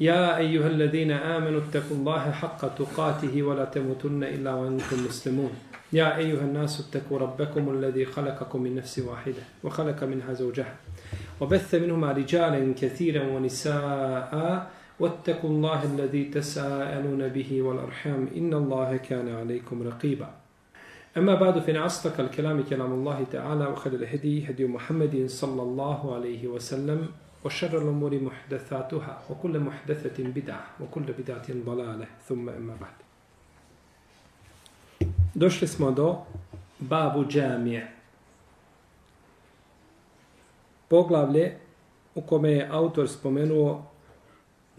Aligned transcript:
يا 0.00 0.36
أيها 0.38 0.66
الذين 0.66 1.10
آمنوا 1.10 1.60
اتقوا 1.60 1.96
الله 1.96 2.30
حق 2.30 2.74
تقاته 2.74 3.42
ولا 3.42 3.64
تموتن 3.64 4.24
إلا 4.24 4.54
وأنتم 4.54 5.04
مسلمون. 5.06 5.50
يا 5.92 6.16
أيها 6.16 6.40
الناس 6.40 6.80
اتقوا 6.80 7.18
ربكم 7.18 7.70
الذي 7.70 8.04
خلقكم 8.04 8.62
من 8.62 8.74
نفس 8.74 8.98
واحدة 8.98 9.42
وخلق 9.64 10.04
منها 10.04 10.32
زوجها 10.32 10.76
وبث 11.40 11.74
منهما 11.74 12.12
رجالا 12.12 12.74
كثيرا 12.74 13.22
ونساء 13.26 14.70
واتقوا 15.00 15.50
الله 15.50 15.84
الذي 15.84 16.24
تساءلون 16.24 17.28
به 17.28 17.62
والأرحام 17.62 18.28
إن 18.36 18.54
الله 18.54 18.96
كان 18.96 19.28
عليكم 19.28 19.82
رقيبا. 19.82 20.30
أما 21.16 21.34
بعد 21.34 21.58
فإن 21.58 21.76
أصدق 21.76 22.20
الكلام 22.20 22.62
كلام 22.62 22.92
الله 22.92 23.26
تعالى 23.32 23.66
وخير 23.66 23.92
الهدي 23.92 24.50
هدي 24.50 24.66
محمد 24.66 25.24
صلى 25.26 25.62
الله 25.62 26.14
عليه 26.14 26.48
وسلم. 26.48 27.08
وشر 27.43 27.77
الأمور 27.77 28.19
محدثاتها 28.19 29.23
وكل 29.29 29.59
محدثة 29.59 30.23
بدعة 30.23 30.65
وكل 30.79 31.07
بدعة 31.19 31.47
ضلالة 31.65 32.07
ثم 32.27 32.49
أما 32.49 32.75
بعد 32.75 32.97
Došli 35.33 35.67
smo 35.67 35.91
do 35.91 36.25
Babu 36.79 37.25
Džamije. 37.25 37.91
Poglavlje 40.87 41.57
u 42.15 42.21
kome 42.21 42.51
je 42.51 42.67
autor 42.71 43.09
spomenuo 43.09 43.85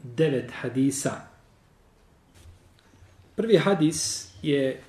devet 0.02 0.50
hadisa. 0.60 1.12
Prvi 3.36 3.56
hadis 3.58 4.28
je, 4.42 4.82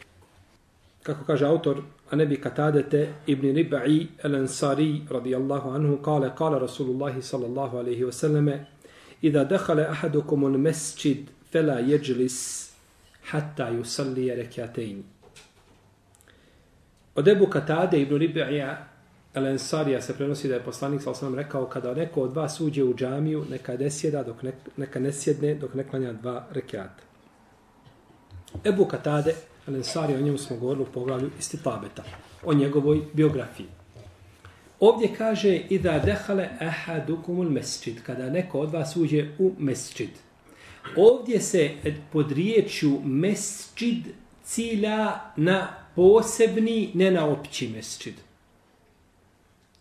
kako 1.04 1.26
kaže 1.26 1.45
autor, 1.45 1.84
عن 2.12 2.19
ne 2.19 2.27
bi 2.27 2.37
ابن 2.37 3.09
ibn 3.27 3.55
Riba'i 3.55 4.09
al-Ansari 4.23 5.03
عنه 5.11 5.77
anhu 5.77 5.97
قال 6.37 6.63
رسول 6.63 6.91
الله 6.91 7.21
sallallahu 7.21 7.45
الله 7.45 7.79
عليه 7.79 8.05
وسلم 8.05 8.65
dehale 9.23 9.89
ahadukum 9.89 10.45
un 10.45 10.55
المسجد 10.55 11.27
فلا 11.53 11.81
يجلس 11.81 12.71
hatta 13.33 13.71
yusalli 13.71 14.31
ركعتين 14.31 15.03
Od 17.17 17.29
Ebu 17.29 17.47
Katade 17.47 17.98
ibn 18.01 18.19
Riba'i 18.19 18.63
al-Ansarija 19.35 20.01
se 20.01 20.15
prenosi 20.15 20.48
da 20.48 20.55
je 20.55 20.63
poslanik 20.63 21.03
sa 21.03 21.11
alaihi 21.11 21.37
rekao 21.37 21.67
kada 21.67 21.95
neko 21.95 22.23
od 22.23 22.35
vas 22.35 22.61
uđe 22.61 22.85
u 22.85 22.95
džamiju 22.95 23.45
neka 23.51 23.77
ne 23.77 23.91
sjeda 23.91 24.23
dok 24.23 24.43
ne, 24.43 24.53
neka 24.77 25.01
ne 25.01 25.13
sjedne 25.13 25.55
dok 25.55 25.75
ne 25.75 25.85
klanja 25.89 26.13
dva 26.13 26.47
rekiata. 26.53 27.03
Ebu 28.65 28.85
Katade 28.85 29.35
Al-Ansari, 29.67 30.14
o 30.14 30.20
njemu 30.20 30.39
smo 30.39 30.56
govorili 30.56 30.83
u 30.83 30.92
poglavlju 30.92 31.31
Istitabeta, 31.39 32.05
o 32.45 32.55
njegovoj 32.55 33.00
biografiji. 33.12 33.67
Ovdje 34.81 35.14
kaže 35.19 35.56
i 35.56 35.78
da 35.78 35.98
dehale 35.98 36.48
ahadukumul 36.61 37.50
mesčid, 37.50 38.03
kada 38.03 38.31
neko 38.31 38.61
od 38.61 38.73
vas 38.73 38.97
uđe 38.97 39.28
u 39.39 39.53
mesčid. 39.58 40.11
Ovdje 40.97 41.41
se 41.41 41.70
pod 42.12 42.33
riječju 42.33 43.00
mesčid 43.05 44.06
cilja 44.45 45.20
na 45.36 45.69
posebni, 45.95 46.91
ne 46.95 47.11
na 47.11 47.27
opći 47.27 47.69
mesčid. 47.69 48.14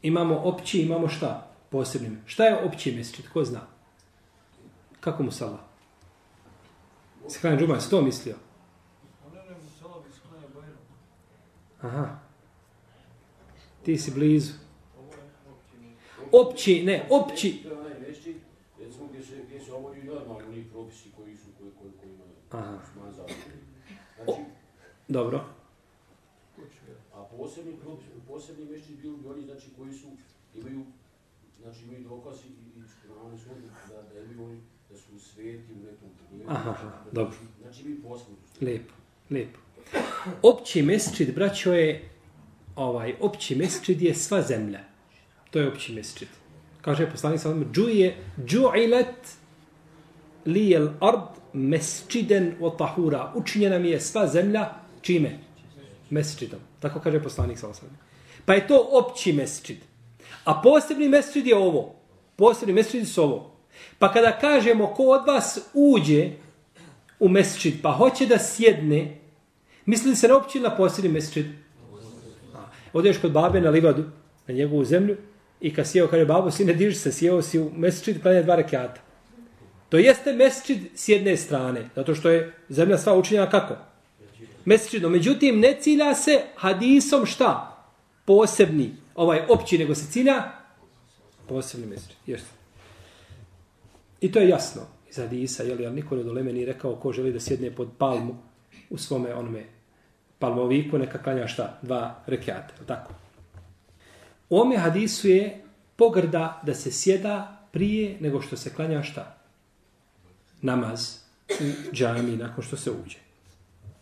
Imamo 0.02 0.36
opći, 0.36 0.82
imamo 0.82 1.08
šta? 1.08 1.52
Posebni. 1.70 2.18
Šta 2.26 2.46
je 2.46 2.64
opći 2.64 2.92
mesčid? 2.92 3.26
Ko 3.34 3.46
zna? 3.46 3.62
Kako 5.00 5.24
mu 5.24 5.32
sala? 5.32 5.60
Skrajn 7.30 7.60
Džuman, 7.60 7.82
si 7.82 7.90
to 7.90 8.02
mislio? 8.02 8.36
Aha. 11.86 12.20
Ti 13.84 13.98
si 13.98 14.12
blizu. 14.12 14.54
Opći, 16.32 16.84
ne, 16.84 17.08
opći. 17.10 17.62
Aha. 22.52 22.80
O, 24.28 24.38
dobro. 25.08 25.46
A 27.14 27.24
posebni 27.38 27.74
propis, 27.84 28.08
posebni 28.28 28.66
mešći 28.66 28.96
bili 29.02 29.18
bi 29.18 29.28
oni 29.28 29.42
znači 29.42 29.68
koji 29.78 29.94
su 29.94 30.08
imaju 30.56 30.86
znači 31.62 31.84
imaju 31.84 32.04
dokaz 32.04 32.38
i 32.46 32.66
i 32.80 32.82
Kur'anu 32.82 33.38
su 33.38 33.50
da 33.90 34.02
da 34.14 34.20
imaju 34.20 34.50
oni 34.50 34.62
da 34.90 34.98
su 34.98 35.20
sveti 35.20 35.74
u 35.74 35.86
nekom 35.86 36.10
pogledu. 36.20 36.52
Aha, 36.52 37.04
dobro. 37.12 37.38
Znači 37.62 37.84
mi 37.88 38.02
posebno. 38.02 38.38
Lepo, 38.62 38.94
lepo. 39.30 39.65
Opći 40.42 40.82
mesčid, 40.82 41.36
braćo, 41.36 41.74
je 41.74 42.10
ovaj, 42.76 43.14
opći 43.20 43.56
mesčid 43.56 44.02
je 44.02 44.16
sva 44.16 44.42
zemlja. 44.42 44.80
To 45.52 45.60
je 45.60 45.68
opći 45.68 45.94
mesčid. 45.94 46.28
Kaže 46.82 47.12
poslanik 47.12 47.42
sallam, 47.42 47.66
džuje, 47.74 48.16
džu'ilet 48.46 49.38
lijel 50.46 50.90
ard 51.00 51.30
mesčiden 51.54 52.56
o 52.62 52.70
tahura. 52.70 53.32
Učinjena 53.36 53.80
mi 53.80 53.90
je 53.90 54.02
sva 54.02 54.28
zemlja, 54.28 54.70
čime? 55.02 55.40
Mesčidom. 56.10 56.60
Tako 56.80 57.00
kaže 57.00 57.24
poslanik 57.24 57.58
sallam. 57.58 57.98
Pa 58.46 58.54
je 58.54 58.68
to 58.68 58.90
opći 58.92 59.34
mesčid. 59.34 59.78
A 60.46 60.62
posebni 60.62 61.10
mesčid 61.10 61.48
je 61.48 61.56
ovo. 61.56 61.96
Posebni 62.36 62.74
mesčid 62.74 63.08
su 63.08 63.24
ovo. 63.24 63.56
Pa 64.00 64.14
kada 64.14 64.40
kažemo 64.40 64.88
ko 64.88 65.04
od 65.04 65.28
vas 65.28 65.60
uđe 65.74 66.32
u 67.20 67.30
mesčid, 67.30 67.74
pa 67.82 67.92
hoće 67.92 68.26
da 68.26 68.40
sjedne, 68.40 69.18
Misli 69.86 70.10
li 70.10 70.16
se 70.16 70.28
na 70.28 70.38
opći 70.38 70.60
na 70.60 70.76
posljednji 70.76 71.12
mesečid? 71.12 71.46
Odeš 72.94 73.18
kod 73.18 73.32
babe 73.32 73.62
na 73.62 73.70
livadu, 73.70 74.04
na 74.48 74.54
njegovu 74.54 74.86
zemlju, 74.86 75.18
i 75.62 75.74
kad 75.74 75.88
sjeo, 75.88 76.08
kaže, 76.08 76.26
babo, 76.26 76.52
sine, 76.52 76.74
diži 76.74 76.96
se, 76.96 77.12
sjeo 77.12 77.42
si 77.42 77.60
u 77.60 77.72
mesečid, 77.76 78.22
klanja 78.22 78.42
dva 78.42 78.56
rekiata. 78.56 79.02
To 79.90 79.98
jeste 79.98 80.34
mesečid 80.34 80.80
s 80.96 81.10
jedne 81.10 81.38
strane, 81.38 81.90
zato 81.96 82.16
što 82.16 82.30
je 82.30 82.54
zemlja 82.70 82.98
sva 82.98 83.18
učinjena 83.18 83.50
kako? 83.50 83.76
Mesečidno. 84.66 85.10
Međutim, 85.10 85.60
ne 85.60 85.78
cilja 85.82 86.16
se 86.16 86.42
hadisom 86.56 87.26
šta? 87.26 87.72
Posebni, 88.26 88.96
ovaj 89.16 89.42
opći, 89.50 89.78
nego 89.78 89.96
se 89.96 90.12
cilja 90.12 90.44
posebni 91.48 91.88
mesečid. 91.88 92.18
Jeste. 92.28 92.50
I 94.22 94.32
to 94.32 94.40
je 94.40 94.50
jasno 94.50 94.82
iz 95.10 95.18
hadisa, 95.18 95.64
jel, 95.64 95.78
ali 95.86 95.96
niko 95.96 96.16
ne 96.16 96.24
doleme 96.24 96.54
nije 96.54 96.66
rekao 96.66 96.96
ko 96.96 97.14
želi 97.14 97.34
da 97.34 97.40
sjedne 97.40 97.72
pod 97.72 97.90
palmu 97.98 98.38
u 98.90 98.98
svome 98.98 99.34
onome 99.34 99.75
palmoviku 100.46 100.98
neka 100.98 101.18
klanja 101.18 101.48
šta? 101.48 101.80
Dva 101.82 102.16
rekiata, 102.28 102.74
tako? 102.86 103.14
U 104.50 104.60
ome 104.60 104.78
hadisu 104.78 105.28
je 105.28 105.62
pogrda 105.96 106.62
da 106.64 106.74
se 106.74 106.92
sjeda 106.92 107.58
prije 107.72 108.18
nego 108.20 108.42
što 108.42 108.58
se 108.58 108.74
klanja 108.74 109.04
šta? 109.04 109.38
Namaz 110.62 111.18
u 111.50 111.94
džami 111.94 112.38
nakon 112.38 112.64
što 112.64 112.78
se 112.78 112.92
uđe. 112.92 113.18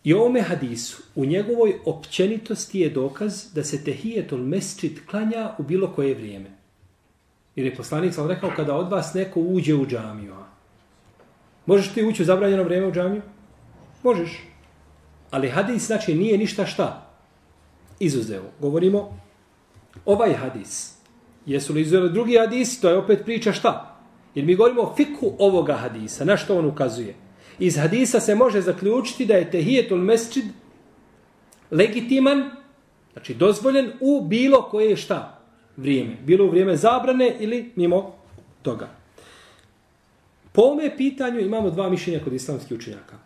I 0.04 0.14
u 0.14 0.22
ome 0.22 0.42
hadisu, 0.42 1.02
u 1.14 1.24
njegovoj 1.24 1.78
općenitosti 1.84 2.80
je 2.80 2.90
dokaz 2.90 3.54
da 3.54 3.64
se 3.64 3.84
tehijetul 3.84 4.38
mesčit 4.38 5.00
klanja 5.10 5.54
u 5.58 5.62
bilo 5.62 5.92
koje 5.92 6.14
vrijeme. 6.14 6.50
Jer 7.56 7.66
je 7.66 7.76
poslanik 7.76 8.14
sam 8.14 8.28
rekao 8.28 8.50
kada 8.56 8.74
od 8.76 8.90
vas 8.90 9.14
neko 9.14 9.40
uđe 9.40 9.74
u 9.74 9.86
džamiju. 9.86 10.34
Možeš 11.66 11.94
ti 11.94 12.04
ući 12.04 12.22
u 12.22 12.24
zabranjeno 12.24 12.62
vrijeme 12.62 12.86
u 12.86 12.92
džamiju? 12.92 13.22
Možeš. 14.02 14.53
Ali 15.30 15.48
hadis 15.48 15.86
znači 15.86 16.14
nije 16.14 16.38
ništa 16.38 16.66
šta 16.66 17.10
izuzeo. 18.00 18.42
Govorimo 18.60 19.18
ovaj 20.04 20.32
hadis. 20.32 20.94
Jesu 21.46 21.72
li 21.72 21.80
izuzeli 21.80 22.12
drugi 22.12 22.38
hadis? 22.38 22.80
To 22.80 22.88
je 22.88 22.98
opet 22.98 23.24
priča 23.24 23.52
šta? 23.52 23.96
Jer 24.34 24.44
mi 24.44 24.54
govorimo 24.54 24.82
o 24.82 24.94
fiku 24.96 25.32
ovoga 25.38 25.74
hadisa. 25.74 26.24
Na 26.24 26.36
što 26.36 26.58
on 26.58 26.66
ukazuje? 26.66 27.14
Iz 27.58 27.76
hadisa 27.76 28.20
se 28.20 28.34
može 28.34 28.60
zaključiti 28.60 29.26
da 29.26 29.34
je 29.34 29.50
tehijetul 29.50 29.98
mesčid 29.98 30.44
legitiman, 31.70 32.50
znači 33.12 33.34
dozvoljen 33.34 33.92
u 34.00 34.26
bilo 34.28 34.62
koje 34.62 34.96
šta 34.96 35.40
vrijeme. 35.76 36.16
Bilo 36.24 36.44
u 36.44 36.50
vrijeme 36.50 36.76
zabrane 36.76 37.36
ili 37.40 37.72
mimo 37.76 38.14
toga. 38.62 38.88
Po 40.52 40.62
ome 40.62 40.96
pitanju 40.96 41.40
imamo 41.40 41.70
dva 41.70 41.90
mišljenja 41.90 42.24
kod 42.24 42.32
islamskih 42.32 42.76
učenjaka. 42.76 43.23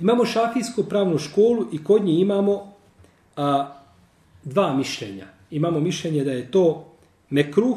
Imamo 0.00 0.24
šafijsku 0.24 0.84
pravnu 0.84 1.18
školu 1.18 1.66
i 1.72 1.84
kod 1.84 2.04
nje 2.04 2.20
imamo 2.20 2.72
a, 3.36 3.74
dva 4.44 4.76
mišljenja. 4.76 5.26
Imamo 5.50 5.80
mišljenje 5.80 6.24
da 6.24 6.32
je 6.32 6.50
to 6.50 6.92
mekruh 7.30 7.76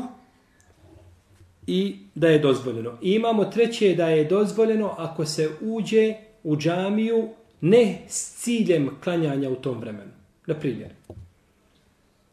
i 1.67 1.97
da 2.15 2.27
je 2.27 2.39
dozvoljeno. 2.39 2.97
I 3.01 3.11
imamo 3.11 3.45
treće 3.45 3.95
da 3.95 4.09
je 4.09 4.23
dozvoljeno 4.23 4.95
ako 4.97 5.25
se 5.25 5.49
uđe 5.61 6.13
u 6.43 6.57
džamiju 6.57 7.29
ne 7.61 8.01
s 8.07 8.43
ciljem 8.43 8.89
klanjanja 9.03 9.49
u 9.49 9.55
tom 9.55 9.79
vremenu. 9.79 10.11
Na 10.47 10.53
primjer, 10.53 10.89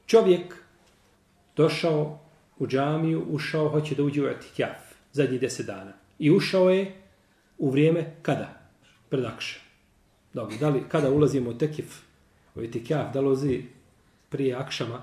čovjek 0.07 0.57
došao 1.57 2.19
u 2.59 2.67
džamiju, 2.67 3.25
ušao, 3.31 3.69
hoće 3.69 3.95
da 3.95 4.03
uđe 4.03 4.23
u 4.23 4.27
etikjaf 4.27 4.77
zadnjih 5.13 5.41
deset 5.41 5.67
dana. 5.67 5.93
I 6.19 6.31
ušao 6.31 6.71
je 6.71 6.95
u 7.59 7.71
vrijeme 7.71 8.15
kada? 8.23 8.49
Predakša. 9.09 9.62
Dobro, 10.35 10.57
da 10.61 10.69
li, 10.69 10.83
kada 10.89 11.11
ulazimo 11.11 11.51
u 11.51 11.59
tekif, 11.59 12.01
u 12.55 12.61
etikaf, 12.61 13.13
da 13.13 13.21
li 13.21 13.27
ulazi 13.27 13.63
prije 14.29 14.55
akšama, 14.55 15.03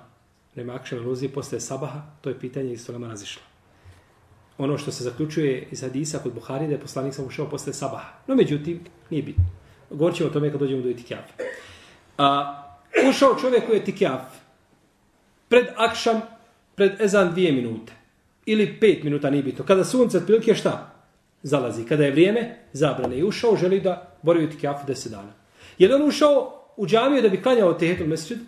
nema 0.55 0.75
akšama, 0.75 1.01
ulazi 1.01 1.27
posle 1.27 1.59
sabaha, 1.59 2.01
to 2.21 2.29
je 2.29 2.39
pitanje 2.39 2.73
iz 2.73 2.85
Sulema 2.85 3.07
razišla. 3.07 3.41
Ono 4.57 4.77
što 4.77 4.91
se 4.91 5.03
zaključuje 5.03 5.67
iz 5.71 5.81
hadisa 5.81 6.19
kod 6.19 6.33
Buhari, 6.33 6.67
da 6.67 6.73
je 6.73 6.79
poslanik 6.79 7.13
sam 7.13 7.25
ušao 7.25 7.49
posle 7.49 7.73
sabaha. 7.73 8.13
No, 8.27 8.35
međutim, 8.35 8.79
nije 9.09 9.23
bitno. 9.23 9.43
Govorit 9.89 10.17
ćemo 10.17 10.29
o 10.29 10.33
tome 10.33 10.51
kad 10.51 10.59
dođemo 10.59 10.81
do 10.81 10.89
etikaf. 10.89 11.25
A, 12.17 12.63
ušao 13.09 13.35
čovjek 13.41 13.69
u 13.69 13.73
etikaf, 13.73 14.21
pred 15.47 15.65
akšam, 15.77 16.21
pred 16.75 17.01
ezan 17.01 17.31
dvije 17.31 17.51
minute. 17.51 17.93
Ili 18.45 18.79
pet 18.79 19.03
minuta, 19.03 19.29
nije 19.29 19.43
bitno. 19.43 19.65
Kada 19.65 19.83
sunce 19.83 20.17
otprilike 20.17 20.55
šta? 20.55 20.88
Zalazi. 21.43 21.85
Kada 21.85 22.05
je 22.05 22.11
vrijeme, 22.11 22.57
zabrane. 22.73 23.17
I 23.17 23.23
ušao, 23.23 23.55
želi 23.55 23.81
da 23.81 24.17
boravi 24.21 24.45
u 24.45 24.47
etikjafu 24.47 24.87
deset 24.87 25.11
dana. 25.11 25.33
Je 25.77 25.87
li 25.87 25.93
on 25.93 26.07
ušao 26.07 26.63
u 26.77 26.87
džamiju 26.87 27.21
da 27.21 27.29
bi 27.29 27.41
klanjao 27.41 27.73
tehetul 27.73 28.07
mesečid? 28.07 28.39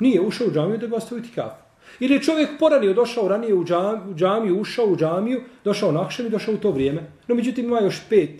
Nije 0.00 0.20
ušao 0.20 0.46
u 0.46 0.50
džamiju 0.50 0.78
da 0.78 0.86
bi 0.86 0.94
ostavio 0.94 1.22
etikjafu. 1.22 1.64
Ili 2.00 2.14
je 2.14 2.22
čovjek 2.22 2.48
poranio, 2.58 2.94
došao 2.94 3.28
ranije 3.28 3.54
u 3.54 3.64
džamiju, 3.64 4.10
u 4.10 4.14
džamiju, 4.14 4.60
ušao 4.60 4.86
u 4.86 4.96
džamiju, 4.96 5.40
došao 5.64 5.92
na 5.92 6.08
i 6.18 6.30
došao 6.30 6.54
u 6.54 6.58
to 6.58 6.70
vrijeme. 6.70 7.02
No, 7.28 7.34
međutim, 7.34 7.64
ima 7.64 7.80
još 7.80 8.00
pet 8.08 8.30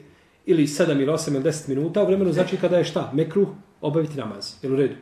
ili 0.46 0.66
sedam 0.66 1.00
ili 1.00 1.12
osam 1.12 1.34
ili 1.34 1.42
deset 1.42 1.68
minuta 1.68 2.02
u 2.02 2.06
vremenu, 2.06 2.32
znači 2.32 2.56
kada 2.56 2.78
je 2.78 2.84
šta? 2.84 3.10
Mekruh, 3.14 3.48
obaviti 3.80 4.18
namaz. 4.18 4.54
Jel 4.62 4.72
u 4.72 4.76
redu? 4.76 4.94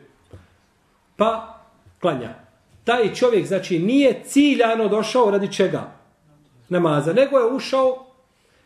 Pa, 1.15 1.59
klanja. 2.01 2.35
Taj 2.83 3.13
čovjek, 3.13 3.47
znači, 3.47 3.79
nije 3.79 4.21
ciljano 4.25 4.87
došao 4.87 5.31
radi 5.31 5.51
čega? 5.51 5.91
Namaza. 6.69 7.13
Nego 7.13 7.37
je 7.37 7.45
ušao, 7.45 8.02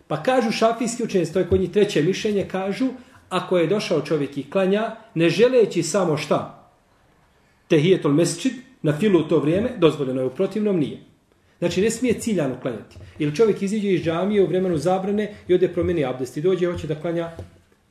pa 0.08 0.24
kažu 0.24 0.52
šafijski 0.52 1.04
učenjaci, 1.04 1.34
to 1.34 1.40
je 1.40 1.48
kod 1.48 1.60
njih 1.60 1.72
treće 1.72 2.04
mišljenje, 2.04 2.48
kažu, 2.52 2.88
ako 3.30 3.58
je 3.58 3.68
došao 3.68 4.02
čovjek 4.02 4.38
i 4.38 4.50
klanja, 4.50 4.96
ne 5.16 5.30
želeći 5.30 5.84
samo 5.84 6.18
šta? 6.18 6.70
Tehijetol 7.68 8.12
mesčid, 8.12 8.54
na 8.82 8.98
filu 8.98 9.20
u 9.20 9.24
to 9.24 9.40
vrijeme, 9.40 9.70
dozvoljeno 9.78 10.22
je 10.22 10.28
u 10.28 10.36
protivnom, 10.36 10.80
nije. 10.80 11.00
Znači, 11.60 11.82
ne 11.82 11.90
smije 11.90 12.20
ciljano 12.20 12.60
klanjati. 12.62 12.98
Ili 13.20 13.36
čovjek 13.36 13.62
iziđe 13.62 13.94
iz 13.94 14.02
džamije 14.02 14.44
u 14.44 14.48
vremenu 14.48 14.78
zabrane 14.78 15.36
i 15.48 15.54
ode 15.54 15.68
promijeni 15.68 16.06
abdest 16.06 16.38
i 16.38 16.42
dođe 16.42 16.66
i 16.66 16.72
hoće 16.72 16.88
da 16.88 16.96
klanja 16.96 17.32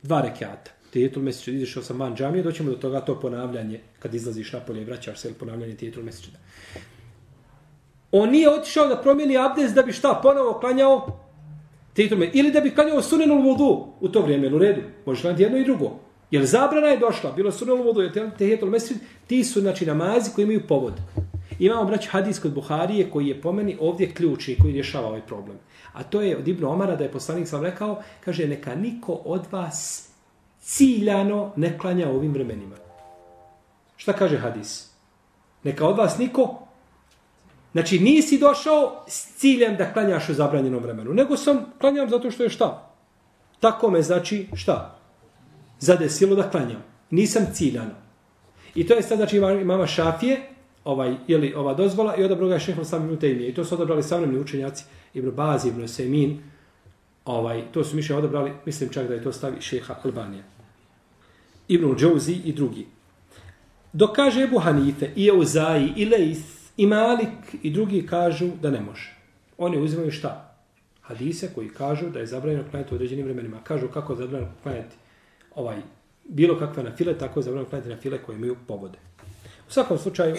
dva 0.03 0.21
rekiata. 0.21 0.71
Tijetul 0.89 1.23
mesiča, 1.23 1.51
izišao 1.51 1.83
sam 1.83 1.99
van 1.99 2.15
džamije, 2.15 2.43
doćemo 2.43 2.71
do 2.71 2.77
toga 2.77 3.01
to 3.01 3.19
ponavljanje, 3.19 3.79
kad 3.99 4.13
izlaziš 4.13 4.53
napolje 4.53 4.81
i 4.81 4.85
vraćaš 4.85 5.19
se, 5.19 5.27
ili 5.27 5.37
ponavljanje 5.37 5.75
tijetul 5.75 6.03
mesiča. 6.03 6.31
On 8.11 8.29
nije 8.29 8.49
otišao 8.49 8.87
da 8.87 9.01
promijeni 9.01 9.37
abdest 9.37 9.75
da 9.75 9.81
bi 9.81 9.91
šta, 9.91 10.19
ponovo 10.23 10.59
klanjao 10.59 11.26
tijetul 11.97 12.17
mesiča. 12.17 12.39
Ili 12.39 12.51
da 12.51 12.61
bi 12.61 12.75
klanjao 12.75 13.01
sunenul 13.01 13.41
vodu 13.41 13.85
u 13.99 14.09
to 14.09 14.21
vrijeme, 14.21 14.53
u 14.53 14.59
redu. 14.59 14.81
Možeš 15.05 15.21
klanjati 15.21 15.43
jedno 15.43 15.57
i 15.57 15.63
drugo. 15.63 15.91
Jer 16.31 16.45
zabrana 16.45 16.87
je 16.87 16.97
došla, 16.97 17.31
bilo 17.31 17.51
sunenul 17.51 17.83
vodu, 17.83 18.01
je 18.01 18.11
tijetul 18.37 18.69
mesiča, 18.69 18.99
ti 19.27 19.43
su 19.43 19.61
znači 19.61 19.85
namazi 19.85 20.31
koji 20.35 20.43
imaju 20.43 20.67
povod. 20.67 20.93
Imamo 21.59 21.85
brać 21.85 22.07
hadis 22.07 22.39
kod 22.39 22.53
Buharije 22.53 23.09
koji 23.09 23.27
je 23.27 23.41
pomeni 23.41 23.77
ovdje 23.79 24.13
ključni 24.13 24.57
koji 24.61 24.73
rješava 24.73 25.07
ovaj 25.07 25.21
problem. 25.21 25.57
A 25.93 26.03
to 26.03 26.21
je 26.21 26.37
od 26.37 26.47
Ibn 26.47 26.65
Omara 26.65 26.95
da 26.95 27.03
je 27.03 27.11
poslanik 27.11 27.47
sam 27.47 27.63
rekao, 27.63 28.01
kaže 28.25 28.47
neka 28.47 28.75
niko 28.75 29.13
od 29.13 29.47
vas 29.51 30.09
ciljano 30.59 31.51
ne 31.55 31.77
klanja 31.77 32.09
ovim 32.09 32.33
vremenima. 32.33 32.75
Šta 33.97 34.13
kaže 34.13 34.37
hadis? 34.37 34.91
Neka 35.63 35.87
od 35.87 35.97
vas 35.97 36.17
niko 36.17 36.66
Znači, 37.71 37.99
nisi 37.99 38.37
došao 38.37 39.03
s 39.07 39.35
ciljem 39.35 39.75
da 39.75 39.93
klanjaš 39.93 40.29
u 40.29 40.33
zabranjenom 40.33 40.83
vremenu, 40.83 41.13
nego 41.13 41.37
sam 41.37 41.65
klanjam 41.79 42.09
zato 42.09 42.31
što 42.31 42.43
je 42.43 42.49
šta? 42.49 42.91
Tako 43.59 43.89
me 43.89 44.01
znači 44.01 44.47
šta? 44.53 44.99
Zadesilo 45.79 46.35
da 46.35 46.49
klanjam. 46.49 46.83
Nisam 47.09 47.45
ciljano. 47.53 47.95
I 48.75 48.87
to 48.87 48.93
je 48.93 49.01
sad, 49.03 49.17
znači, 49.17 49.37
imama 49.37 49.87
šafije, 49.87 50.41
ovaj 50.87 51.15
ili 51.27 51.53
ova 51.53 51.73
dozvola 51.73 52.15
i 52.15 52.23
odabrao 52.23 52.47
ga 52.47 52.53
je 52.53 52.59
šejh 52.59 52.79
Islam 52.81 53.05
ibn 53.05 53.17
Taymije 53.17 53.49
i 53.49 53.53
to 53.53 53.65
su 53.65 53.75
odabrali 53.75 54.03
savremni 54.03 54.39
učenjaci 54.39 54.83
Ibn 55.13 55.31
Baz 55.31 55.65
ibn 55.65 55.87
Semin 55.87 56.39
ovaj 57.25 57.63
to 57.71 57.83
su 57.83 57.95
miše 57.95 58.15
odabrali 58.15 58.51
mislim 58.65 58.89
čak 58.89 59.07
da 59.07 59.13
je 59.13 59.23
to 59.23 59.33
stavi 59.33 59.61
šejha 59.61 59.95
Albanija 60.03 60.43
Ibn 61.67 61.95
Džouzi 61.95 62.33
i 62.45 62.53
drugi 62.53 62.87
dokaže 63.93 64.43
Ebu 64.43 64.59
Hanife 64.59 65.09
i 65.15 65.27
Euzaji, 65.27 65.93
i 65.95 66.05
Leith 66.05 66.56
i 66.77 66.87
Malik 66.87 67.55
i 67.63 67.71
drugi 67.71 68.07
kažu 68.07 68.47
da 68.61 68.71
ne 68.71 68.81
može 68.81 69.15
oni 69.57 69.81
uzimaju 69.81 70.11
šta 70.11 70.55
hadise 71.01 71.49
koji 71.55 71.69
kažu 71.69 72.09
da 72.09 72.19
je 72.19 72.27
zabranjeno 72.27 72.63
klanjati 72.71 72.93
u 72.93 72.95
određenim 72.95 73.25
vremenima 73.25 73.57
kažu 73.63 73.87
kako 73.87 74.13
je 74.13 74.17
zabranjeno 74.17 74.51
klanjati 74.63 74.95
ovaj 75.55 75.77
bilo 76.29 76.59
kakve 76.59 76.83
na 76.83 76.95
file 76.95 77.17
tako 77.17 77.39
je 77.39 77.43
zabranjeno 77.43 77.69
klanjati 77.69 77.89
na 77.89 77.97
file 77.97 78.17
koje 78.23 78.35
imaju 78.35 78.55
povode 78.67 78.97
U 79.67 79.71
svakom 79.71 79.97
slučaju, 79.97 80.35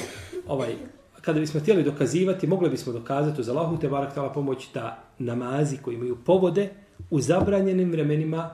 ovaj, 0.47 0.75
kada 1.21 1.41
bismo 1.41 1.61
htjeli 1.61 1.83
dokazivati, 1.83 2.47
mogli 2.47 2.71
bismo 2.71 2.93
dokazati 2.93 3.41
uz 3.41 3.49
Allahu 3.49 3.79
te 3.79 3.89
barak 3.89 4.15
tala 4.15 4.33
pomoć 4.33 4.69
da 4.75 5.03
namazi 5.19 5.77
koji 5.77 5.95
imaju 5.95 6.17
povode 6.25 6.71
u 7.11 7.21
zabranjenim 7.21 7.91
vremenima 7.91 8.51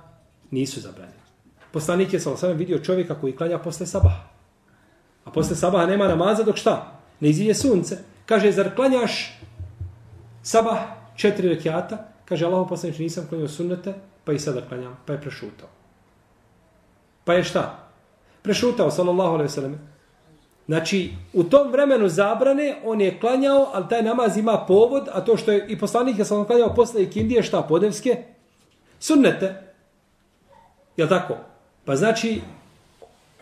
nisu 0.50 0.80
zabranjeni. 0.80 1.20
Poslanik 1.72 2.12
je 2.12 2.20
sam 2.20 2.56
vidio 2.56 2.78
čovjeka 2.78 3.20
koji 3.20 3.36
klanja 3.36 3.58
posle 3.58 3.86
sabaha. 3.86 4.28
A 5.24 5.30
posle 5.30 5.56
sabaha 5.56 5.86
nema 5.86 6.08
namaza 6.08 6.42
dok 6.42 6.56
šta? 6.56 6.93
Ne 7.20 7.28
izije 7.28 7.54
sunce. 7.54 7.98
Kaže, 8.26 8.52
zar 8.52 8.74
klanjaš 8.74 9.38
sabah 10.42 10.78
četiri 11.16 11.48
rekiata? 11.48 12.08
Kaže, 12.24 12.46
Allah 12.46 12.66
poslanič, 12.68 12.98
nisam 12.98 13.26
klanjao 13.28 13.48
sunnete, 13.48 13.94
pa 14.24 14.32
i 14.32 14.38
sada 14.38 14.60
klanjam, 14.68 14.96
pa 15.06 15.12
je 15.12 15.20
prešutao. 15.20 15.68
Pa 17.24 17.34
je 17.34 17.44
šta? 17.44 17.88
Prešutao, 18.42 18.90
sallallahu 18.90 19.34
alaihi 19.34 19.52
sallam. 19.52 19.94
Znači, 20.66 21.12
u 21.32 21.44
tom 21.44 21.72
vremenu 21.72 22.08
zabrane, 22.08 22.76
on 22.84 23.00
je 23.00 23.20
klanjao, 23.20 23.70
ali 23.72 23.88
taj 23.88 24.02
namaz 24.02 24.36
ima 24.36 24.64
povod, 24.68 25.08
a 25.12 25.20
to 25.20 25.36
što 25.36 25.52
je 25.52 25.66
i 25.68 25.78
poslanik 25.78 26.18
je 26.18 26.24
sam 26.24 26.44
klanjao 26.44 26.74
posle 26.74 27.02
ikindije, 27.02 27.42
šta, 27.42 27.62
podevske? 27.62 28.22
Sunnete. 28.98 29.72
Jel 30.96 31.08
tako? 31.08 31.36
Pa 31.84 31.96
znači, 31.96 32.40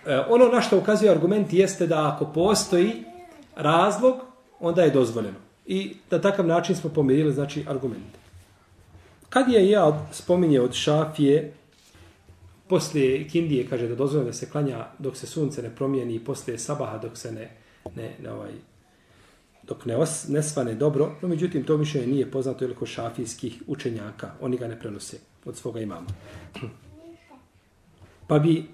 e, 0.06 0.18
ono 0.28 0.48
na 0.48 0.60
što 0.60 0.78
ukazuje 0.78 1.10
argument 1.10 1.52
jeste 1.52 1.86
da 1.86 2.08
ako 2.14 2.24
postoji 2.24 3.04
razlog, 3.56 4.14
onda 4.60 4.82
je 4.82 4.90
dozvoljeno. 4.90 5.38
I 5.66 5.96
na 6.10 6.20
takav 6.20 6.46
način 6.46 6.76
smo 6.76 6.90
pomirili, 6.90 7.32
znači, 7.32 7.64
argumente. 7.68 8.18
Kad 9.28 9.48
je 9.48 9.70
ja 9.70 10.08
spominje 10.12 10.60
od 10.60 10.72
šafije, 10.74 11.52
poslije 12.68 13.28
kindije 13.28 13.66
kaže 13.68 13.88
da 13.88 13.94
dozvoljeno 13.94 14.30
da 14.30 14.32
se 14.32 14.50
klanja 14.50 14.86
dok 14.98 15.16
se 15.16 15.26
sunce 15.26 15.62
ne 15.62 15.70
promijeni 15.76 16.14
i 16.14 16.24
poslije 16.24 16.58
sabaha 16.58 16.98
dok 16.98 17.16
se 17.16 17.32
ne, 17.32 17.50
ne, 17.96 18.14
ne 18.22 18.32
ovaj, 18.32 18.52
dok 19.62 19.84
ne, 19.86 19.96
os, 19.96 20.28
ne 20.28 20.42
svane 20.42 20.74
dobro, 20.74 21.14
no 21.22 21.28
međutim 21.28 21.64
to 21.64 21.76
mišljenje 21.76 22.06
nije 22.06 22.30
poznato 22.30 22.64
ili 22.64 22.74
šafijskih 22.86 23.62
učenjaka, 23.66 24.30
oni 24.40 24.56
ga 24.56 24.68
ne 24.68 24.78
prenose 24.78 25.16
od 25.44 25.56
svoga 25.56 25.80
imama. 25.80 26.06
Pa 28.26 28.38
bi 28.38 28.64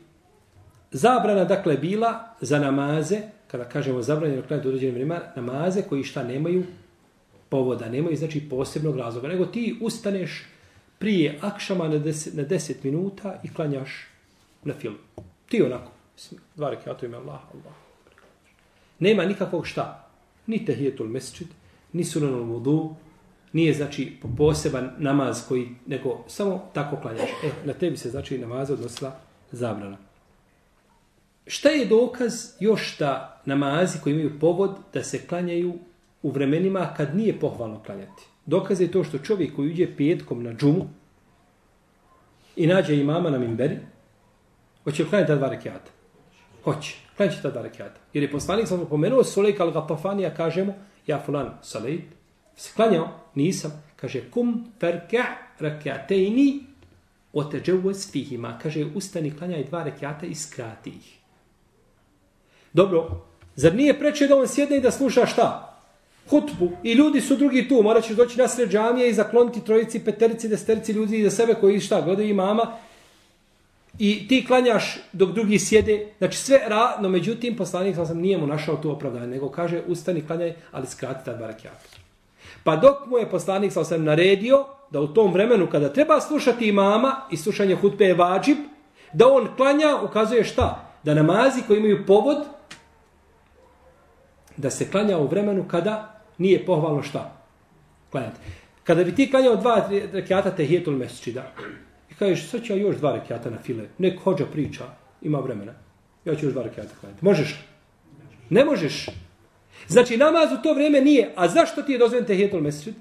zabrana 0.90 1.44
dakle 1.44 1.76
bila 1.76 2.36
za 2.40 2.58
namaze, 2.58 3.20
kada 3.50 3.64
kažemo 3.64 4.02
zabranjeno 4.02 4.42
klanjati 4.42 4.68
u 4.68 4.70
određenim 4.70 4.94
vremenima, 4.94 5.20
namaze 5.36 5.82
koji 5.82 6.04
šta 6.04 6.22
nemaju 6.22 6.64
povoda, 7.48 7.88
nemaju 7.88 8.16
znači 8.16 8.48
posebnog 8.50 8.96
razloga, 8.96 9.28
nego 9.28 9.46
ti 9.46 9.78
ustaneš 9.80 10.44
prije 10.98 11.38
akšama 11.40 11.88
na 11.88 11.98
10 11.98 12.36
na 12.36 12.44
10 12.44 12.74
minuta 12.82 13.40
i 13.44 13.54
klanjaš 13.54 14.06
na 14.64 14.74
film. 14.74 14.96
Ti 15.48 15.62
onako, 15.62 15.90
dva 16.56 16.70
rekata 16.70 17.06
ime 17.06 17.16
Allah, 17.16 17.40
Allah. 17.54 17.74
Nema 18.98 19.24
nikakvog 19.24 19.66
šta. 19.66 20.08
Ni 20.46 20.64
tehijetul 20.64 21.06
mesčid, 21.06 21.48
ni 21.92 22.04
sunanul 22.04 22.42
vudu, 22.42 22.94
nije 23.52 23.74
znači 23.74 24.16
poseban 24.36 24.90
namaz 24.98 25.44
koji, 25.48 25.68
nego 25.86 26.24
samo 26.26 26.70
tako 26.74 26.96
klanjaš. 26.96 27.30
E, 27.44 27.50
na 27.64 27.72
tebi 27.72 27.96
se 27.96 28.10
znači 28.10 28.38
namaza 28.38 28.72
odnosila 28.72 29.20
zabrana. 29.52 30.07
Šta 31.50 31.68
je 31.68 31.86
dokaz 31.86 32.32
još 32.60 32.98
da 32.98 33.40
namazi 33.44 33.98
koji 34.02 34.12
imaju 34.12 34.38
povod 34.40 34.76
da 34.94 35.04
se 35.04 35.26
klanjaju 35.26 35.74
u 36.22 36.30
vremenima 36.30 36.94
kad 36.96 37.16
nije 37.16 37.40
pohvalno 37.40 37.82
klanjati? 37.82 38.22
Dokaz 38.46 38.80
je 38.80 38.90
to 38.90 39.04
što 39.04 39.18
čovjek 39.18 39.56
koji 39.56 39.70
uđe 39.70 39.96
petkom 39.96 40.42
na 40.42 40.52
džumu 40.52 40.88
i 42.56 42.66
nađe 42.66 42.96
imama 42.96 43.30
na 43.30 43.38
mimberi, 43.38 43.78
hoće 44.84 45.04
klanjati 45.08 45.28
ta 45.28 45.36
dva 45.36 45.48
rekiata? 45.48 45.90
Hoće. 46.64 46.96
Klanjati 47.16 47.42
ta 47.42 47.50
dva 47.50 47.62
rekiata. 47.62 48.00
Jer 48.12 48.24
je 48.24 48.30
poslanik 48.30 48.68
sam 48.68 48.86
pomenuo 48.90 49.24
Sulejka 49.24 49.64
al-Gatafanija, 49.64 50.34
kaže 50.36 50.64
mu, 50.64 50.74
ja 51.06 51.22
fulan 51.26 51.58
Sulejt, 51.62 52.04
se 52.56 52.72
klanjao, 52.76 53.08
nisam, 53.34 53.82
kaže, 53.96 54.30
kum 54.30 54.72
ferka 54.80 55.24
rekiatejni 55.58 56.60
oteđevuz 57.32 58.10
fihima, 58.12 58.58
kaže, 58.62 58.84
ustani, 58.94 59.36
klanjaj 59.36 59.64
dva 59.64 59.82
rekiata 59.82 60.26
i 60.26 60.34
skrati 60.34 60.90
ih. 60.90 61.18
Dobro, 62.72 63.10
zar 63.56 63.74
nije 63.74 63.98
preče 63.98 64.26
da 64.26 64.36
on 64.36 64.48
sjedne 64.48 64.76
i 64.76 64.80
da 64.80 64.90
sluša 64.90 65.26
šta? 65.26 65.74
Hutbu. 66.30 66.70
I 66.82 66.92
ljudi 66.92 67.20
su 67.20 67.36
drugi 67.36 67.68
tu. 67.68 67.82
Morat 67.82 68.04
ćeš 68.04 68.16
doći 68.16 68.38
na 68.38 68.48
sred 68.48 68.70
džamije 68.70 69.08
i 69.08 69.14
zakloniti 69.14 69.64
trojici, 69.64 70.04
peterici, 70.04 70.48
desterici 70.48 70.92
ljudi 70.92 71.24
za 71.24 71.30
sebe 71.30 71.54
koji 71.54 71.80
šta, 71.80 72.00
gledaju 72.00 72.28
imama. 72.28 72.72
I 73.98 74.28
ti 74.28 74.44
klanjaš 74.46 74.98
dok 75.12 75.30
drugi 75.30 75.58
sjede. 75.58 76.06
Znači 76.18 76.38
sve 76.38 76.60
ra, 76.68 76.96
no 77.00 77.08
međutim, 77.08 77.56
poslanik 77.56 77.96
sam 77.96 78.18
nije 78.18 78.38
mu 78.38 78.46
našao 78.46 78.76
tu 78.76 78.90
opravdanje, 78.90 79.26
nego 79.26 79.48
kaže 79.48 79.82
ustani 79.86 80.26
klanjaj, 80.26 80.54
ali 80.72 80.86
skrati 80.86 81.24
tad 81.24 81.38
barakijat. 81.38 81.98
Pa 82.64 82.76
dok 82.76 83.06
mu 83.06 83.18
je 83.18 83.30
poslanik 83.30 83.72
sam 83.72 84.04
naredio 84.04 84.64
da 84.90 85.00
u 85.00 85.06
tom 85.06 85.32
vremenu 85.32 85.66
kada 85.70 85.92
treba 85.92 86.20
slušati 86.20 86.68
imama 86.68 87.16
i 87.30 87.36
slušanje 87.36 87.76
hutbe 87.76 88.04
je 88.04 88.14
vađib, 88.14 88.56
da 89.12 89.28
on 89.28 89.48
klanja, 89.56 89.96
ukazuje 90.04 90.44
šta? 90.44 90.84
Da 91.02 91.14
namazi 91.14 91.62
koji 91.66 91.78
imaju 91.78 92.06
povod, 92.06 92.38
da 94.58 94.70
se 94.70 94.90
klanja 94.90 95.18
u 95.18 95.26
vremenu 95.26 95.64
kada 95.68 96.20
nije 96.38 96.66
pohvalno 96.66 97.02
šta? 97.02 97.42
Klanjati. 98.10 98.40
Kada 98.84 99.04
bi 99.04 99.14
ti 99.14 99.30
klanjao 99.30 99.56
dva 99.56 99.88
rekiata 100.12 100.50
tehijetul 100.50 100.94
mesčida, 100.94 101.52
i 102.10 102.14
kažeš, 102.14 102.50
sad 102.50 102.62
ću 102.62 102.72
ja 102.72 102.78
još 102.78 102.96
dva 102.96 103.12
rekiata 103.12 103.50
na 103.50 103.58
file, 103.58 103.84
nek 103.98 104.20
hođa 104.20 104.46
priča, 104.52 104.84
ima 105.22 105.38
vremena, 105.38 105.72
ja 106.24 106.34
ću 106.34 106.46
još 106.46 106.52
dva 106.52 106.62
rekiata 106.62 106.94
klanjati. 107.00 107.24
Možeš? 107.24 107.64
Ne 108.50 108.64
možeš. 108.64 109.06
Znači, 109.88 110.16
namaz 110.16 110.52
u 110.52 110.62
to 110.62 110.74
vrijeme 110.74 111.00
nije. 111.00 111.32
A 111.36 111.48
zašto 111.48 111.82
ti 111.82 111.92
je 111.92 111.98
dozvojen 111.98 112.26
tehijetul 112.26 112.60
mesčid? 112.60 112.94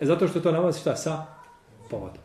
E, 0.00 0.06
zato 0.06 0.28
što 0.28 0.40
to 0.40 0.52
namaz 0.52 0.80
šta? 0.80 0.96
Sa 0.96 1.26
povodom. 1.90 2.22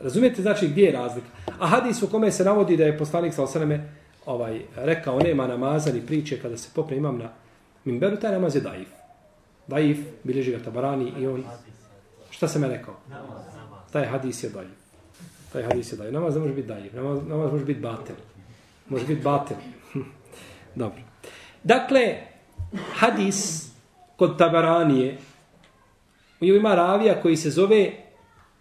Razumijete 0.00 0.42
znači 0.42 0.68
gdje 0.68 0.84
je 0.84 0.92
razlika? 0.92 1.26
A 1.58 1.66
hadis 1.66 2.02
u 2.02 2.10
kome 2.10 2.32
se 2.32 2.44
navodi 2.44 2.76
da 2.76 2.84
je 2.84 2.98
poslanik 2.98 3.34
sa 3.34 3.42
osaname 3.42 3.88
ovaj, 4.26 4.60
rekao 4.76 5.20
nema 5.20 5.46
namaza 5.46 5.92
ni 5.92 6.06
priče 6.06 6.40
kada 6.42 6.56
se 6.56 6.68
popne 6.74 6.96
imam 6.96 7.18
na 7.18 7.28
minberu, 7.84 8.16
taj 8.16 8.32
namaz 8.32 8.54
je 8.54 8.60
daif. 8.60 8.88
Daif, 9.66 9.98
bilježi 10.24 10.50
ga 10.50 10.58
tabarani 10.58 11.12
i 11.18 11.26
on... 11.26 11.44
Šta 12.30 12.48
sam 12.48 12.62
ja 12.62 12.68
rekao? 12.68 12.94
Taj 13.92 14.06
hadis 14.06 14.42
je 14.44 14.50
daif. 14.50 14.70
Taj 15.52 15.62
hadis 15.62 15.92
je 15.92 15.96
daif. 15.96 16.12
Namaz 16.12 16.34
ne 16.34 16.40
može 16.40 16.54
biti 16.54 16.68
daif. 16.68 16.92
Namaz, 16.92 17.18
namaz 17.28 17.52
može 17.52 17.64
biti 17.64 17.80
batel. 17.80 18.16
Može 18.88 19.06
biti 19.06 19.22
batel. 19.22 19.56
Dobro. 20.74 21.00
Dakle, 21.62 22.16
hadis 22.94 23.68
kod 24.16 24.38
tabaranije 24.38 25.18
ima 26.40 26.74
ravija 26.74 27.22
koji 27.22 27.36
se 27.36 27.50
zove 27.50 27.92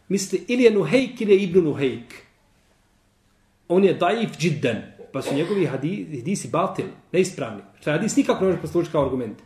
misli 0.08 0.46
ili 0.48 0.64
je 0.64 0.72
Nuhejk 0.72 1.22
ili 1.22 1.32
je 1.32 1.44
Ibn 1.44 1.64
Nuhejk. 1.64 2.14
On 3.68 3.84
je 3.84 3.94
daif 3.94 4.38
džidden 4.38 4.93
pa 5.14 5.22
su 5.22 5.36
njegovi 5.36 5.66
hadisi 5.66 6.48
batil, 6.48 6.86
neispravni. 7.12 7.62
Što 7.82 7.92
hadis 7.92 8.16
nikako 8.16 8.44
ne 8.44 8.50
može 8.50 8.62
poslužiti 8.62 8.92
kao 8.92 9.06
argument. 9.06 9.38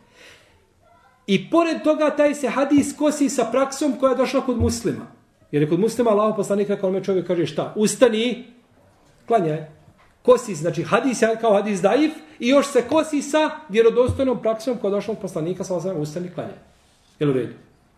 I 1.26 1.50
pored 1.50 1.82
toga 1.84 2.10
taj 2.10 2.34
se 2.34 2.48
hadis 2.48 2.96
kosi 2.96 3.28
sa 3.28 3.44
praksom 3.52 3.92
koja 4.00 4.10
je 4.10 4.16
došla 4.16 4.40
kod 4.40 4.60
muslima. 4.60 5.06
Jer 5.52 5.62
je 5.62 5.68
kod 5.68 5.80
muslima 5.80 6.10
Allah 6.10 6.34
poslanika 6.36 6.76
kao 6.76 6.90
me 6.90 7.04
čovjek 7.04 7.26
kaže 7.26 7.46
šta? 7.46 7.72
Ustani, 7.76 8.44
klanjaj. 9.26 9.66
Kosi, 10.22 10.54
znači 10.54 10.82
hadis 10.82 11.22
je 11.22 11.36
kao 11.40 11.52
hadis 11.52 11.80
daif 11.80 12.12
i 12.38 12.48
još 12.48 12.66
se 12.66 12.82
kosi 12.88 13.22
sa 13.22 13.50
vjerodostojnom 13.68 14.42
praksom 14.42 14.76
koja 14.76 14.88
je 14.88 14.94
došla 14.94 15.12
od 15.12 15.20
poslanika 15.20 15.64
sa 15.64 15.74
osam 15.74 16.00
ustani, 16.00 16.30
klanjaj. 16.34 16.58
Jel 17.18 17.30
u 17.30 17.32
redu? 17.32 17.54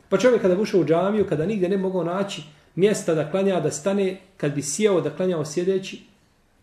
Pa 0.09 0.19
čovjek 0.19 0.43
kada 0.43 0.61
ušao 0.61 0.81
u 0.81 0.85
džamiju, 0.85 1.27
kada 1.29 1.47
nigdje 1.47 1.69
ne 1.69 1.77
mogao 1.77 2.05
naći 2.05 2.43
mjesta 2.75 3.15
da 3.15 3.31
klanja, 3.31 3.61
da 3.61 3.71
stane, 3.71 4.21
kad 4.37 4.55
bi 4.55 4.63
sjeo 4.63 5.01
da 5.01 5.11
klanjao 5.11 5.45
sjedeći, 5.45 6.10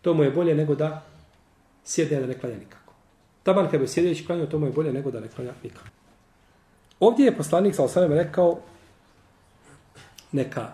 to 0.01 0.13
mu 0.13 0.23
je 0.23 0.31
bolje 0.31 0.55
nego 0.55 0.75
da 0.75 1.03
sjedne 1.85 2.19
da 2.19 2.27
ne 2.27 2.39
klanja 2.39 2.57
nikako. 2.57 2.93
Taban 3.43 3.65
kada 3.65 3.77
bi 3.77 3.87
sjedeći 3.87 4.25
klanjao, 4.25 4.47
to 4.47 4.59
mu 4.59 4.65
je 4.65 4.71
bolje 4.71 4.93
nego 4.93 5.11
da 5.11 5.19
ne 5.19 5.27
klanja 5.27 5.51
nikako. 5.63 5.87
Ovdje 6.99 7.25
je 7.25 7.37
poslanik 7.37 7.75
sa 7.75 7.83
osanem 7.83 8.13
rekao 8.13 8.59
neka 10.31 10.71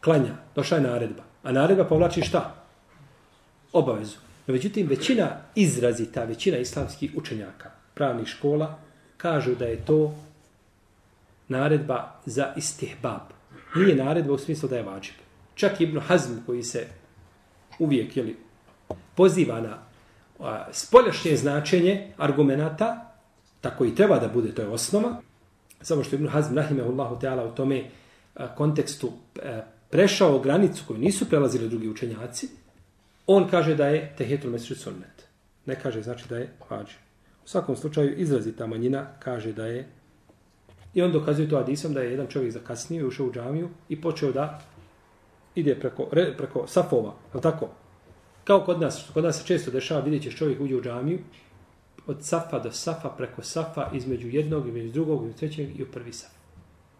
klanja, 0.00 0.34
došla 0.54 0.76
je 0.76 0.82
naredba. 0.82 1.22
A 1.42 1.52
naredba 1.52 1.84
povlači 1.84 2.22
šta? 2.22 2.54
Obavezu. 3.72 4.16
No, 4.46 4.54
međutim, 4.54 4.86
većina 4.86 5.36
izrazita, 5.54 6.24
većina 6.24 6.58
islamskih 6.58 7.12
učenjaka, 7.16 7.70
pravnih 7.94 8.28
škola, 8.28 8.78
kažu 9.16 9.54
da 9.54 9.64
je 9.64 9.84
to 9.84 10.14
naredba 11.48 12.12
za 12.26 12.52
istihbab. 12.56 13.20
Nije 13.74 13.94
naredba 13.94 14.32
u 14.32 14.38
smislu 14.38 14.68
da 14.68 14.76
je 14.76 14.82
vađib. 14.82 15.14
Čak 15.54 15.80
Ibn 15.80 16.00
Hazm 16.00 16.32
koji 16.46 16.62
se 16.62 16.86
uvijek 17.80 18.16
jeli, 18.16 18.36
poziva 19.14 19.60
na 19.60 19.78
a, 20.40 20.66
spoljašnje 20.72 21.36
značenje 21.36 22.12
argumenata, 22.16 23.12
tako 23.60 23.84
i 23.84 23.94
treba 23.94 24.18
da 24.18 24.28
bude, 24.28 24.54
to 24.54 24.62
je 24.62 24.68
osnova, 24.68 25.20
samo 25.80 26.04
što 26.04 26.16
Ibn 26.16 26.28
Hazm 26.28 26.56
Rahimehullahu 26.56 27.18
Teala 27.18 27.44
u 27.44 27.54
tome 27.54 27.84
a, 28.34 28.54
kontekstu 28.54 29.12
a, 29.42 29.60
prešao 29.90 30.38
granicu 30.38 30.84
koju 30.86 30.98
nisu 30.98 31.28
prelazili 31.28 31.68
drugi 31.68 31.88
učenjaci, 31.88 32.48
on 33.26 33.48
kaže 33.48 33.74
da 33.74 33.86
je 33.86 34.14
tehetul 34.18 34.50
mesri 34.50 34.74
sunnet. 34.74 35.26
Ne 35.66 35.80
kaže 35.80 36.02
znači 36.02 36.28
da 36.28 36.38
je 36.38 36.52
hađi. 36.68 36.94
U 37.44 37.48
svakom 37.48 37.76
slučaju 37.76 38.16
izrazita 38.16 38.66
manjina 38.66 39.06
kaže 39.18 39.52
da 39.52 39.66
je 39.66 39.88
i 40.94 41.02
on 41.02 41.12
dokazuje 41.12 41.48
to 41.48 41.56
Adisom 41.56 41.94
da 41.94 42.00
je 42.00 42.10
jedan 42.10 42.26
čovjek 42.26 42.52
zakasnio 42.52 43.00
i 43.00 43.06
ušao 43.06 43.26
u 43.26 43.32
džamiju 43.32 43.68
i 43.88 44.00
počeo 44.00 44.32
da 44.32 44.60
ide 45.54 45.74
preko, 45.80 46.08
re, 46.12 46.36
preko 46.36 46.66
safova, 46.66 47.14
je 47.34 47.40
tako? 47.40 47.68
Kao 48.44 48.60
kod 48.60 48.80
nas, 48.80 49.10
kod 49.14 49.24
nas 49.24 49.38
se 49.40 49.46
često 49.46 49.70
dešava, 49.70 50.00
vidjet 50.00 50.22
ćeš 50.22 50.36
čovjek 50.36 50.60
uđe 50.60 50.76
u 50.76 50.82
džamiju, 50.82 51.18
od 52.06 52.24
safa 52.24 52.58
do 52.58 52.72
safa, 52.72 53.08
preko 53.08 53.42
safa, 53.42 53.90
između 53.92 54.28
jednog, 54.28 54.68
između 54.68 54.92
drugog, 54.92 55.20
između 55.20 55.38
trećeg 55.38 55.80
i 55.80 55.82
u 55.82 55.86
prvi 55.86 56.12
saf. 56.12 56.30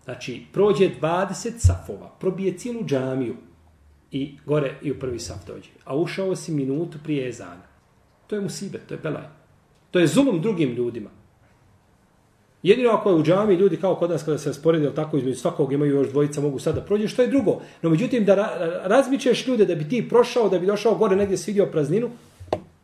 Znači, 0.05 0.43
prođe 0.53 0.91
20 1.01 1.59
safova, 1.59 2.11
probije 2.21 2.59
cijelu 2.59 2.85
džamiju 2.85 3.37
i 4.11 4.39
gore 4.47 4.79
i 4.83 4.91
u 4.91 4.99
prvi 4.99 5.19
saf 5.19 5.47
dođe. 5.47 5.71
A 5.85 5.97
ušao 5.97 6.37
si 6.37 6.53
minutu 6.53 6.99
prije 7.05 7.29
ezana. 7.29 7.67
To 8.27 8.37
je 8.37 8.41
musibet, 8.41 8.83
to 8.87 8.95
je 8.95 9.01
belaj. 9.01 9.27
To 9.91 9.99
je 9.99 10.07
zulum 10.07 10.41
drugim 10.41 10.75
ljudima. 10.75 11.11
Jedino 12.63 12.91
ako 12.91 13.11
je 13.11 13.17
u 13.17 13.23
džami 13.23 13.55
ljudi 13.55 13.77
kao 13.77 13.95
kod 13.95 14.11
nas 14.11 14.23
kada 14.23 14.39
se 14.39 14.49
rasporedi 14.49 14.95
tako 14.95 15.17
između 15.17 15.37
svakog 15.37 15.73
imaju 15.73 15.95
još 15.95 16.09
dvojica 16.09 16.41
mogu 16.41 16.59
sada 16.59 16.81
prođe 16.81 17.09
što 17.09 17.23
je 17.23 17.29
drugo. 17.29 17.61
No 17.83 17.91
međutim 17.91 18.25
da 18.25 18.35
ra 18.35 18.49
razmičeš 18.85 19.47
ljude 19.47 19.65
da 19.65 19.75
bi 19.75 19.89
ti 19.89 20.09
prošao, 20.09 20.49
da 20.49 20.59
bi 20.59 20.67
došao 20.67 20.95
gore 20.95 21.17
negdje 21.17 21.37
svidio 21.37 21.67
prazninu, 21.67 22.11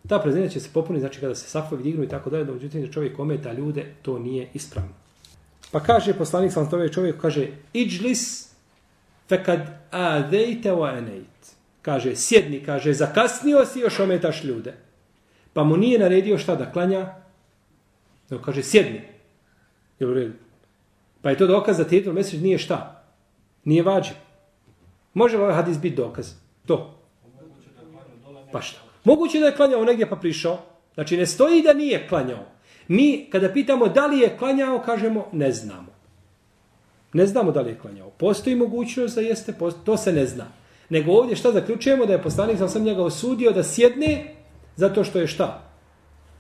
ta 0.09 0.19
praznina 0.19 0.49
će 0.49 0.61
se 0.61 0.69
popuniti 0.73 1.01
znači 1.01 1.21
kada 1.21 1.35
se 1.35 1.49
safovi 1.49 1.83
dignu 1.83 2.05
i 2.05 2.09
tako 2.09 2.31
dalje, 2.31 2.45
no 2.45 2.55
međutim 2.55 2.83
da 2.83 2.93
čovjek 2.93 3.19
ometa 3.19 3.53
ljude, 3.53 3.87
to 4.03 4.19
nije 4.19 4.49
ispravno. 4.55 4.93
Pa 5.71 5.81
kaže 5.81 6.15
poslanik 6.15 6.53
sam 6.53 6.71
tome 6.71 6.93
čovjek 6.93 7.21
kaže 7.21 7.49
iđlis 7.73 8.49
fekad 9.29 9.61
adejte 9.91 10.73
wa 10.73 10.99
enejt. 10.99 11.57
Kaže 11.83 12.17
sjedni, 12.17 12.61
kaže 12.65 12.93
zakasnio 12.93 13.65
si 13.65 13.81
još 13.81 14.01
ometaš 14.01 14.45
ljude. 14.45 14.75
Pa 15.53 15.65
mu 15.65 15.77
nije 15.77 15.99
naredio 15.99 16.39
šta 16.39 16.57
da 16.57 16.73
klanja, 16.73 17.15
no 18.31 18.43
kaže 18.43 18.63
sjedni, 18.63 19.16
Jel 19.99 20.11
u 20.11 20.15
redu. 20.15 20.33
Pa 21.23 21.31
je 21.31 21.39
to 21.39 21.47
dokaz 21.47 21.79
da 21.79 21.85
tijetul 21.85 22.13
mesec 22.13 22.41
nije 22.41 22.59
šta? 22.59 23.05
Nije 23.65 23.83
vađi. 23.83 24.11
Može 25.15 25.37
li 25.37 25.43
ovaj 25.43 25.55
hadis 25.55 25.79
biti 25.79 25.97
dokaz? 25.97 26.33
To. 26.67 26.99
Pa 28.53 28.61
šta? 28.61 28.81
Moguće 29.05 29.41
da 29.41 29.47
je 29.47 29.57
klanjao 29.57 29.85
negdje 29.85 30.09
pa 30.09 30.17
prišao. 30.17 30.59
Znači 30.95 31.17
ne 31.17 31.27
stoji 31.27 31.63
da 31.63 31.73
nije 31.73 32.09
klanjao. 32.09 32.45
Mi 32.89 33.27
kada 33.33 33.53
pitamo 33.53 33.89
da 33.89 34.07
li 34.07 34.19
je 34.19 34.37
klanjao, 34.39 34.83
kažemo 34.83 35.27
ne 35.33 35.53
znamo. 35.53 35.97
Ne 37.13 37.27
znamo 37.27 37.53
da 37.53 37.61
li 37.61 37.71
je 37.71 37.79
klanjao. 37.79 38.11
Postoji 38.11 38.57
mogućnost 38.57 39.15
da 39.15 39.21
jeste, 39.21 39.55
to 39.85 39.97
se 39.97 40.13
ne 40.13 40.27
zna. 40.27 40.45
Nego 40.89 41.13
ovdje 41.13 41.37
šta 41.37 41.53
zaključujemo 41.53 42.07
da 42.07 42.13
je 42.13 42.23
poslanik 42.23 42.59
sam 42.59 42.69
sam 42.69 42.83
njega 42.83 43.03
osudio 43.03 43.53
da 43.53 43.63
sjedne 43.63 44.35
zato 44.77 45.05
što 45.05 45.19
je 45.19 45.27
šta? 45.27 45.63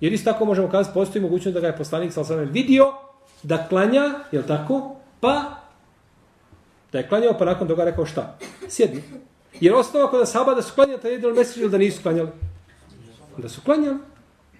Jer 0.00 0.12
isto 0.12 0.32
tako 0.32 0.44
možemo 0.44 0.68
kazati 0.68 0.94
postoji 0.94 1.22
mogućnost 1.22 1.54
da 1.54 1.60
ga 1.60 1.66
je 1.66 1.76
poslanik 1.76 2.12
sam 2.12 2.24
sam 2.24 2.38
vidio 2.38 2.92
da 3.42 3.66
klanja, 3.68 4.14
je 4.32 4.46
tako? 4.46 4.96
Pa, 5.20 5.56
da 6.92 6.98
je 6.98 7.08
klanjao, 7.08 7.38
pa 7.38 7.44
nakon 7.44 7.68
toga 7.68 7.84
rekao 7.84 8.06
šta? 8.06 8.38
Sjedni. 8.68 9.02
Jer 9.60 9.74
osnova 9.74 10.10
kod 10.10 10.28
sahaba 10.28 10.54
da 10.54 10.62
su 10.62 10.74
klanjali 10.74 11.00
taj 11.00 11.12
jedan 11.12 11.34
mesec 11.34 11.56
ili 11.56 11.70
da 11.70 11.78
nisu 11.78 12.02
klanjali? 12.02 12.30
Da 13.36 13.48
su 13.48 13.60
klanjali. 13.60 13.98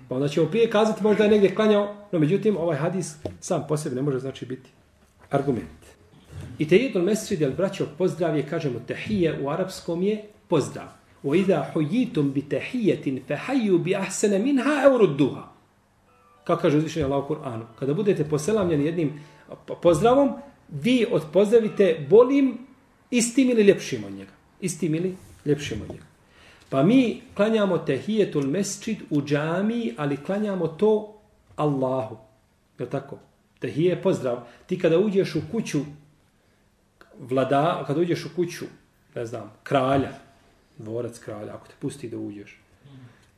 Pa 0.08 0.14
onda 0.14 0.28
ćemo 0.28 0.46
prije 0.46 0.70
kazati 0.70 1.02
možda 1.02 1.24
je 1.24 1.30
negdje 1.30 1.54
klanjao, 1.54 1.94
no 2.12 2.18
međutim 2.18 2.56
ovaj 2.56 2.76
hadis 2.76 3.14
sam 3.40 3.64
po 3.68 3.76
sebi 3.76 3.96
ne 3.96 4.02
može 4.02 4.18
znači 4.18 4.46
biti 4.46 4.70
argument. 5.30 5.86
I 6.58 6.68
te 6.68 6.76
jedan 6.76 7.02
mesec, 7.02 7.40
jel 7.40 7.52
braćo, 7.52 7.86
pozdrav 7.98 8.36
je, 8.36 8.46
kažemo, 8.46 8.80
tehije 8.86 9.40
u 9.42 9.50
arapskom 9.50 10.02
je 10.02 10.24
pozdrav. 10.48 10.86
وَإِذَا 11.24 11.72
ida 11.90 12.22
بِتَحِيَّةٍ 12.22 13.04
bi 13.04 13.78
بِأَحْسَنَ 13.78 14.38
مِنْهَا 14.38 15.16
bi. 15.18 15.55
Kako 16.46 16.62
kaže 16.62 16.78
uzvišenje 16.78 17.04
Allah 17.04 17.24
u 17.24 17.34
Kur'anu. 17.34 17.64
Kada 17.78 17.94
budete 17.94 18.24
poselamljeni 18.24 18.84
jednim 18.84 19.20
pozdravom, 19.82 20.32
vi 20.68 21.06
odpozdravite 21.10 22.06
bolim 22.10 22.58
istim 23.10 23.50
ili 23.50 23.62
ljepšim 23.62 24.04
od 24.04 24.12
njega. 24.12 24.30
Istim 24.60 24.94
ili 24.94 25.16
ljepšim 25.44 25.82
od 25.82 25.90
njega. 25.90 26.04
Pa 26.68 26.82
mi 26.82 27.22
klanjamo 27.34 27.78
tehijetul 27.78 28.42
mesčid 28.42 28.98
u 29.10 29.22
džamiji, 29.22 29.94
ali 29.96 30.16
klanjamo 30.16 30.68
to 30.68 31.18
Allahu. 31.56 32.16
Je 32.78 32.90
tako? 32.90 33.18
Tehije 33.58 33.90
je 33.90 34.02
pozdrav. 34.02 34.46
Ti 34.66 34.78
kada 34.78 34.98
uđeš 34.98 35.34
u 35.34 35.42
kuću 35.52 35.80
vlada, 37.18 37.84
kada 37.86 38.00
uđeš 38.00 38.24
u 38.24 38.28
kuću, 38.36 38.64
ne 39.14 39.26
znam, 39.26 39.52
kralja, 39.62 40.12
dvorac 40.78 41.18
kralja, 41.18 41.54
ako 41.54 41.66
te 41.66 41.74
pusti 41.80 42.08
da 42.08 42.18
uđeš. 42.18 42.60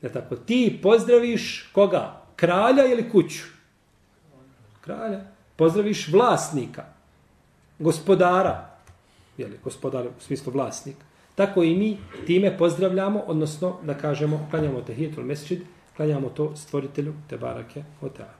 Je 0.03 0.13
tako? 0.13 0.37
Ti 0.37 0.79
pozdraviš 0.83 1.71
koga? 1.73 2.28
Kralja 2.39 2.87
ili 2.93 3.11
kuću? 3.11 3.45
Kralja. 4.81 5.21
Pozdraviš 5.57 6.09
vlasnika, 6.09 6.85
gospodara, 7.79 8.71
jeli, 9.39 9.59
gospodar 9.65 10.07
u 10.07 10.21
smislu 10.21 10.53
vlasnika. 10.53 11.05
Tako 11.35 11.63
i 11.63 11.75
mi 11.77 11.99
time 12.27 12.59
pozdravljamo, 12.59 13.21
odnosno 13.27 13.77
da 13.83 13.95
kažemo, 13.95 14.47
klanjamo 14.51 14.83
tehijetul 14.83 15.25
mesčid, 15.25 15.63
klanjamo 15.97 16.29
to 16.29 16.57
stvoritelju 16.57 17.15
te 17.29 17.37
barake 17.39 17.83
hotela. 18.01 18.35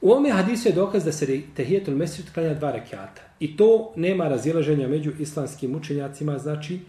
U 0.00 0.10
ovome 0.10 0.30
hadisu 0.30 0.68
je 0.68 0.74
dokaz 0.74 1.04
da 1.04 1.12
se 1.12 1.42
tehijetul 1.56 1.94
mesčid 1.94 2.32
klanja 2.34 2.54
dva 2.54 2.70
rekiata. 2.72 3.22
I 3.40 3.56
to 3.56 3.92
nema 3.96 4.28
razilaženja 4.28 4.88
među 4.88 5.12
islamskim 5.18 5.74
učenjacima, 5.74 6.38
znači 6.38 6.80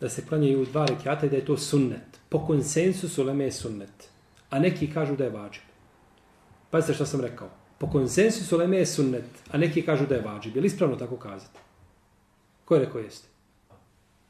da 0.00 0.08
se 0.08 0.26
klanjaju 0.26 0.64
dva 0.64 0.86
rekiata 0.86 1.26
i 1.26 1.30
da 1.30 1.36
je 1.36 1.44
to 1.44 1.56
sunnet. 1.56 2.20
Po 2.28 2.46
konsensusu 2.46 3.24
leme 3.24 3.44
je 3.44 3.52
sunnet. 3.52 4.08
A 4.50 4.58
neki 4.58 4.92
kažu 4.92 5.16
da 5.16 5.24
je 5.24 5.30
vađib. 5.30 5.67
Pazite 6.70 6.94
što 6.94 7.06
sam 7.06 7.20
rekao. 7.20 7.48
Po 7.78 7.90
konsensusu 7.90 8.56
leme 8.56 8.76
je 8.76 8.86
sunnet, 8.86 9.24
a 9.50 9.58
neki 9.58 9.82
kažu 9.82 10.06
da 10.06 10.14
je 10.14 10.22
vađib. 10.22 10.56
Je 10.56 10.62
li 10.62 10.66
ispravno 10.66 10.96
tako 10.96 11.16
kazati? 11.16 11.58
Ko 12.64 12.74
je 12.74 12.84
rekao 12.84 13.00
jeste? 13.00 13.28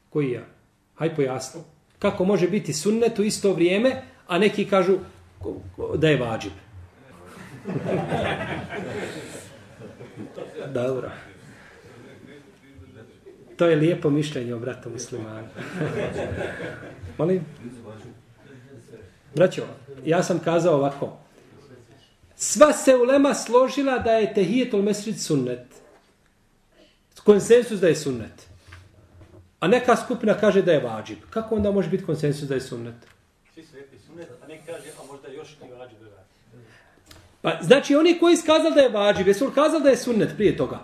Koji 0.09 0.31
ja? 0.31 0.45
Haj 0.95 1.15
pojasni. 1.15 1.61
Kako 1.99 2.25
može 2.25 2.47
biti 2.47 2.73
sunnet 2.73 3.19
u 3.19 3.23
isto 3.23 3.53
vrijeme, 3.53 4.01
a 4.27 4.37
neki 4.37 4.65
kažu 4.65 4.97
da 5.95 6.09
je 6.09 6.17
vađib. 6.17 6.51
Dobro. 10.73 11.11
To 13.57 13.65
je 13.65 13.75
lijepo 13.75 14.09
mišljenje 14.09 14.53
o 14.53 14.59
bratu 14.59 14.89
muslimanu. 14.89 15.47
Molim? 17.17 17.45
Braćo, 19.35 19.63
ja 20.05 20.23
sam 20.23 20.39
kazao 20.39 20.75
ovako. 20.75 21.17
Sva 22.41 22.73
se 22.73 22.95
ulema 22.95 23.33
složila 23.33 23.97
da 23.97 24.11
je 24.11 24.33
tehijetul 24.33 24.81
mesrid 24.81 25.21
sunnet. 25.21 25.65
Konsensus 27.23 27.79
da 27.79 27.87
je 27.87 27.95
sunnet. 27.95 28.47
A 29.59 29.67
neka 29.67 29.95
skupina 29.95 30.33
kaže 30.33 30.61
da 30.61 30.71
je 30.71 30.79
vađib. 30.79 31.17
Kako 31.29 31.55
onda 31.55 31.71
može 31.71 31.89
biti 31.89 32.05
konsensus 32.05 32.47
da 32.47 32.55
je 32.55 32.61
sunnet? 32.61 32.95
Svi 33.53 33.63
sveti 33.63 33.97
sunnet, 34.07 34.29
a 34.43 34.47
ne 34.47 34.61
kaže, 34.65 34.87
a 35.01 35.11
možda 35.11 35.27
još 35.27 35.57
ne 35.61 35.75
vađib 35.75 35.97
da 35.99 36.09
Pa, 37.41 37.57
znači, 37.61 37.95
oni 37.95 38.19
koji 38.19 38.37
skazali 38.37 38.75
da 38.75 38.81
je 38.81 38.89
vađib, 38.89 39.27
jesu 39.27 39.51
kazali 39.55 39.83
da 39.83 39.89
je 39.89 39.97
sunnet 39.97 40.29
prije 40.35 40.57
toga? 40.57 40.79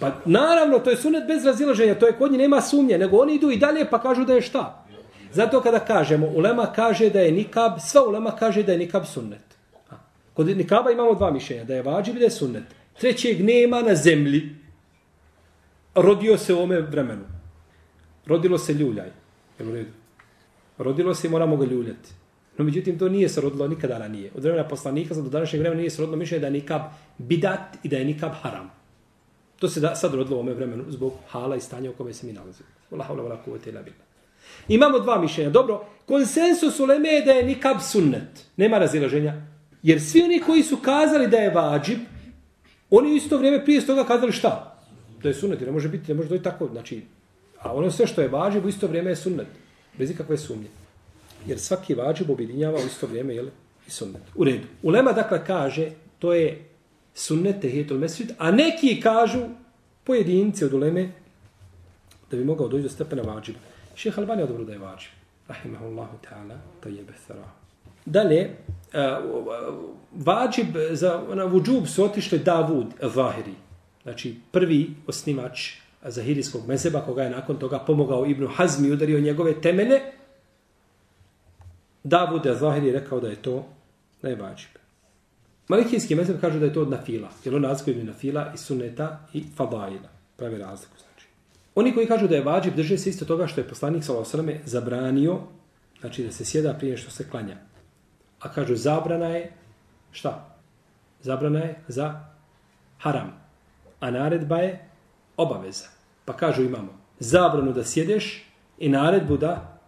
Pa, 0.00 0.10
naravno, 0.24 0.78
to 0.78 0.90
je 0.90 0.96
sunnet 0.96 1.26
bez 1.26 1.44
razilaženja, 1.44 1.98
to 1.98 2.06
je 2.06 2.12
kod 2.12 2.30
njih 2.30 2.40
nema 2.40 2.60
sumnje, 2.60 2.98
nego 2.98 3.16
oni 3.16 3.34
idu 3.34 3.50
i 3.50 3.56
dalje 3.56 3.90
pa 3.90 4.02
kažu 4.02 4.24
da 4.24 4.34
je 4.34 4.42
šta? 4.42 4.84
Zato 5.32 5.60
kada 5.60 5.78
kažemo, 5.78 6.26
ulema 6.26 6.72
kaže 6.72 7.10
da 7.10 7.20
je 7.20 7.32
nikab, 7.32 7.72
sva 7.80 8.02
ulema 8.02 8.36
kaže 8.36 8.62
da 8.62 8.72
je 8.72 8.78
nikab 8.78 9.04
sunnet. 9.06 9.51
Kod 10.34 10.46
nikaba 10.46 10.90
imamo 10.90 11.14
dva 11.14 11.30
mišljenja, 11.30 11.64
da 11.64 11.74
je 11.74 11.82
vađib 11.82 12.16
i 12.16 12.18
da 12.18 12.24
je 12.24 12.30
sunnet. 12.30 12.64
Trećeg 13.00 13.44
nema 13.44 13.82
na 13.82 13.94
zemlji, 13.94 14.50
rodio 15.94 16.38
se 16.38 16.54
u 16.54 16.62
ome 16.62 16.80
vremenu. 16.80 17.24
Rodilo 18.26 18.58
se 18.58 18.72
ljuljaj. 18.72 19.10
U 19.60 19.72
redu? 19.72 19.90
Rodilo 20.78 21.14
se 21.14 21.26
i 21.26 21.30
moramo 21.30 21.56
ga 21.56 21.66
ljuljati. 21.66 22.10
No, 22.58 22.64
međutim, 22.64 22.98
to 22.98 23.08
nije 23.08 23.28
se 23.28 23.40
rodilo 23.40 23.68
nikada 23.68 23.98
ranije. 23.98 24.30
Od 24.34 24.42
vremena 24.42 24.68
poslanika 24.68 25.14
do 25.14 25.22
današnjeg 25.22 25.60
vremena 25.60 25.78
nije 25.78 25.90
se 25.90 26.02
rodilo 26.02 26.16
mišljenje 26.16 26.40
da 26.40 26.46
je 26.46 26.52
nikab 26.52 26.82
bidat 27.18 27.76
i 27.82 27.88
da 27.88 27.96
je 27.96 28.04
nikab 28.04 28.32
haram. 28.42 28.70
To 29.58 29.68
se 29.68 29.80
da, 29.80 29.94
sad 29.94 30.14
rodilo 30.14 30.36
u 30.36 30.40
ome 30.40 30.54
vremenu 30.54 30.84
zbog 30.88 31.12
hala 31.28 31.56
i 31.56 31.60
stanja 31.60 31.90
u 31.90 31.92
kome 31.92 32.12
se 32.12 32.26
mi 32.26 32.32
nalazimo. 32.32 32.68
Vala 32.90 33.04
havla 33.04 33.22
vala 33.22 33.42
kuvete 33.42 33.70
ila 33.70 33.82
bila. 33.82 33.96
Imamo 34.68 34.98
dva 34.98 35.20
mišljenja. 35.20 35.50
Dobro, 35.50 35.84
konsensus 36.06 36.80
u 36.80 36.84
Leme 36.84 37.08
je 37.08 37.24
da 37.24 37.32
je 37.32 37.46
nikab 37.46 37.76
sunnet. 37.80 38.46
Nema 38.56 38.78
razilaženja. 38.78 39.51
Jer 39.82 40.00
svi 40.00 40.22
oni 40.22 40.40
koji 40.40 40.62
su 40.62 40.76
kazali 40.76 41.28
da 41.28 41.36
je 41.36 41.50
vađib, 41.50 41.98
oni 42.90 43.12
u 43.12 43.16
isto 43.16 43.38
vrijeme 43.38 43.64
prije 43.64 43.86
toga 43.86 44.04
kazali 44.04 44.32
šta? 44.32 44.78
Da 45.22 45.28
je 45.28 45.34
sunnet. 45.34 45.60
Ne 45.60 45.72
može 45.72 45.88
biti, 45.88 46.12
ne 46.12 46.14
može 46.14 46.28
doći 46.28 46.42
tako. 46.42 46.68
Znači, 46.72 47.02
A 47.62 47.72
ono 47.74 47.90
sve 47.90 48.06
što 48.06 48.22
je 48.22 48.28
vađib 48.28 48.64
u 48.64 48.68
isto 48.68 48.86
vrijeme 48.86 49.10
je 49.10 49.16
sunnet. 49.16 49.46
Bez 49.98 50.10
ikakve 50.10 50.36
sumnje. 50.36 50.68
Jer 51.46 51.58
svaki 51.58 51.94
vađib 51.94 52.30
objedinjava 52.30 52.78
u 52.78 52.86
isto 52.86 53.06
vrijeme 53.06 53.34
jel, 53.34 53.48
i 53.86 53.90
sunnet. 53.90 54.22
U 54.34 54.44
redu. 54.44 54.66
Ulema 54.82 55.12
dakle 55.12 55.44
kaže 55.46 55.90
to 56.18 56.34
je 56.34 56.64
sunnet 57.14 57.60
tehijetul 57.60 57.98
mesrid, 57.98 58.32
a 58.38 58.50
neki 58.50 59.00
kažu 59.00 59.40
pojedinci 60.04 60.64
od 60.64 60.74
uleme 60.74 61.10
da 62.30 62.36
bi 62.36 62.44
mogao 62.44 62.68
doći 62.68 62.82
do 62.82 62.88
stepena 62.88 63.22
vađiba. 63.22 63.58
Šeha 63.94 64.20
Albani 64.20 64.42
je 64.42 64.46
dobro 64.46 64.64
da 64.64 64.72
je 64.72 64.78
vađib. 64.78 65.10
Rahimahullahu 65.48 66.16
ta'ala, 66.22 66.56
to 66.80 66.88
je 66.88 67.02
besara. 67.02 67.48
Dalje, 68.04 68.50
Eh, 68.94 69.18
vađib 70.12 70.76
za 70.90 71.22
na 71.34 71.44
vudžub 71.44 71.86
su 71.86 72.04
otišli 72.04 72.38
Davud 72.38 72.86
Zahiri. 73.00 73.54
Znači, 74.02 74.36
prvi 74.50 74.94
osnivač 75.06 75.72
zahirijskog 76.02 76.68
mezeba, 76.68 77.00
koga 77.00 77.22
je 77.22 77.30
nakon 77.30 77.56
toga 77.56 77.78
pomogao 77.78 78.26
Ibnu 78.26 78.48
Hazmi 78.48 78.88
i 78.88 78.92
udario 78.92 79.20
njegove 79.20 79.60
temene, 79.60 80.12
Davud 82.04 82.42
Zahiri 82.60 82.86
je 82.86 82.92
rekao 82.92 83.20
da 83.20 83.28
je 83.28 83.36
to 83.36 83.66
da 84.22 84.28
je 84.28 84.36
vađib. 84.36 84.70
Malikijski 85.68 86.14
mezeb 86.14 86.40
kažu 86.40 86.58
da 86.58 86.66
je 86.66 86.72
to 86.72 86.82
od 86.82 86.90
nafila, 86.90 87.28
jer 87.44 87.54
on 87.54 87.64
razlikuje 87.64 88.04
na 88.04 88.12
nafila 88.12 88.52
i 88.54 88.58
suneta 88.58 89.28
i 89.32 89.44
fadaila. 89.56 90.08
Pravi 90.36 90.58
razliku 90.58 90.94
znači. 90.98 91.26
Oni 91.74 91.94
koji 91.94 92.06
kažu 92.06 92.28
da 92.28 92.34
je 92.34 92.44
vađib, 92.44 92.74
drže 92.74 92.98
se 92.98 93.10
isto 93.10 93.24
toga 93.24 93.46
što 93.46 93.60
je 93.60 93.68
poslanik 93.68 94.04
s.a.v. 94.04 94.60
zabranio, 94.64 95.38
znači 96.00 96.24
da 96.24 96.32
se 96.32 96.44
sjeda 96.44 96.74
prije 96.74 96.96
što 96.96 97.10
se 97.10 97.30
klanja. 97.30 97.56
A 98.42 98.48
kažu 98.48 98.76
zabrana 98.76 99.26
je, 99.26 99.52
šta? 100.12 100.56
Zabrana 101.20 101.58
je 101.58 101.80
za 101.88 102.24
haram. 102.98 103.32
A 104.00 104.10
naredba 104.10 104.56
je 104.56 104.88
obaveza. 105.36 105.86
Pa 106.24 106.36
kažu 106.36 106.62
imamo 106.62 106.98
zabranu 107.18 107.72
da 107.72 107.84
sjedeš 107.84 108.44
i 108.78 108.88
naredbu 108.88 109.36
da 109.36 109.78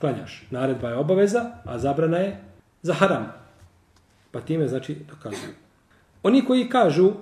klanjaš. 0.00 0.46
Naredba 0.50 0.88
je 0.88 0.96
obaveza, 0.96 1.50
a 1.64 1.78
zabrana 1.78 2.18
je 2.18 2.44
za 2.82 2.94
haram. 2.94 3.32
Pa 4.30 4.40
time 4.40 4.68
znači 4.68 4.94
dokazuju. 4.94 5.54
Oni 6.22 6.44
koji 6.44 6.68
kažu, 6.68 7.12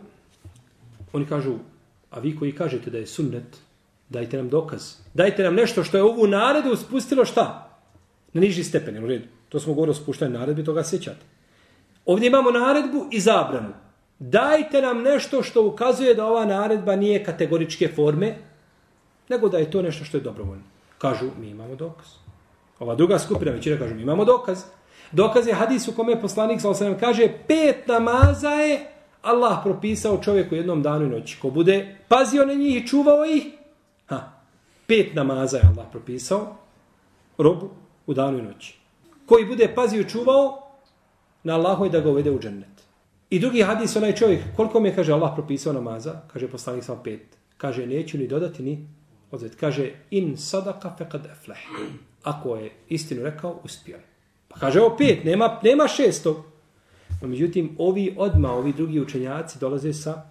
oni 1.12 1.26
kažu, 1.26 1.54
a 2.10 2.18
vi 2.20 2.36
koji 2.36 2.52
kažete 2.52 2.90
da 2.90 2.98
je 2.98 3.06
sunnet, 3.06 3.56
dajte 4.08 4.36
nam 4.36 4.48
dokaz. 4.48 4.94
Dajte 5.14 5.42
nam 5.42 5.54
nešto 5.54 5.84
što 5.84 5.96
je 5.96 6.02
ovu 6.02 6.26
naredu 6.26 6.76
spustilo 6.76 7.24
šta? 7.24 7.70
Na 8.32 8.40
niži 8.40 8.64
stepen, 8.64 9.04
u 9.04 9.06
redu. 9.06 9.35
To 9.56 9.60
smo 9.60 9.74
govorili 9.74 9.90
o 9.90 9.94
spuštanju 9.94 10.38
naredbi, 10.38 10.64
toga 10.64 10.82
sećate. 10.84 11.24
Ovdje 12.06 12.26
imamo 12.26 12.50
naredbu 12.50 13.06
i 13.10 13.20
zabranu. 13.20 13.72
Dajte 14.18 14.82
nam 14.82 15.02
nešto 15.02 15.42
što 15.42 15.66
ukazuje 15.66 16.14
da 16.14 16.26
ova 16.26 16.44
naredba 16.44 16.96
nije 16.96 17.24
kategoričke 17.24 17.88
forme, 17.88 18.34
nego 19.28 19.48
da 19.48 19.58
je 19.58 19.70
to 19.70 19.82
nešto 19.82 20.04
što 20.04 20.16
je 20.16 20.20
dobrovoljno. 20.20 20.62
Kažu, 20.98 21.30
mi 21.40 21.48
imamo 21.48 21.74
dokaz. 21.74 22.06
Ova 22.78 22.94
druga 22.94 23.18
skupina 23.18 23.50
većina 23.50 23.78
kažu, 23.78 23.94
mi 23.94 24.02
imamo 24.02 24.24
dokaz. 24.24 24.62
Dokaz 25.12 25.46
je 25.46 25.54
hadis 25.54 25.88
u 25.88 25.94
kome 25.96 26.12
je 26.12 26.20
poslanik 26.20 26.60
sa 26.60 26.70
osam 26.70 26.98
kaže, 27.00 27.28
pet 27.48 27.88
namaza 27.88 28.50
je 28.50 28.86
Allah 29.22 29.58
propisao 29.64 30.22
čovjeku 30.22 30.54
jednom 30.54 30.82
danu 30.82 31.04
i 31.04 31.08
noći. 31.08 31.38
Ko 31.40 31.50
bude 31.50 31.96
pazio 32.08 32.46
na 32.46 32.54
njih 32.54 32.76
i 32.76 32.86
čuvao 32.86 33.24
ih, 33.24 33.46
ha, 34.06 34.20
pet 34.86 35.14
namaza 35.14 35.56
je 35.56 35.68
Allah 35.74 35.86
propisao 35.90 36.56
robu 37.38 37.70
u 38.06 38.14
danu 38.14 38.38
i 38.38 38.42
noći. 38.42 38.85
Koji 39.26 39.46
bude 39.46 39.72
pazio 39.74 40.00
i 40.00 40.08
čuvao, 40.08 40.62
na 41.44 41.54
Allahu 41.54 41.84
je 41.84 41.90
da 41.90 42.00
ga 42.00 42.10
uvede 42.10 42.30
u 42.30 42.38
džennet. 42.40 42.76
I 43.30 43.38
drugi 43.38 43.62
hadis, 43.62 43.96
onaj 43.96 44.14
čovjek, 44.14 44.42
koliko 44.56 44.80
mi 44.80 44.88
je, 44.88 44.94
kaže, 44.94 45.12
Allah 45.12 45.32
propisao 45.34 45.72
namaza, 45.72 46.20
kaže 46.32 46.48
poslanik 46.48 46.84
sam 46.84 47.00
pet. 47.04 47.36
Kaže, 47.56 47.86
neću 47.86 48.18
ni 48.18 48.26
dodati 48.28 48.62
ni 48.62 48.88
odzvet. 49.30 49.54
Kaže, 49.54 49.90
in 50.10 50.36
sadaka 50.36 50.94
fekad 50.98 51.26
efleh. 51.26 51.58
Ako 52.22 52.56
je 52.56 52.70
istinu 52.88 53.22
rekao, 53.22 53.60
uspio 53.64 53.96
je. 53.96 54.04
Pa 54.48 54.60
kaže, 54.60 54.80
ovo 54.80 54.96
pet, 54.96 55.24
nema, 55.24 55.60
nema 55.62 55.88
šestog. 55.88 56.36
No, 57.22 57.28
međutim, 57.28 57.76
ovi 57.78 58.14
odma, 58.18 58.52
ovi 58.52 58.72
drugi 58.72 59.00
učenjaci 59.00 59.58
dolaze 59.58 59.92
sa, 59.92 60.22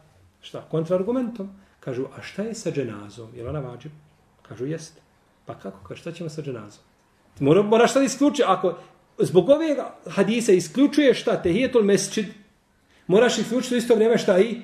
šta, 0.41 0.61
kontrargumentom. 0.71 1.49
Kažu, 1.79 2.05
a 2.17 2.21
šta 2.21 2.43
je 2.43 2.55
sa 2.55 2.71
dženazom? 2.71 3.35
Je 3.35 3.49
ona 3.49 3.59
vađa? 3.59 3.89
Kažu, 4.41 4.65
jest. 4.65 5.01
Pa 5.45 5.53
kako? 5.53 5.87
Kaže, 5.87 6.01
šta 6.01 6.11
ćemo 6.11 6.29
sa 6.29 6.41
dženazom? 6.41 6.83
Mora, 7.39 7.61
moraš 7.61 7.93
sad 7.93 8.01
da 8.01 8.05
isključi? 8.05 8.43
Ako 8.45 8.77
zbog 9.17 9.49
ove 9.49 9.75
hadisa 10.09 10.51
isključuje 10.51 11.13
šta, 11.13 11.41
tehijetul 11.41 11.83
mesčid, 11.83 12.25
moraš 13.07 13.37
isključiti 13.37 13.75
u 13.75 13.77
isto 13.77 13.95
vrijeme 13.95 14.17
šta 14.17 14.39
i? 14.39 14.61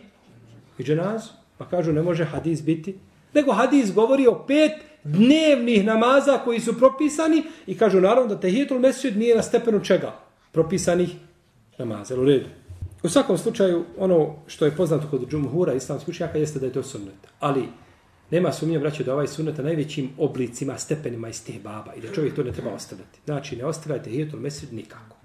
I 0.78 0.84
dženazu. 0.84 1.30
Pa 1.58 1.66
kažu, 1.66 1.94
ne 1.94 2.02
može 2.02 2.26
hadis 2.26 2.64
biti. 2.64 2.96
Nego 3.34 3.52
hadis 3.52 3.94
govori 3.94 4.28
o 4.28 4.44
pet 4.48 4.72
dnevnih 5.04 5.86
namaza 5.86 6.38
koji 6.38 6.60
su 6.60 6.80
propisani 6.80 7.44
i 7.68 7.78
kažu 7.78 8.02
naravno 8.02 8.36
da 8.36 8.40
tehijetul 8.40 8.80
mesčid 8.80 9.18
nije 9.18 9.36
na 9.36 9.44
stepenu 9.44 9.80
čega? 9.84 10.14
Propisanih 10.52 11.10
namaza. 11.78 12.16
U 12.16 12.26
redu. 12.26 12.46
U 13.04 13.10
svakom 13.10 13.38
slučaju, 13.38 13.86
ono 13.98 14.36
što 14.48 14.66
je 14.66 14.76
poznato 14.76 15.08
kod 15.12 15.30
džumhura 15.30 15.74
islamskih 15.74 16.10
učenjaka 16.10 16.38
jeste 16.38 16.60
da 16.60 16.66
je 16.66 16.74
to 16.74 16.84
sunnet. 16.84 17.28
Ali 17.40 17.64
nema 18.32 18.52
sumnje, 18.52 18.80
braćo, 18.80 19.04
da 19.04 19.14
ovaj 19.14 19.28
sunnet 19.28 19.58
na 19.58 19.64
najvećim 19.64 20.10
oblicima, 20.18 20.78
stepenima 20.78 21.30
iz 21.30 21.46
tih 21.46 21.62
baba 21.64 21.94
i 21.94 22.02
da 22.02 22.14
čovjek 22.14 22.36
to 22.36 22.44
ne 22.44 22.52
treba 22.52 22.74
ostavljati. 22.74 23.20
Znači, 23.26 23.56
ne 23.56 23.66
ostavljajte 23.66 24.10
hijetul 24.10 24.40
mesrid 24.40 24.74
nikako. 24.74 25.16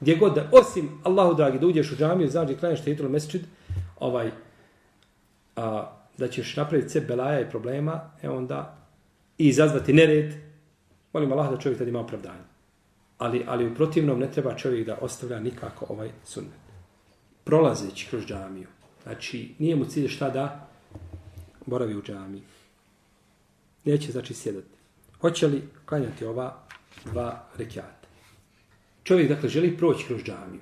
Gdje 0.00 0.16
god 0.16 0.34
da, 0.34 0.48
osim 0.52 1.00
Allahu 1.02 1.34
dragi, 1.34 1.58
da 1.58 1.66
uđeš 1.66 1.92
u 1.92 1.96
džamiju, 1.96 2.28
znači 2.28 2.56
klanjaš 2.56 2.84
hijetul 2.84 3.08
mesrid, 3.08 3.42
ovaj, 4.00 4.30
a, 5.56 5.92
da 6.18 6.28
ćeš 6.28 6.56
napraviti 6.56 6.88
sve 6.88 7.00
belaja 7.00 7.40
i 7.40 7.50
problema, 7.50 8.10
e 8.22 8.28
onda 8.28 8.78
i 9.38 9.48
izazvati 9.48 9.92
nered, 9.92 10.34
molim 11.12 11.32
Allah 11.32 11.50
da 11.50 11.58
čovjek 11.58 11.78
tada 11.78 11.90
ima 11.90 12.00
opravdanje. 12.00 12.44
Ali, 13.18 13.44
ali 13.48 13.66
u 13.66 13.74
protivnom 13.74 14.18
ne 14.18 14.30
treba 14.30 14.54
čovjek 14.54 14.86
da 14.86 14.98
ostavlja 15.00 15.40
nikako 15.40 15.86
ovaj 15.88 16.10
sunnet. 16.24 16.62
Prolazeći 17.44 18.06
kroz 18.10 18.26
džamiju, 18.26 18.68
znači 19.02 19.54
nije 19.58 19.76
mu 19.76 19.84
cilj 19.84 20.08
šta 20.08 20.30
da 20.30 20.71
boravi 21.66 21.96
u 21.96 22.02
džami. 22.02 22.42
Neće 23.84 24.12
znači 24.12 24.34
sjedati. 24.34 24.76
Hoće 25.20 25.46
li 25.46 25.68
klanjati 25.84 26.24
ova 26.24 26.58
dva 27.04 27.44
rekiata? 27.56 28.08
Čovjek 29.04 29.28
dakle 29.28 29.48
želi 29.48 29.76
proći 29.76 30.06
kroz 30.06 30.22
džamiju. 30.22 30.60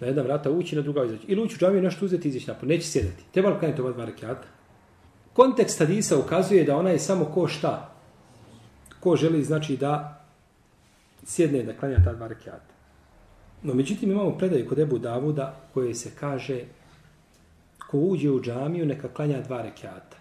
Na 0.00 0.06
jedna 0.06 0.22
vrata 0.22 0.50
ući, 0.50 0.76
na 0.76 0.82
druga 0.82 1.04
izaći. 1.04 1.24
Ili 1.26 1.42
ući 1.42 1.54
u 1.54 1.58
džamiju, 1.58 1.82
nešto 1.82 2.04
uzeti 2.04 2.28
i 2.28 2.30
izaći 2.30 2.48
napolje. 2.48 2.74
Neće 2.74 2.86
sjedati. 2.86 3.24
Treba 3.32 3.48
li 3.48 3.58
klanjati 3.58 3.80
ova 3.80 3.92
dva 3.92 4.04
rekiata? 4.04 4.48
Kontekst 5.32 5.78
hadisa 5.78 6.18
ukazuje 6.18 6.64
da 6.64 6.76
ona 6.76 6.90
je 6.90 6.98
samo 6.98 7.24
ko 7.24 7.48
šta? 7.48 7.94
Ko 9.00 9.16
želi 9.16 9.44
znači 9.44 9.76
da 9.76 10.24
sjedne 11.24 11.62
da 11.62 11.76
klanja 11.76 12.04
ta 12.04 12.12
dva 12.12 12.28
rekiata. 12.28 12.74
No 13.62 13.74
međutim 13.74 14.10
imamo 14.10 14.38
predaju 14.38 14.68
kod 14.68 14.78
Ebu 14.78 14.98
Davuda 14.98 15.60
koje 15.74 15.94
se 15.94 16.10
kaže 16.20 16.64
ko 17.90 17.98
uđe 17.98 18.30
u 18.30 18.40
džamiju 18.40 18.86
neka 18.86 19.08
klanja 19.08 19.40
dva 19.40 19.62
rekiata. 19.62 20.16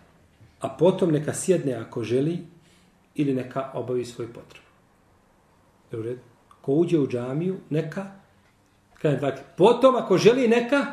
A 0.60 0.70
potom 0.70 1.12
neka 1.12 1.34
sjedne 1.34 1.74
ako 1.74 2.04
želi 2.04 2.40
ili 3.16 3.34
neka 3.34 3.72
obavi 3.74 4.06
svoj 4.06 4.28
potrebu. 4.28 4.68
Je 5.92 6.00
u 6.00 6.02
redu? 6.02 6.22
Ko 6.62 6.74
uđe 6.74 7.00
u 7.00 7.08
džamiju 7.08 7.58
neka 7.70 8.12
klanja 9.02 9.18
dva 9.18 9.30
rekiata. 9.30 9.50
Potom 9.58 9.96
ako 9.96 10.18
želi 10.18 10.48
neka 10.48 10.86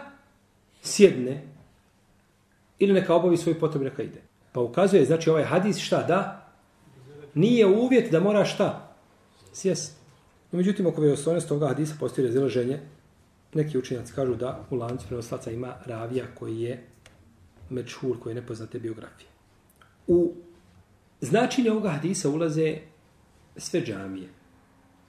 sjedne 0.82 1.42
ili 2.78 2.92
neka 2.92 3.14
obavi 3.14 3.36
svoj 3.36 3.58
potrebu 3.60 3.84
neka 3.84 4.02
ide. 4.02 4.22
Pa 4.52 4.60
ukazuje, 4.60 5.04
znači 5.04 5.30
ovaj 5.30 5.44
hadis 5.44 5.78
šta 5.78 6.02
da? 6.02 6.50
Nije 7.34 7.66
uvjet 7.66 8.12
da 8.12 8.20
mora 8.20 8.44
šta? 8.44 8.96
Sjest. 9.52 9.96
No, 10.52 10.56
međutim, 10.56 10.86
oko 10.86 11.00
vjerostojnosti 11.00 11.52
ovoga 11.52 11.68
hadisa 11.68 11.94
postoji 12.00 12.26
razilaženje. 12.26 12.80
Neki 13.54 13.78
učenjaci 13.78 14.12
kažu 14.12 14.34
da 14.34 14.66
u 14.70 14.76
lancu 14.76 15.06
prenoslaca 15.06 15.50
ima 15.50 15.74
ravija 15.86 16.24
koji 16.34 16.60
je 16.60 16.86
mečhur, 17.70 18.18
koji 18.20 18.30
je 18.30 18.40
nepoznate 18.40 18.78
biografije. 18.78 19.28
U 20.06 20.34
značenje 21.20 21.70
ovoga 21.70 21.90
hadisa 21.90 22.28
ulaze 22.28 22.76
sve 23.56 23.80
džamije. 23.80 24.28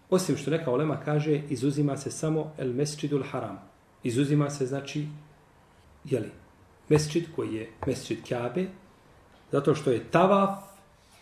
Osim 0.09 0.37
što 0.37 0.51
neka 0.51 0.71
olema 0.71 0.99
kaže, 0.99 1.41
izuzima 1.49 1.97
se 1.97 2.11
samo 2.11 2.53
el 2.57 2.73
mesčidul 2.73 3.23
haram. 3.31 3.59
Izuzima 4.03 4.49
se, 4.49 4.65
znači, 4.65 5.07
jeli, 6.03 6.29
mesčid 6.89 7.25
koji 7.35 7.53
je 7.53 7.69
mesčid 7.87 8.23
Kjabe, 8.27 8.67
zato 9.51 9.75
što 9.75 9.91
je 9.91 10.03
tavaf 10.11 10.59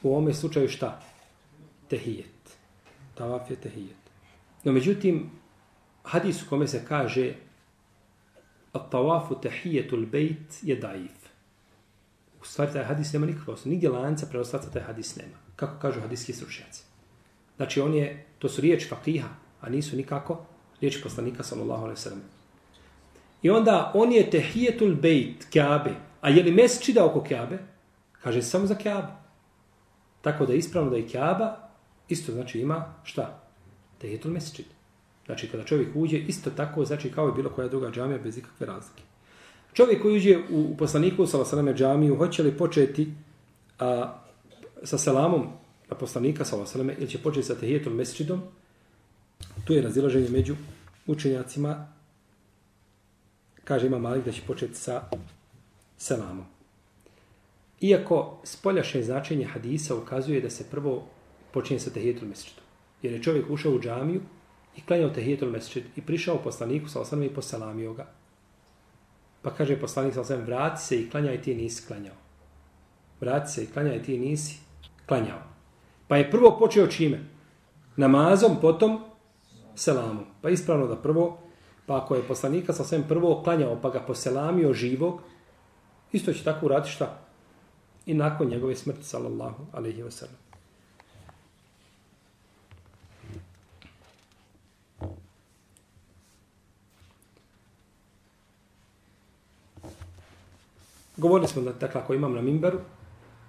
u 0.03 0.09
ovome 0.11 0.33
slučaju 0.33 0.69
šta? 0.69 1.01
Tehijet. 1.89 2.57
Tavaf 3.15 3.49
je 3.49 3.55
tehijet. 3.55 4.03
No 4.63 4.71
međutim, 4.71 5.29
hadis 6.03 6.43
u 6.43 6.49
kome 6.49 6.67
se 6.67 6.85
kaže 6.87 7.33
at 8.73 8.91
tawafu 8.91 9.41
tahiyatul 9.41 10.05
bejt 10.05 10.59
je 10.61 10.75
daif. 10.75 11.23
U 12.41 12.45
stvari 12.45 12.73
taj 12.73 12.83
hadis 12.83 13.13
nema 13.13 13.25
nikakva 13.25 13.53
osnovu. 13.53 13.73
Nigdje 13.73 13.89
lanca 13.89 14.25
prenoslaca 14.25 14.69
taj 14.69 14.81
hadis 14.81 15.15
nema. 15.15 15.37
Kako 15.55 15.79
kažu 15.79 16.01
hadiski 16.01 16.33
stručnjaci. 16.33 16.83
Znači 17.55 17.81
on 17.81 17.93
je, 17.93 18.25
to 18.39 18.49
su 18.49 18.61
riječi 18.61 18.87
fakriha, 18.87 19.29
a 19.61 19.69
nisu 19.69 19.95
nikako 19.95 20.45
riječi 20.81 21.03
poslanika 21.03 21.43
sallallahu 21.43 21.83
alaihi 21.83 22.01
sallam. 22.01 22.21
I 23.41 23.49
onda 23.49 23.91
on 23.93 24.11
je 24.11 24.29
tehijetul 24.29 24.95
bejt, 24.95 25.45
kjabe. 25.49 25.91
A 26.21 26.29
je 26.29 26.43
li 26.43 26.51
mesčida 26.51 27.05
oko 27.05 27.23
kjabe? 27.23 27.57
Kaže 28.23 28.41
samo 28.41 28.65
za 28.65 28.75
kjabu. 28.75 29.11
Tako 30.21 30.45
da 30.45 30.53
je 30.53 30.59
ispravno 30.59 30.89
da 30.89 30.97
je 30.97 31.07
kjaba, 31.07 31.69
isto 32.07 32.31
znači 32.31 32.59
ima 32.59 32.93
šta? 33.03 33.43
Tehijetul 33.97 34.31
mesčida. 34.31 34.69
Znači 35.25 35.47
kada 35.47 35.63
čovjek 35.63 35.89
uđe, 35.95 36.17
isto 36.17 36.49
tako 36.49 36.85
znači 36.85 37.11
kao 37.11 37.27
je 37.27 37.33
bilo 37.33 37.49
koja 37.49 37.67
druga 37.67 37.91
džamija 37.91 38.17
bez 38.17 38.37
ikakve 38.37 38.65
razlike. 38.65 39.03
Čovjek 39.73 40.01
koji 40.01 40.17
uđe 40.17 40.37
u 40.49 40.77
poslaniku 40.77 41.25
sa 41.25 41.37
vasalame 41.37 41.73
džamiju, 41.73 42.15
hoće 42.15 42.43
li 42.43 42.57
početi 42.57 43.13
a, 43.79 44.19
sa 44.83 44.97
selamom 44.97 45.47
na 45.89 45.97
poslanika 45.97 46.45
sa 46.45 46.55
vasalame 46.55 46.95
ili 46.97 47.09
će 47.09 47.17
početi 47.17 47.47
sa 47.47 47.55
tehijetom 47.55 47.93
mesčidom, 47.93 48.41
tu 49.65 49.73
je 49.73 49.81
razilaženje 49.81 50.29
među 50.29 50.55
učenjacima 51.07 51.87
kaže 53.63 53.87
ima 53.87 53.99
Malik 53.99 54.25
da 54.25 54.31
će 54.31 54.41
početi 54.47 54.75
sa 54.75 55.01
selamom. 55.97 56.45
Iako 57.81 58.39
spoljašnje 58.43 59.03
značenje 59.03 59.45
hadisa 59.45 59.95
ukazuje 59.95 60.41
da 60.41 60.49
se 60.49 60.69
prvo 60.71 61.07
počinje 61.51 61.79
sa 61.79 61.89
tehijetom 61.89 62.27
mesečidom. 62.27 62.63
Jer 63.01 63.13
je 63.13 63.23
čovjek 63.23 63.49
ušao 63.49 63.71
u 63.71 63.79
džamiju 63.79 64.21
i 64.75 64.81
klanjao 64.81 65.09
tehijetul 65.09 65.49
mesečid 65.49 65.83
i 65.95 66.01
prišao 66.01 66.37
poslaniku 66.43 66.89
sa 66.89 67.01
osanom 67.01 67.25
i 67.25 67.33
poselamio 67.33 67.93
ga. 67.93 68.07
Pa 69.41 69.51
kaže 69.51 69.79
poslanik 69.79 70.13
sa 70.13 70.21
osanom, 70.21 70.45
vrati 70.45 70.81
se 70.81 71.01
i 71.01 71.09
klanjaj 71.09 71.41
ti 71.41 71.55
nisi 71.55 71.87
klanjao. 71.87 72.15
Vrati 73.21 73.51
se 73.51 73.63
i 73.63 73.67
klanjaj 73.67 74.03
ti 74.03 74.17
nisi 74.17 74.59
klanjao. 75.05 75.41
Pa 76.07 76.17
je 76.17 76.31
prvo 76.31 76.57
počeo 76.59 76.87
čime? 76.87 77.19
Namazom, 77.95 78.57
potom 78.61 78.99
selamom. 79.75 80.25
Pa 80.41 80.49
ispravno 80.49 80.87
da 80.87 80.95
prvo 80.95 81.43
Pa 81.85 81.97
ako 81.97 82.15
je 82.15 82.27
poslanika 82.27 82.73
sa 82.73 82.83
svem 82.83 83.03
prvo 83.07 83.41
klanjao 83.43 83.75
pa 83.81 83.89
ga 83.89 83.99
poselamio 83.99 84.73
živog, 84.73 85.21
isto 86.11 86.33
će 86.33 86.43
tako 86.43 86.65
urati 86.65 86.89
šta? 86.89 87.19
I 88.05 88.13
nakon 88.13 88.47
njegove 88.47 88.75
smrti, 88.75 89.03
sallallahu 89.03 89.65
alaihi 89.71 90.03
wa 90.03 90.25
Govorili 101.23 101.47
smo 101.47 101.61
da 101.61 101.71
dakle, 101.71 102.01
ako 102.01 102.13
imam 102.13 102.33
na 102.33 102.41
mimberu, 102.41 102.79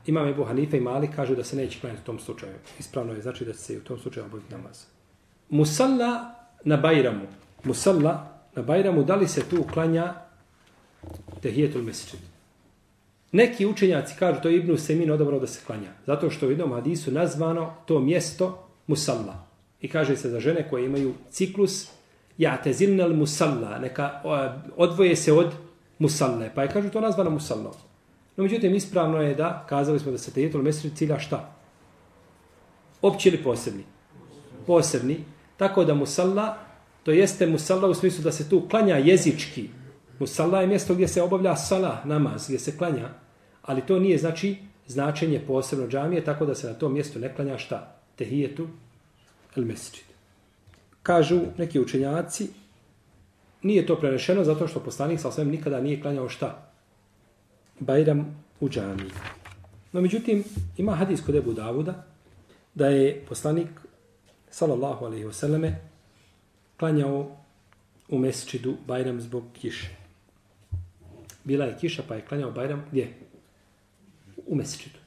imam 0.07 0.29
Ebu 0.29 0.45
Hanife 0.45 0.77
i 0.77 0.81
Mali, 0.81 1.11
kažu 1.11 1.35
da 1.35 1.45
se 1.45 1.57
neće 1.57 1.81
klanjati 1.81 2.03
u 2.03 2.07
tom 2.07 2.19
slučaju. 2.19 2.53
Ispravno 2.79 3.13
je, 3.13 3.23
znači 3.23 3.45
da 3.45 3.53
će 3.53 3.59
se 3.59 3.79
u 3.79 3.81
tom 3.81 3.99
slučaju 3.99 4.27
obaviti 4.27 4.55
namaz. 4.55 4.85
Musalla 5.51 6.35
na 6.65 6.77
Bajramu, 6.77 7.27
musalla 7.65 8.13
na 8.55 8.63
Bajramu, 8.63 9.03
da 9.05 9.17
li 9.17 9.29
se 9.29 9.43
tu 9.51 9.65
klanja 9.73 10.15
tehijetul 11.43 11.83
mesečid? 11.83 12.21
Neki 13.33 13.67
učenjaci 13.67 14.15
kažu, 14.19 14.41
to 14.43 14.49
je 14.49 14.57
Ibnu 14.57 14.77
Semin 14.77 15.11
odabrao 15.11 15.41
da 15.41 15.47
se 15.47 15.61
klanja. 15.67 15.91
Zato 16.07 16.31
što 16.31 16.47
u 16.47 16.51
jednom 16.51 16.73
hadisu 16.73 17.11
nazvano 17.11 17.75
to 17.87 18.01
mjesto 18.01 18.69
musalla. 18.87 19.47
I 19.81 19.89
kaže 19.89 20.17
se 20.17 20.31
za 20.31 20.41
žene 20.41 20.69
koje 20.71 20.87
imaju 20.87 21.15
ciklus, 21.31 21.91
ja 22.39 22.57
te 22.63 22.73
musalla, 23.15 23.79
neka 23.79 24.21
odvoje 24.77 25.17
se 25.17 25.33
od 25.33 25.64
musalle. 25.99 26.51
Pa 26.55 26.63
je 26.63 26.69
kažu 26.69 26.91
to 26.91 27.01
nazvano 27.01 27.31
musallo. 27.31 27.77
No 28.37 28.45
međutim, 28.45 28.75
ispravno 28.75 29.23
je 29.23 29.35
da, 29.35 29.67
kazali 29.69 29.99
smo 29.99 30.13
da 30.13 30.19
se 30.19 30.31
tehijetul 30.31 30.63
mesir 30.63 30.91
cilja 30.95 31.19
šta? 31.19 31.53
Opći 33.03 33.29
ili 33.29 33.43
posebni? 33.43 33.85
Posebni. 34.67 35.25
Tako 35.57 35.85
da 35.85 35.95
musalla 35.95 36.57
To 37.05 37.13
jeste 37.13 37.47
musalla 37.47 37.89
u 37.89 37.95
smislu 37.95 38.25
da 38.25 38.33
se 38.33 38.49
tu 38.49 38.69
klanja 38.69 38.97
jezički. 38.97 39.69
Musalla 40.19 40.61
je 40.61 40.67
mjesto 40.67 40.95
gdje 40.95 41.09
se 41.09 41.23
obavlja 41.23 41.57
sala, 41.57 42.03
namaz, 42.05 42.45
gdje 42.47 42.59
se 42.59 42.77
klanja. 42.77 43.09
Ali 43.63 43.87
to 43.87 43.99
nije 43.99 44.19
znači 44.19 44.57
značenje 44.87 45.41
posebno 45.47 45.89
džamije, 45.89 46.25
tako 46.25 46.47
da 46.47 46.55
se 46.55 46.67
na 46.67 46.75
tom 46.75 46.93
mjestu 46.93 47.19
ne 47.19 47.35
klanja 47.35 47.59
šta? 47.59 47.97
Tehijetu 48.17 48.69
el 49.57 49.65
mesir. 49.65 50.01
Kažu 51.03 51.41
neki 51.59 51.81
učenjaci, 51.81 52.49
nije 53.65 53.87
to 53.87 53.97
prenešeno 53.97 54.45
zato 54.45 54.69
što 54.69 54.81
poslanik 54.81 55.21
sa 55.21 55.29
osvijem 55.29 55.51
nikada 55.51 55.81
nije 55.81 56.01
klanjao 56.01 56.29
šta? 56.29 56.71
Bajram 57.81 58.45
u 58.61 58.69
džami. 58.69 59.11
No 59.93 60.01
međutim, 60.01 60.45
ima 60.77 60.95
hadis 60.95 61.21
kod 61.27 61.35
Ebu 61.35 61.53
Davuda 61.53 62.05
da 62.75 62.87
je 62.87 63.25
poslanik 63.29 63.69
sallallahu 64.51 65.05
alaihi 65.05 65.25
wasallame 65.25 65.73
klanjao 66.77 67.37
u 68.09 68.19
mesčidu 68.19 68.77
Bajram 68.87 69.21
zbog 69.21 69.45
kiše. 69.53 69.97
Bila 71.45 71.65
je 71.65 71.77
kiša 71.81 72.03
pa 72.09 72.15
je 72.15 72.25
klanjao 72.29 72.51
Bajram 72.51 72.85
gdje? 72.91 73.15
U 74.47 74.55
mesčidu. 74.55 74.99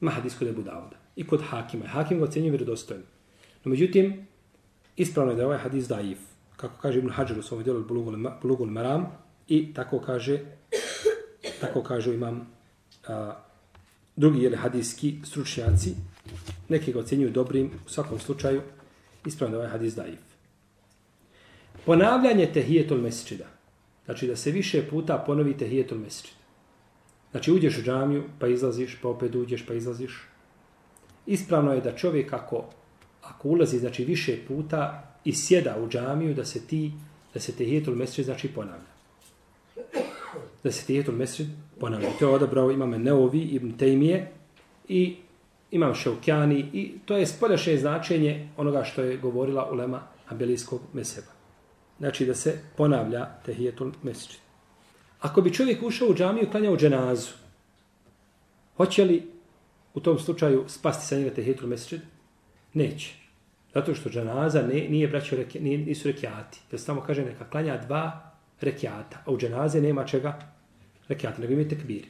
Ima 0.00 0.10
hadis 0.10 0.38
kod 0.38 0.48
Ebu 0.48 0.62
Davuda. 0.62 0.96
I 1.16 1.26
kod 1.26 1.42
Hakima. 1.48 1.86
Hakim 1.86 2.18
ga 2.18 2.24
ocjenjuje 2.24 2.50
vjerodostojno. 2.50 3.04
No 3.64 3.70
međutim, 3.70 4.26
ispravno 4.96 5.32
je 5.32 5.36
da 5.36 5.42
je 5.42 5.46
ovaj 5.46 5.58
hadis 5.58 5.88
daif. 5.88 6.31
Kako 6.62 6.74
kaže 6.82 6.98
Ibn 6.98 7.10
Hajar 7.10 7.38
u 7.38 7.42
svom 7.42 7.62
djelu 7.62 7.84
Bulugul 8.42 8.66
Maram. 8.66 9.06
I 9.48 9.74
tako 9.74 9.98
kaže 9.98 10.40
tako 11.60 11.82
kažu 11.82 12.12
imam 12.12 12.46
a, 13.08 13.34
drugi 14.16 14.42
jeli, 14.42 14.56
hadijski 14.56 15.18
stručnjaci. 15.24 15.94
Neki 16.68 16.92
ga 16.92 16.98
ocjenjuju 16.98 17.30
dobrim. 17.30 17.70
U 17.86 17.88
svakom 17.88 18.18
slučaju, 18.18 18.62
ispravno 19.26 19.56
da 19.56 19.62
je 19.62 19.66
ovaj 19.66 19.78
hadis 19.78 19.94
daif. 19.94 20.20
Ponavljanje 21.86 22.46
tehijetul 22.52 22.98
mesečida. 22.98 23.46
Znači 24.04 24.26
da 24.26 24.36
se 24.36 24.50
više 24.50 24.88
puta 24.90 25.18
ponovi 25.26 25.56
tehijetul 25.56 25.98
mesečida. 25.98 26.38
Znači 27.30 27.52
uđeš 27.52 27.78
u 27.78 27.82
džamiju, 27.82 28.24
pa 28.38 28.46
izlaziš, 28.46 28.98
pa 29.02 29.08
opet 29.08 29.34
uđeš, 29.34 29.66
pa 29.66 29.74
izlaziš. 29.74 30.28
Ispravno 31.26 31.72
je 31.72 31.80
da 31.80 31.96
čovjek 31.96 32.32
ako, 32.32 32.64
ako 33.22 33.48
ulazi 33.48 33.78
znači 33.78 34.04
više 34.04 34.38
puta 34.48 35.11
i 35.24 35.32
sjeda 35.32 35.76
u 35.84 35.88
džamiju, 35.88 36.34
da 36.34 36.44
se 36.44 36.66
ti, 36.66 36.92
da 37.34 37.40
se 37.40 37.52
tehijetul 37.52 37.94
mesrid 37.94 38.26
znači 38.26 38.48
ponavlja. 38.48 38.92
Da 40.64 40.72
se 40.72 40.86
tehijetul 40.86 41.14
mesrid 41.14 41.48
ponavlja. 41.80 42.08
To 42.18 42.28
je 42.28 42.34
odabrao 42.34 42.70
imame 42.70 42.98
Neovi, 42.98 43.40
Ibn 43.40 43.72
Tejmije 43.76 44.32
i 44.88 45.16
imam 45.70 45.94
Šaukjani 45.94 46.58
i 46.72 46.92
to 47.04 47.16
je 47.16 47.26
spoljašnje 47.26 47.76
značenje 47.76 48.48
onoga 48.56 48.84
što 48.84 49.02
je 49.02 49.16
govorila 49.16 49.70
ulema 49.72 50.02
Abelijskog 50.28 50.80
meseba. 50.92 51.32
Znači 51.98 52.26
da 52.26 52.34
se 52.34 52.58
ponavlja 52.76 53.28
tehijetul 53.44 53.92
mesrid. 54.02 54.40
Ako 55.20 55.42
bi 55.42 55.54
čovjek 55.54 55.82
ušao 55.82 56.08
u 56.08 56.14
džamiju 56.14 56.44
i 56.44 56.50
klanjao 56.50 56.76
dženazu, 56.76 57.30
hoće 58.76 59.04
li 59.04 59.22
u 59.94 60.00
tom 60.00 60.18
slučaju 60.18 60.64
spasti 60.68 61.06
sa 61.06 61.16
njega 61.16 61.34
tehijetul 61.34 61.68
mesrid? 61.68 62.00
Neće. 62.74 63.21
Zato 63.74 63.94
što 63.94 64.10
dženaza 64.10 64.62
ne, 64.62 64.88
nije 64.88 65.08
braćo 65.08 65.36
reke, 65.36 65.60
nije, 65.60 65.78
nisu 65.78 66.08
rekiati. 66.08 66.60
Jer 66.70 66.80
se 66.80 66.86
tamo 66.86 67.00
kaže 67.00 67.24
neka 67.24 67.50
klanja 67.50 67.76
dva 67.76 68.30
rekiata, 68.60 69.22
a 69.26 69.30
u 69.30 69.38
dženaze 69.38 69.80
nema 69.80 70.04
čega 70.04 70.38
rekiata, 71.08 71.40
nego 71.40 71.52
imate 71.52 71.68
tekbir. 71.68 72.06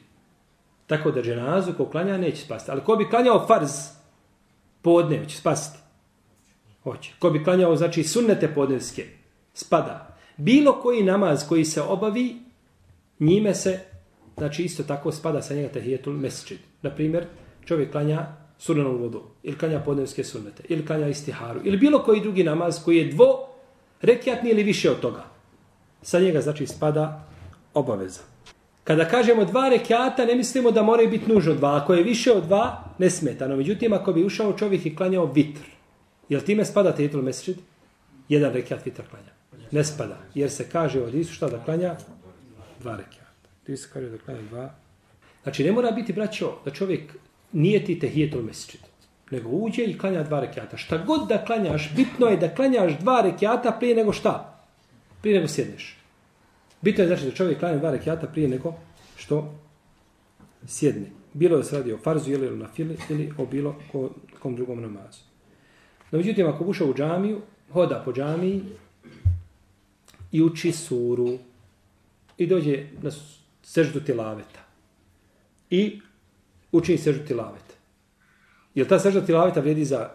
Tako 0.87 1.11
da 1.11 1.21
dženazu 1.21 1.73
ko 1.73 1.85
klanja 1.85 2.17
neće 2.17 2.41
spasti. 2.41 2.71
Ali 2.71 2.81
ko 2.81 2.95
bi 2.95 3.09
klanjao 3.09 3.47
farz 3.47 3.71
podne, 4.81 5.25
će 5.27 5.37
spasti. 5.37 5.79
Hoće. 6.83 7.11
Ko 7.19 7.29
bi 7.29 7.43
klanjao, 7.43 7.75
znači, 7.75 8.03
sunnete 8.03 8.53
podnevske, 8.53 9.05
spada. 9.53 10.17
Bilo 10.37 10.81
koji 10.81 11.03
namaz 11.03 11.47
koji 11.47 11.65
se 11.65 11.81
obavi, 11.81 12.35
njime 13.19 13.53
se, 13.53 13.79
znači, 14.37 14.63
isto 14.63 14.83
tako 14.83 15.11
spada 15.11 15.41
sa 15.41 15.53
njega 15.53 15.69
tahijetul 15.69 16.13
mesčid. 16.13 16.57
Naprimjer, 16.81 17.25
čovjek 17.65 17.91
klanja 17.91 18.42
sunanom 18.63 18.97
vodu, 18.97 19.21
ili 19.43 19.57
klanja 19.57 19.79
podnevske 19.79 20.23
sunnete, 20.23 20.63
ili 20.69 20.85
klanja 20.85 21.07
istiharu, 21.07 21.59
ili 21.63 21.77
bilo 21.77 21.99
koji 22.03 22.21
drugi 22.21 22.43
namaz 22.43 22.79
koji 22.85 22.97
je 22.97 23.11
dvo 23.11 23.49
rekiatni 24.01 24.49
ili 24.49 24.63
više 24.63 24.91
od 24.91 24.99
toga. 24.99 25.25
Sa 26.01 26.19
njega, 26.19 26.41
znači, 26.41 26.67
spada 26.67 27.27
obaveza. 27.73 28.21
Kada 28.83 29.07
kažemo 29.07 29.45
dva 29.45 29.69
rekiata, 29.69 30.25
ne 30.25 30.35
mislimo 30.35 30.71
da 30.71 30.83
moraju 30.83 31.09
biti 31.09 31.31
nužno 31.31 31.53
dva. 31.53 31.75
Ako 31.81 31.93
je 31.93 32.03
više 32.03 32.31
od 32.31 32.45
dva, 32.47 32.83
ne 32.99 33.09
smeta. 33.09 33.47
No, 33.47 33.55
međutim, 33.55 33.93
ako 33.93 34.13
bi 34.13 34.23
ušao 34.23 34.53
čovjek 34.53 34.85
i 34.85 34.95
klanjao 34.95 35.25
vitr, 35.25 35.61
jel 36.29 36.41
time 36.41 36.65
spada 36.65 36.95
tetul 36.95 37.21
mesečid? 37.21 37.57
Jedan 38.29 38.53
rekiat 38.53 38.85
vitr 38.85 39.01
klanja. 39.09 39.33
Ne 39.71 39.83
spada. 39.83 40.17
Jer 40.35 40.51
se 40.51 40.69
kaže 40.69 41.01
od 41.03 41.15
Isu 41.15 41.33
šta 41.33 41.49
da 41.49 41.59
klanja? 41.65 41.95
Dva 42.79 42.95
rekiata. 42.95 43.49
Ti 43.65 43.77
se 43.77 43.89
kaže 43.93 44.09
da 44.09 44.17
klanja 44.17 44.41
dva. 44.41 44.69
Znači, 45.43 45.63
ne 45.63 45.71
mora 45.71 45.91
biti, 45.91 46.13
braćo, 46.13 46.53
da 46.65 46.71
čovjek 46.71 47.13
nije 47.53 47.85
ti 47.85 47.99
tehijetul 47.99 48.41
mesečit. 48.41 48.81
Nego 49.31 49.49
uđe 49.49 49.83
i 49.83 49.97
klanja 49.97 50.23
dva 50.23 50.39
rekiata. 50.39 50.77
Šta 50.77 50.97
god 50.97 51.27
da 51.27 51.45
klanjaš, 51.45 51.91
bitno 51.95 52.27
je 52.27 52.37
da 52.37 52.55
klanjaš 52.55 52.99
dva 52.99 53.21
rekiata 53.21 53.71
prije 53.71 53.95
nego 53.95 54.13
šta? 54.13 54.63
Prije 55.21 55.35
nego 55.35 55.47
sjedneš. 55.47 55.97
Bitno 56.81 57.03
je 57.03 57.07
znači 57.07 57.25
da 57.25 57.31
čovjek 57.31 57.59
klanja 57.59 57.77
dva 57.77 57.91
rekiata 57.91 58.27
prije 58.27 58.47
nego 58.47 58.73
što 59.15 59.59
sjedne. 60.67 61.09
Bilo 61.33 61.57
da 61.57 61.63
se 61.63 61.77
radi 61.77 61.93
o 61.93 61.97
farzu 61.97 62.31
ili 62.31 62.57
na 62.57 62.67
fili 62.67 62.97
ili 63.09 63.33
o 63.37 63.45
bilo 63.45 63.75
ko, 63.91 64.09
kom 64.39 64.55
drugom 64.55 64.81
namazu. 64.81 65.21
No, 66.11 66.17
međutim, 66.17 66.47
ako 66.47 66.63
ušao 66.63 66.87
u 66.87 66.93
džamiju, 66.93 67.41
hoda 67.71 68.01
po 68.05 68.13
džamiji 68.13 68.61
i 70.31 70.41
uči 70.41 70.71
suru 70.71 71.37
i 72.37 72.47
dođe 72.47 72.87
na 73.01 73.11
seždu 73.63 73.99
tilaveta 73.99 74.59
i 75.69 76.01
učini 76.73 76.97
seždu 76.97 77.25
tilavet. 77.27 77.77
Je 78.75 78.87
ta 78.87 78.99
sežda 78.99 79.21
tilaveta 79.21 79.59
vrijedi 79.59 79.85
za 79.85 80.09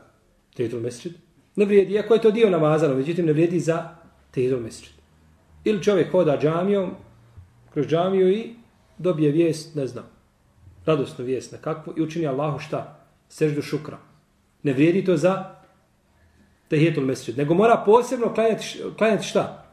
tehitul 0.57 0.81
mesečit? 0.81 1.17
Ne 1.57 1.65
vrijedi, 1.65 1.95
iako 1.95 2.15
je 2.15 2.21
to 2.21 2.31
dio 2.31 2.51
namazano, 2.51 2.95
međutim 2.95 3.27
ne 3.27 3.33
vrijedi 3.33 3.61
za 3.61 3.89
tehitul 4.31 4.61
mesečit. 4.61 4.95
Ili 5.65 5.83
čovjek 5.83 6.11
hoda 6.11 6.39
džamijom, 6.43 6.91
kroz 7.73 7.87
džamiju 7.87 8.33
i 8.33 8.55
dobije 8.99 9.33
vijest, 9.33 9.75
ne 9.75 9.87
znam, 9.87 10.05
radosnu 10.87 11.25
vijest 11.25 11.53
na 11.53 11.59
kakvu 11.59 11.95
i 11.97 12.03
učini 12.03 12.27
Allahu 12.27 12.59
šta? 12.59 13.07
Seždu 13.29 13.63
šukra. 13.63 13.99
Ne 14.63 14.73
vrijedi 14.73 15.05
to 15.05 15.17
za 15.17 15.55
tehijetul 16.69 17.05
mesečit. 17.05 17.37
Nego 17.37 17.55
mora 17.55 17.83
posebno 17.87 18.35
klanjati, 18.35 18.83
klanjati 18.99 19.27
šta? 19.27 19.65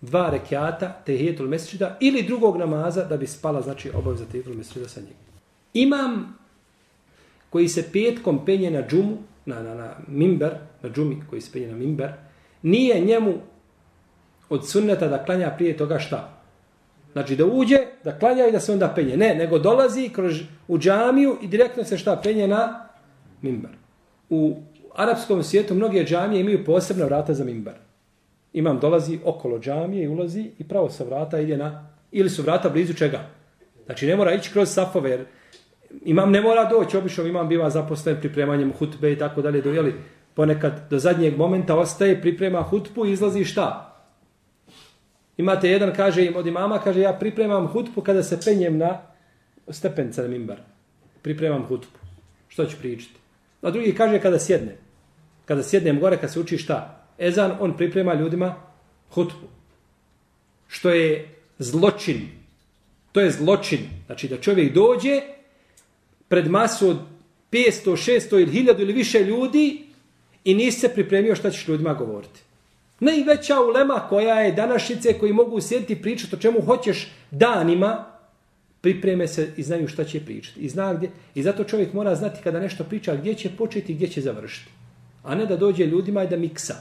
Dva 0.00 0.30
rekiata 0.30 1.02
tehijetul 1.06 1.48
mesečita 1.48 1.96
ili 2.00 2.22
drugog 2.22 2.56
namaza 2.56 3.04
da 3.04 3.16
bi 3.16 3.26
spala, 3.26 3.62
znači, 3.62 3.90
obaveza 3.94 4.24
tehijetul 4.24 4.54
mesečita 4.54 4.88
sa 4.88 5.00
njim. 5.00 5.35
Imam 5.76 6.38
koji 7.50 7.68
se 7.68 7.92
petkom 7.92 8.44
penje 8.44 8.70
na 8.70 8.82
džumu, 8.88 9.16
na, 9.46 9.62
na, 9.62 9.74
na 9.74 9.90
mimber, 10.08 10.52
na 10.82 10.90
džumi 10.90 11.16
koji 11.30 11.40
se 11.40 11.52
penje 11.52 11.68
na 11.68 11.76
mimber, 11.76 12.12
nije 12.62 13.00
njemu 13.00 13.34
od 14.48 14.68
sunneta 14.68 15.08
da 15.08 15.24
klanja 15.24 15.50
prije 15.50 15.76
toga 15.76 15.98
šta? 15.98 16.32
Znači 17.12 17.36
da 17.36 17.46
uđe, 17.46 17.78
da 18.04 18.18
klanja 18.18 18.46
i 18.46 18.52
da 18.52 18.60
se 18.60 18.72
onda 18.72 18.88
penje. 18.88 19.16
Ne, 19.16 19.34
nego 19.34 19.58
dolazi 19.58 20.08
kroz, 20.08 20.40
u 20.68 20.78
džamiju 20.78 21.36
i 21.42 21.48
direktno 21.48 21.84
se 21.84 21.98
šta 21.98 22.20
penje 22.22 22.48
na 22.48 22.88
mimber. 23.42 23.70
U 24.30 24.56
arapskom 24.94 25.42
svijetu 25.42 25.74
mnoge 25.74 26.04
džamije 26.04 26.40
imaju 26.40 26.64
posebna 26.64 27.04
vrata 27.04 27.34
za 27.34 27.44
mimber. 27.44 27.74
Imam 28.52 28.78
dolazi 28.80 29.18
okolo 29.24 29.58
džamije 29.58 30.04
i 30.04 30.08
ulazi 30.08 30.50
i 30.58 30.68
pravo 30.68 30.90
sa 30.90 31.04
vrata 31.04 31.40
ide 31.40 31.56
na... 31.56 31.88
Ili 32.12 32.30
su 32.30 32.42
vrata 32.42 32.68
blizu 32.68 32.94
čega? 32.94 33.20
Znači 33.86 34.06
ne 34.06 34.16
mora 34.16 34.34
ići 34.34 34.52
kroz 34.52 34.68
safove 34.68 35.10
jer 35.10 35.24
imam 36.04 36.30
ne 36.30 36.40
mora 36.40 36.64
doći, 36.64 36.96
obično 36.96 37.24
imam 37.24 37.48
biva 37.48 37.70
zaposlen 37.70 38.16
pripremanjem 38.20 38.72
hutbe 38.78 39.12
i 39.12 39.18
tako 39.18 39.42
dalje, 39.42 39.60
dojeli 39.60 39.94
ponekad 40.34 40.90
do 40.90 40.98
zadnjeg 40.98 41.36
momenta 41.36 41.76
ostaje, 41.78 42.20
priprema 42.20 42.62
hutbu 42.62 43.06
i 43.06 43.12
izlazi 43.12 43.44
šta? 43.44 43.96
Imate 45.36 45.70
jedan, 45.70 45.92
kaže 45.96 46.24
im 46.24 46.36
od 46.36 46.46
imama, 46.46 46.78
kaže 46.78 47.00
ja 47.00 47.12
pripremam 47.12 47.66
hutbu 47.66 48.00
kada 48.00 48.22
se 48.22 48.40
penjem 48.44 48.78
na 48.78 48.98
stepence 49.68 50.22
na 50.22 50.28
mimbar. 50.28 50.56
Pripremam 51.22 51.62
hutbu. 51.62 51.98
Što 52.48 52.66
ću 52.66 52.76
pričati? 52.78 53.14
A 53.62 53.70
drugi 53.70 53.94
kaže 53.94 54.20
kada 54.20 54.38
sjedne. 54.38 54.76
Kada 55.44 55.62
sjednem 55.62 56.00
gore, 56.00 56.16
kada 56.16 56.28
se 56.28 56.40
uči 56.40 56.58
šta? 56.58 57.06
Ezan, 57.18 57.52
on 57.60 57.76
priprema 57.76 58.14
ljudima 58.14 58.54
hutbu. 59.10 59.46
Što 60.68 60.90
je 60.90 61.28
zločin. 61.58 62.28
To 63.12 63.20
je 63.20 63.30
zločin. 63.30 63.80
Znači 64.06 64.28
da 64.28 64.36
čovjek 64.36 64.74
dođe 64.74 65.20
pred 66.28 66.50
masu 66.50 66.88
od 66.88 66.96
500, 67.52 67.90
600 67.90 68.40
ili 68.40 68.52
1000 68.52 68.80
ili 68.80 68.92
više 68.92 69.20
ljudi 69.20 69.86
i 70.44 70.54
nisi 70.54 70.80
se 70.80 70.88
pripremio 70.88 71.36
šta 71.36 71.50
ćeš 71.50 71.68
ljudima 71.68 71.94
govoriti. 71.94 72.40
Najveća 73.00 73.60
ulema 73.60 73.94
koja 74.08 74.40
je 74.40 74.52
današnjice 74.52 75.18
koji 75.18 75.32
mogu 75.32 75.60
sjediti 75.60 75.92
i 75.92 76.02
pričati 76.02 76.36
o 76.36 76.38
čemu 76.38 76.60
hoćeš 76.60 77.12
danima, 77.30 78.04
pripreme 78.80 79.28
se 79.28 79.52
i 79.56 79.62
znaju 79.62 79.88
šta 79.88 80.04
će 80.04 80.24
pričati. 80.24 80.60
I, 80.60 80.68
zna 80.68 80.94
gdje, 80.94 81.10
I 81.34 81.42
zato 81.42 81.64
čovjek 81.64 81.92
mora 81.92 82.14
znati 82.14 82.40
kada 82.44 82.60
nešto 82.60 82.84
priča 82.84 83.16
gdje 83.16 83.34
će 83.34 83.50
početi 83.58 83.92
i 83.92 83.94
gdje 83.94 84.08
će 84.08 84.20
završiti. 84.20 84.70
A 85.24 85.34
ne 85.34 85.46
da 85.46 85.56
dođe 85.56 85.86
ljudima 85.86 86.22
i 86.24 86.28
da 86.28 86.36
miksa. 86.36 86.74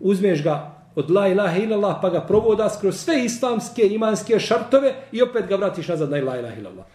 Uzmeš 0.00 0.42
ga 0.42 0.84
od 0.94 1.10
la 1.10 1.28
ilaha 1.28 1.58
illallah 1.58 1.98
pa 2.02 2.10
ga 2.10 2.20
provoda 2.20 2.70
skroz 2.70 2.96
sve 2.96 3.24
islamske 3.24 3.86
imanske 3.86 4.38
šartove 4.38 4.94
i 5.12 5.22
opet 5.22 5.46
ga 5.46 5.56
vratiš 5.56 5.88
nazad 5.88 6.10
na 6.10 6.16
la 6.16 6.38
ilaha 6.38 6.54
illallah. 6.54 6.86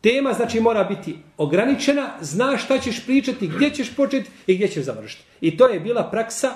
Tema 0.00 0.32
znači 0.32 0.60
mora 0.60 0.84
biti 0.84 1.16
ograničena, 1.36 2.10
znaš 2.20 2.64
šta 2.64 2.78
ćeš 2.78 3.06
pričati, 3.06 3.48
gdje 3.48 3.70
ćeš 3.70 3.96
početi 3.96 4.30
i 4.46 4.54
gdje 4.54 4.68
ćeš 4.68 4.84
završiti. 4.84 5.24
I 5.40 5.56
to 5.56 5.68
je 5.68 5.80
bila 5.80 6.10
praksa 6.10 6.48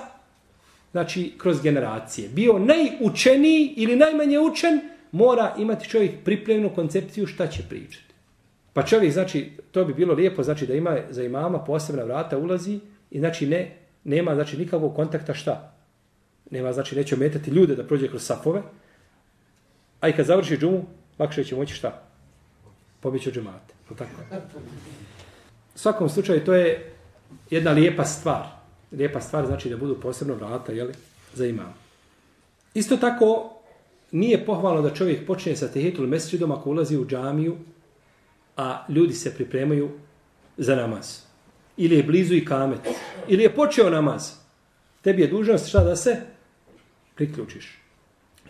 znači 0.91 1.33
kroz 1.37 1.61
generacije. 1.61 2.29
Bio 2.29 2.59
najučeniji 2.59 3.73
ili 3.77 3.95
najmanje 3.95 4.39
učen, 4.39 4.79
mora 5.11 5.55
imati 5.57 5.89
čovjek 5.89 6.11
pripremnu 6.23 6.69
koncepciju 6.75 7.27
šta 7.27 7.47
će 7.47 7.63
pričati. 7.69 8.13
Pa 8.73 8.85
čovjek, 8.85 9.13
znači, 9.13 9.51
to 9.71 9.85
bi 9.85 9.93
bilo 9.93 10.13
lijepo, 10.13 10.43
znači 10.43 10.67
da 10.67 10.73
ima 10.73 10.97
za 11.09 11.23
imama 11.23 11.59
posebna 11.59 12.03
vrata, 12.03 12.37
ulazi 12.37 12.79
i 13.11 13.19
znači 13.19 13.47
ne, 13.47 13.77
nema 14.03 14.35
znači 14.35 14.57
nikakvog 14.57 14.95
kontakta 14.95 15.33
šta. 15.33 15.73
Nema, 16.51 16.73
znači 16.73 16.95
neće 16.95 17.15
ometati 17.15 17.51
ljude 17.51 17.75
da 17.75 17.83
prođe 17.83 18.07
kroz 18.07 18.23
safove, 18.23 18.61
a 19.99 20.09
i 20.09 20.13
kad 20.13 20.25
završi 20.25 20.57
džumu, 20.57 20.85
lakše 21.19 21.43
će 21.43 21.55
moći 21.55 21.73
šta? 21.73 22.12
Pobjeći 23.03 23.29
od 23.29 23.35
džemata. 23.35 23.73
Je 23.89 23.97
Tako. 23.97 24.21
U 25.75 25.77
svakom 25.77 26.09
slučaju 26.09 26.45
to 26.45 26.53
je 26.53 26.93
jedna 27.49 27.71
lijepa 27.71 28.05
stvar. 28.05 28.45
Lijepa 28.91 29.21
stvar 29.21 29.45
znači 29.45 29.69
da 29.69 29.77
budu 29.77 29.99
posebno 29.99 30.33
vrata 30.33 30.71
jeli, 30.71 30.93
za 31.33 31.45
imam. 31.45 31.73
Isto 32.73 32.97
tako 32.97 33.53
nije 34.11 34.45
pohvalno 34.45 34.81
da 34.81 34.93
čovjek 34.93 35.27
počne 35.27 35.55
sa 35.55 35.67
tehitul 35.67 36.07
mesečidom 36.07 36.51
ako 36.51 36.69
ulazi 36.69 36.97
u 36.97 37.05
džamiju, 37.05 37.57
a 38.57 38.85
ljudi 38.89 39.13
se 39.13 39.35
pripremaju 39.35 39.89
za 40.57 40.75
namaz. 40.75 41.19
Ili 41.77 41.95
je 41.95 42.03
blizu 42.03 42.35
i 42.35 42.45
kamet. 42.45 42.79
Ili 43.27 43.43
je 43.43 43.55
počeo 43.55 43.89
namaz. 43.89 44.31
Tebi 45.01 45.21
je 45.21 45.27
dužnost 45.27 45.67
šta 45.67 45.83
da 45.83 45.95
se 45.95 46.17
priključiš. 47.15 47.79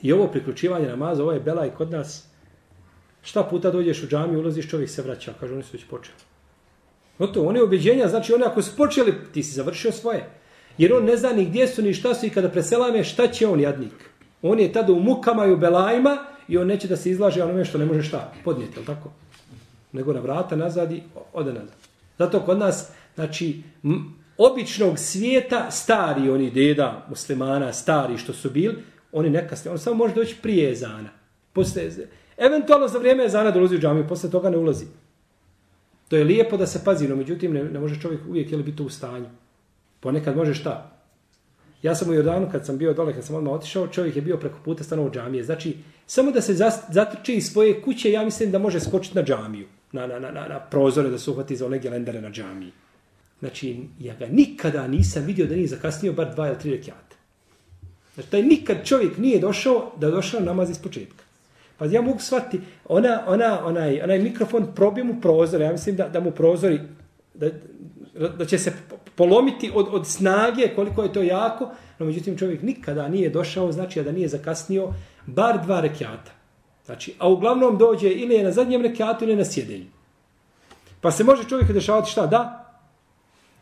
I 0.02 0.12
ovo 0.14 0.28
priključivanje 0.28 0.88
namaza, 0.88 1.24
ovo 1.24 1.32
je 1.32 1.40
bela 1.40 1.70
kod 1.70 1.92
nas. 1.92 2.33
Šta 3.24 3.44
puta 3.44 3.72
dođeš 3.72 4.04
u 4.04 4.08
džamiju, 4.08 4.40
ulaziš, 4.40 4.70
čovjek 4.70 4.90
se 4.90 5.02
vraća. 5.02 5.34
Kaže, 5.40 5.54
oni 5.54 5.64
su 5.64 5.70
već 5.74 5.86
počeli. 5.86 6.18
No 7.20 7.28
to, 7.28 7.44
one 7.44 7.62
objeđenja, 7.62 8.08
znači 8.08 8.34
oni 8.34 8.44
ako 8.44 8.62
su 8.62 8.76
počeli, 8.78 9.14
ti 9.34 9.44
si 9.44 9.52
završio 9.52 9.92
svoje. 9.92 10.30
Jer 10.78 10.94
on 10.94 11.06
ne 11.06 11.18
zna 11.18 11.34
ni 11.34 11.46
gdje 11.46 11.68
su, 11.68 11.82
ni 11.82 11.94
šta 11.94 12.14
su 12.14 12.26
i 12.26 12.30
kada 12.30 12.50
preselame, 12.50 13.04
šta 13.04 13.28
će 13.28 13.48
on 13.48 13.60
jadnik? 13.60 14.10
On 14.42 14.60
je 14.60 14.74
tada 14.74 14.94
u 14.94 15.00
mukama 15.00 15.46
i 15.46 15.52
u 15.52 15.58
belajima 15.58 16.18
i 16.48 16.58
on 16.58 16.68
neće 16.68 16.88
da 16.88 16.98
se 16.98 17.12
izlaže 17.12 17.44
onome 17.44 17.66
što 17.66 17.78
ne 17.78 17.86
može 17.86 18.04
šta 18.04 18.34
podnijeti, 18.44 18.80
je 18.80 18.86
tako? 18.86 19.12
Nego 19.92 20.14
na 20.14 20.20
vrata 20.20 20.56
nazad 20.56 20.92
i 20.92 21.04
ode 21.34 21.54
nazad. 21.54 21.76
Zato 22.18 22.40
kod 22.40 22.60
nas, 22.60 22.92
znači, 23.16 23.64
običnog 24.38 25.00
svijeta, 25.00 25.72
stari 25.72 26.30
oni 26.30 26.52
deda, 26.52 27.06
muslimana, 27.10 27.74
stari 27.74 28.18
što 28.18 28.34
su 28.34 28.50
bili, 28.50 28.76
oni 29.12 29.30
nekasne, 29.30 29.72
on 29.72 29.80
samo 29.80 29.96
može 29.96 30.14
doći 30.14 30.36
prije 30.42 30.76
zana. 30.76 31.10
Posle, 31.54 31.90
eventualno 32.46 32.88
za 32.88 33.00
vrijeme 33.00 33.26
ezana 33.26 33.52
dolazi 33.52 33.76
u 33.76 33.80
džamiju, 33.80 34.08
posle 34.08 34.32
toga 34.32 34.50
ne 34.50 34.58
ulazi. 34.58 34.86
To 36.08 36.16
je 36.16 36.24
lijepo 36.24 36.58
da 36.58 36.68
se 36.68 36.82
pazi, 36.86 37.08
no 37.08 37.16
međutim 37.16 37.54
ne, 37.54 37.64
ne 37.64 37.80
može 37.80 38.02
čovjek 38.02 38.22
uvijek 38.30 38.52
jeli, 38.52 38.64
biti 38.64 38.84
u 38.84 38.90
stanju. 38.90 39.30
Ponekad 40.00 40.38
može 40.38 40.54
šta? 40.54 40.90
Ja 41.84 41.96
sam 41.96 42.10
u 42.10 42.14
Jordanu 42.14 42.50
kad 42.52 42.66
sam 42.66 42.78
bio 42.78 42.94
dole, 42.94 43.14
kad 43.14 43.26
sam 43.26 43.36
odmah 43.36 43.54
otišao, 43.54 43.88
čovjek 43.88 44.16
je 44.16 44.22
bio 44.22 44.38
preko 44.38 44.58
puta 44.66 44.84
stanovo 44.84 45.10
džamije. 45.10 45.44
Znači, 45.44 45.78
samo 46.08 46.32
da 46.32 46.42
se 46.42 46.54
zatrči 46.90 47.34
iz 47.34 47.52
svoje 47.52 47.82
kuće, 47.82 48.12
ja 48.12 48.24
mislim 48.26 48.52
da 48.52 48.60
može 48.60 48.80
skočiti 48.80 49.16
na 49.16 49.24
džamiju, 49.24 49.68
na, 49.92 50.08
na, 50.08 50.20
na, 50.20 50.32
na, 50.32 50.48
na 50.48 50.60
prozore 50.60 51.10
da 51.10 51.18
se 51.18 51.32
uhvati 51.32 51.56
za 51.56 51.66
one 51.66 51.80
gelendare 51.80 52.22
na 52.22 52.30
džamiji. 52.30 52.72
Znači, 53.40 53.78
ja 54.00 54.16
ga 54.16 54.28
nikada 54.28 54.88
nisam 54.88 55.26
vidio 55.26 55.46
da 55.46 55.56
nije 55.56 55.68
zakasnio 55.68 56.14
bar 56.14 56.34
dva 56.34 56.48
ili 56.48 56.60
tri 56.60 56.72
rekiata. 56.72 57.16
Znači, 58.14 58.30
taj 58.30 58.44
nikad 58.44 58.86
čovjek 58.86 59.18
nije 59.18 59.40
došao 59.40 59.92
da 60.00 60.08
je 60.08 60.12
došao 60.12 60.40
namaz 60.40 60.70
iz 60.70 60.80
početka. 60.80 61.24
Pa 61.78 61.86
ja 61.86 62.02
mogu 62.02 62.20
shvatiti, 62.20 62.64
ona, 62.86 63.24
ona, 63.28 63.66
onaj, 63.66 64.02
onaj 64.02 64.20
mikrofon 64.20 64.68
probije 64.76 65.04
mu 65.04 65.22
prozor, 65.22 65.62
ja 65.62 65.72
mislim 65.72 65.96
da, 65.96 66.10
da 66.10 66.20
mu 66.20 66.32
prozori, 66.32 66.80
da, 67.34 67.50
da 68.38 68.46
će 68.46 68.58
se 68.58 68.74
polomiti 69.16 69.72
od, 69.76 69.88
od 69.92 70.08
snage 70.08 70.68
koliko 70.76 71.04
je 71.04 71.14
to 71.14 71.22
jako, 71.22 71.70
no 72.00 72.06
međutim 72.06 72.38
čovjek 72.38 72.62
nikada 72.62 73.08
nije 73.08 73.30
došao, 73.30 73.72
znači 73.72 74.04
da 74.04 74.12
nije 74.12 74.28
zakasnio 74.28 74.94
bar 75.26 75.64
dva 75.64 75.82
rekiata. 75.82 76.32
Znači, 76.86 77.16
a 77.20 77.30
uglavnom 77.30 77.78
dođe 77.78 78.10
ili 78.10 78.36
je 78.36 78.44
na 78.44 78.52
zadnjem 78.52 78.82
rekiatu 78.82 79.26
ili 79.26 79.36
na 79.36 79.46
sjedenju. 79.46 79.86
Pa 81.02 81.12
se 81.12 81.24
može 81.24 81.44
čovjek 81.50 81.72
dešavati 81.72 82.12
šta? 82.12 82.28
Da, 82.28 82.74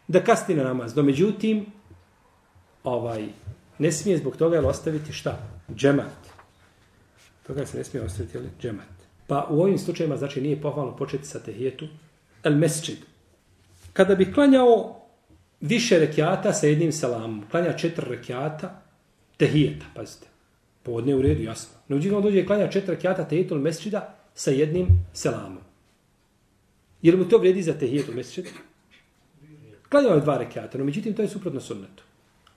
da 0.08 0.24
kasni 0.24 0.56
na 0.56 0.64
namaz. 0.64 0.96
No 0.96 1.04
međutim, 1.04 1.66
ovaj, 2.84 3.28
ne 3.80 3.92
smije 3.92 4.18
zbog 4.18 4.38
toga 4.38 4.56
jel 4.56 4.68
ostaviti 4.68 5.14
šta? 5.14 5.38
Džemat. 5.76 6.21
Toga 7.48 7.66
se 7.66 7.78
ne 7.78 7.84
smije 7.84 8.06
ostaviti 8.06 8.38
jel, 8.38 8.44
džemat. 8.62 8.88
Pa 9.28 9.48
u 9.50 9.62
ovim 9.62 9.78
slučajima 9.78 10.18
znači 10.18 10.42
nije 10.42 10.62
pohvalno 10.62 10.96
početi 10.96 11.28
sa 11.28 11.40
tehijetu 11.40 11.88
el 12.44 12.56
mesčid. 12.56 12.98
Kada 13.94 14.16
bi 14.16 14.34
klanjao 14.34 15.02
više 15.62 16.00
rekiata 16.00 16.54
sa 16.54 16.68
jednim 16.68 16.92
salamom, 16.92 17.44
klanja 17.52 17.78
četiri 17.78 18.06
rekiata 18.10 18.82
tehijeta, 19.38 19.86
pazite. 19.96 20.28
Podne 20.84 21.16
u 21.16 21.22
redu, 21.22 21.44
jasno. 21.44 21.78
No 21.88 21.96
uđivno 21.96 22.22
dođe 22.22 22.40
i 22.40 22.46
klanja 22.46 22.70
četiri 22.70 22.96
rekiata 22.96 23.28
tehijetu 23.28 23.56
el 23.56 23.62
mesčida 23.62 24.16
sa 24.34 24.52
jednim 24.52 24.88
selamom. 25.14 25.64
Jer 27.02 27.18
mu 27.18 27.26
to 27.26 27.38
vredi 27.38 27.64
za 27.64 27.74
tehijetu 27.74 28.12
mesčida? 28.14 28.50
Klanjao 29.90 30.16
je 30.16 30.22
dva 30.22 30.38
rekiata, 30.38 30.78
no 30.78 30.84
međutim 30.84 31.14
to 31.14 31.22
je 31.22 31.28
suprotno 31.28 31.60
sunnetu. 31.60 32.04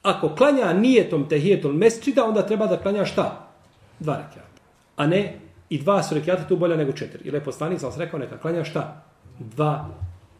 Ako 0.02 0.34
klanja 0.34 0.72
nijetom 0.72 1.28
tehijetom 1.28 1.76
mesčida, 1.76 2.24
onda 2.24 2.46
treba 2.46 2.66
da 2.66 2.82
klanja 2.82 3.04
šta? 3.04 3.50
Dva 3.98 4.16
rekiata. 4.16 4.53
A 4.96 5.06
ne, 5.06 5.38
i 5.68 5.78
dva 5.78 6.02
su 6.02 6.14
rekiata 6.14 6.48
tu 6.48 6.56
bolja 6.56 6.76
nego 6.76 6.92
četiri. 6.92 7.24
Ili 7.24 7.36
je 7.36 7.44
poslanik, 7.44 7.80
sam 7.80 7.92
rekao, 7.98 8.18
neka 8.18 8.38
klanja 8.38 8.64
šta? 8.64 9.04
Dva 9.38 9.88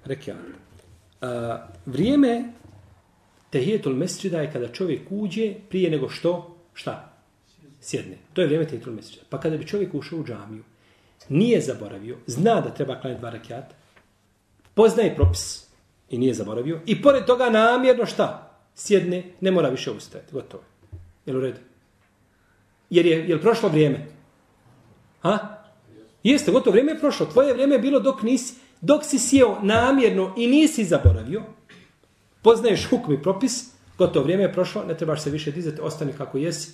rekiata. 0.04 0.40
A, 1.20 1.58
vrijeme 1.86 2.52
tehijetul 3.50 3.94
mesčida 3.94 4.40
je 4.40 4.52
kada 4.52 4.68
čovjek 4.68 5.00
uđe 5.10 5.54
prije 5.68 5.90
nego 5.90 6.08
što, 6.08 6.56
šta? 6.74 7.12
Sjedne. 7.80 8.16
To 8.32 8.40
je 8.40 8.46
vrijeme 8.46 8.64
tehijetul 8.64 8.92
mesčida. 8.92 9.24
Pa 9.30 9.40
kada 9.40 9.56
bi 9.56 9.66
čovjek 9.66 9.94
ušao 9.94 10.18
u 10.18 10.24
džamiju, 10.24 10.62
nije 11.28 11.60
zaboravio, 11.60 12.16
zna 12.26 12.60
da 12.60 12.74
treba 12.74 13.00
klanjati 13.00 13.20
dva 13.20 13.30
rekiata, 13.30 13.74
poznaje 14.74 15.14
propis, 15.14 15.64
I 16.10 16.18
nije 16.18 16.34
zaboravio. 16.34 16.80
I 16.86 17.02
pored 17.02 17.24
toga 17.24 17.50
namjerno 17.50 18.06
šta? 18.06 18.50
Sjedne, 18.74 19.22
ne 19.40 19.50
mora 19.50 19.68
više 19.68 19.90
ustajati. 19.90 20.32
Gotovo. 20.32 20.62
Jel 21.26 21.36
u 21.36 21.40
redu? 21.40 21.58
Jer 22.90 23.06
je, 23.06 23.28
jel 23.28 23.40
prošlo 23.40 23.68
vrijeme? 23.68 24.06
Ha? 25.24 25.38
Jeste, 26.22 26.52
gotovo 26.52 26.72
vrijeme 26.72 26.92
je 26.92 27.00
prošlo. 27.00 27.26
Tvoje 27.26 27.52
vrijeme 27.52 27.74
je 27.74 27.78
bilo 27.78 28.00
dok 28.00 28.22
nisi, 28.22 28.54
dok 28.80 29.04
si 29.04 29.18
sjeo 29.18 29.56
namjerno 29.62 30.34
i 30.36 30.46
nisi 30.46 30.84
zaboravio. 30.84 31.42
Poznaješ 32.42 32.88
hukm 32.90 33.12
i 33.12 33.22
propis. 33.22 33.72
Gotovo 33.98 34.24
vrijeme 34.24 34.42
je 34.42 34.52
prošlo, 34.52 34.84
ne 34.84 34.96
trebaš 34.96 35.22
se 35.22 35.30
više 35.30 35.50
dizati, 35.50 35.80
ostani 35.80 36.12
kako 36.12 36.38
jesi. 36.38 36.72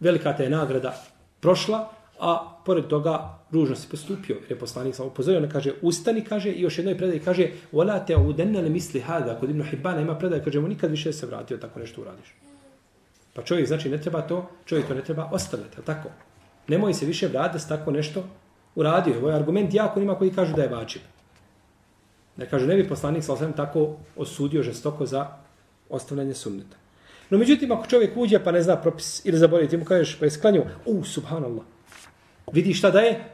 Velika 0.00 0.36
te 0.36 0.44
je 0.44 0.50
nagrada 0.50 1.04
prošla, 1.40 1.88
a 2.20 2.60
pored 2.64 2.86
toga 2.86 3.38
ružno 3.52 3.76
se 3.76 3.88
postupio. 3.90 4.36
Jer 4.36 4.50
je 4.50 4.58
poslanik 4.58 4.94
sam 4.94 5.06
upozorio, 5.06 5.38
ona 5.38 5.48
kaže, 5.48 5.72
ustani, 5.82 6.24
kaže, 6.24 6.50
i 6.50 6.62
još 6.62 6.78
jednoj 6.78 6.98
predaj 6.98 7.18
kaže, 7.18 7.48
vola 7.72 7.98
te 7.98 8.16
udenne 8.16 8.62
le 8.62 8.68
misli 8.68 9.00
hada, 9.00 9.38
kod 9.40 9.50
Ibn 9.50 9.62
Hibana 9.62 10.00
ima 10.00 10.18
predaj, 10.18 10.44
kaže, 10.44 10.60
mu 10.60 10.68
nikad 10.68 10.90
više 10.90 11.12
se 11.12 11.26
vratio, 11.26 11.56
tako 11.56 11.80
nešto 11.80 12.00
uradiš. 12.00 12.34
Pa 13.34 13.42
čovjek, 13.42 13.68
znači, 13.68 13.88
ne 13.88 14.00
treba 14.00 14.22
to, 14.22 14.50
čovjek 14.64 14.88
to 14.88 14.94
ne 14.94 15.04
treba 15.04 15.30
ostavljati, 15.32 15.76
tako? 15.84 16.08
Nemoj 16.68 16.94
se 16.94 17.06
više 17.06 17.28
vratiti 17.28 17.64
da 17.68 17.76
tako 17.76 17.90
nešto 17.90 18.24
uradio. 18.74 19.18
Ovo 19.18 19.28
je 19.28 19.36
argument 19.36 19.74
jako 19.74 20.00
nima 20.00 20.14
koji 20.14 20.34
kažu 20.34 20.54
da 20.54 20.62
je 20.62 20.68
vađiv. 20.68 21.02
Da 22.36 22.46
kaže, 22.46 22.66
ne 22.66 22.76
bi 22.76 22.88
poslanik 22.88 23.24
sa 23.24 23.52
tako 23.56 23.96
osudio 24.16 24.62
žestoko 24.62 25.06
za 25.06 25.26
ostavljanje 25.88 26.34
sunneta. 26.34 26.76
No, 27.30 27.38
međutim, 27.38 27.72
ako 27.72 27.86
čovjek 27.86 28.16
uđe 28.16 28.44
pa 28.44 28.52
ne 28.52 28.62
zna 28.62 28.76
propis 28.76 29.24
ili 29.24 29.38
zaboravi, 29.38 29.68
ti 29.68 29.76
mu 29.76 29.84
kažeš, 29.84 30.18
pa 30.18 30.24
je 30.24 30.30
sklanio, 30.30 30.64
u, 30.86 31.04
subhanallah, 31.04 31.64
vidi 32.52 32.74
šta 32.74 32.90
da 32.90 33.00
je, 33.00 33.24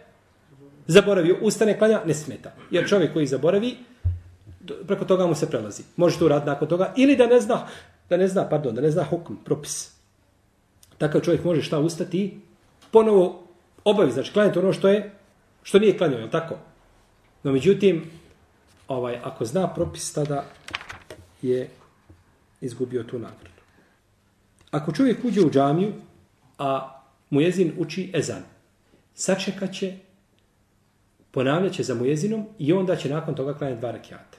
zaboravio, 0.86 1.38
ustane, 1.42 1.78
klanja, 1.78 2.00
ne 2.06 2.14
smeta. 2.14 2.52
Jer 2.70 2.88
čovjek 2.88 3.12
koji 3.12 3.26
zaboravi, 3.26 3.76
preko 4.86 5.04
toga 5.04 5.26
mu 5.26 5.34
se 5.34 5.50
prelazi. 5.50 5.82
Može 5.96 6.18
to 6.18 6.24
uraditi 6.24 6.50
nakon 6.50 6.68
toga, 6.68 6.92
ili 6.96 7.16
da 7.16 7.26
ne 7.26 7.40
zna, 7.40 7.66
da 8.08 8.16
ne 8.16 8.28
zna, 8.28 8.48
pardon, 8.48 8.74
da 8.74 8.80
ne 8.80 8.90
zna 8.90 9.04
hukm, 9.04 9.34
propis. 9.44 9.92
Takav 10.98 11.20
čovjek 11.20 11.44
može 11.44 11.62
šta 11.62 11.78
ustati, 11.78 12.40
ponovo 12.92 13.42
obavi, 13.84 14.12
znači 14.12 14.32
klanjati 14.32 14.58
ono 14.58 14.72
što 14.72 14.88
je, 14.88 15.10
što 15.62 15.78
nije 15.78 15.98
klanjao, 15.98 16.20
je 16.20 16.30
tako? 16.30 16.54
No, 17.42 17.52
međutim, 17.52 18.10
ovaj, 18.88 19.18
ako 19.24 19.44
zna 19.44 19.74
propis, 19.74 20.12
tada 20.12 20.44
je 21.42 21.68
izgubio 22.60 23.02
tu 23.02 23.18
nagradu. 23.18 23.62
Ako 24.70 24.92
čovjek 24.92 25.24
uđe 25.24 25.40
u 25.40 25.50
džamiju, 25.50 25.92
a 26.58 27.00
mujezin 27.30 27.72
uči 27.78 28.10
ezan, 28.14 28.42
sačekat 29.14 29.72
će, 29.72 29.94
ponavljat 31.30 31.72
će 31.72 31.82
za 31.82 31.94
mujezinom 31.94 32.46
i 32.58 32.72
onda 32.72 32.96
će 32.96 33.08
nakon 33.08 33.34
toga 33.34 33.54
klanjati 33.54 33.80
dva 33.80 33.90
rakijata. 33.90 34.38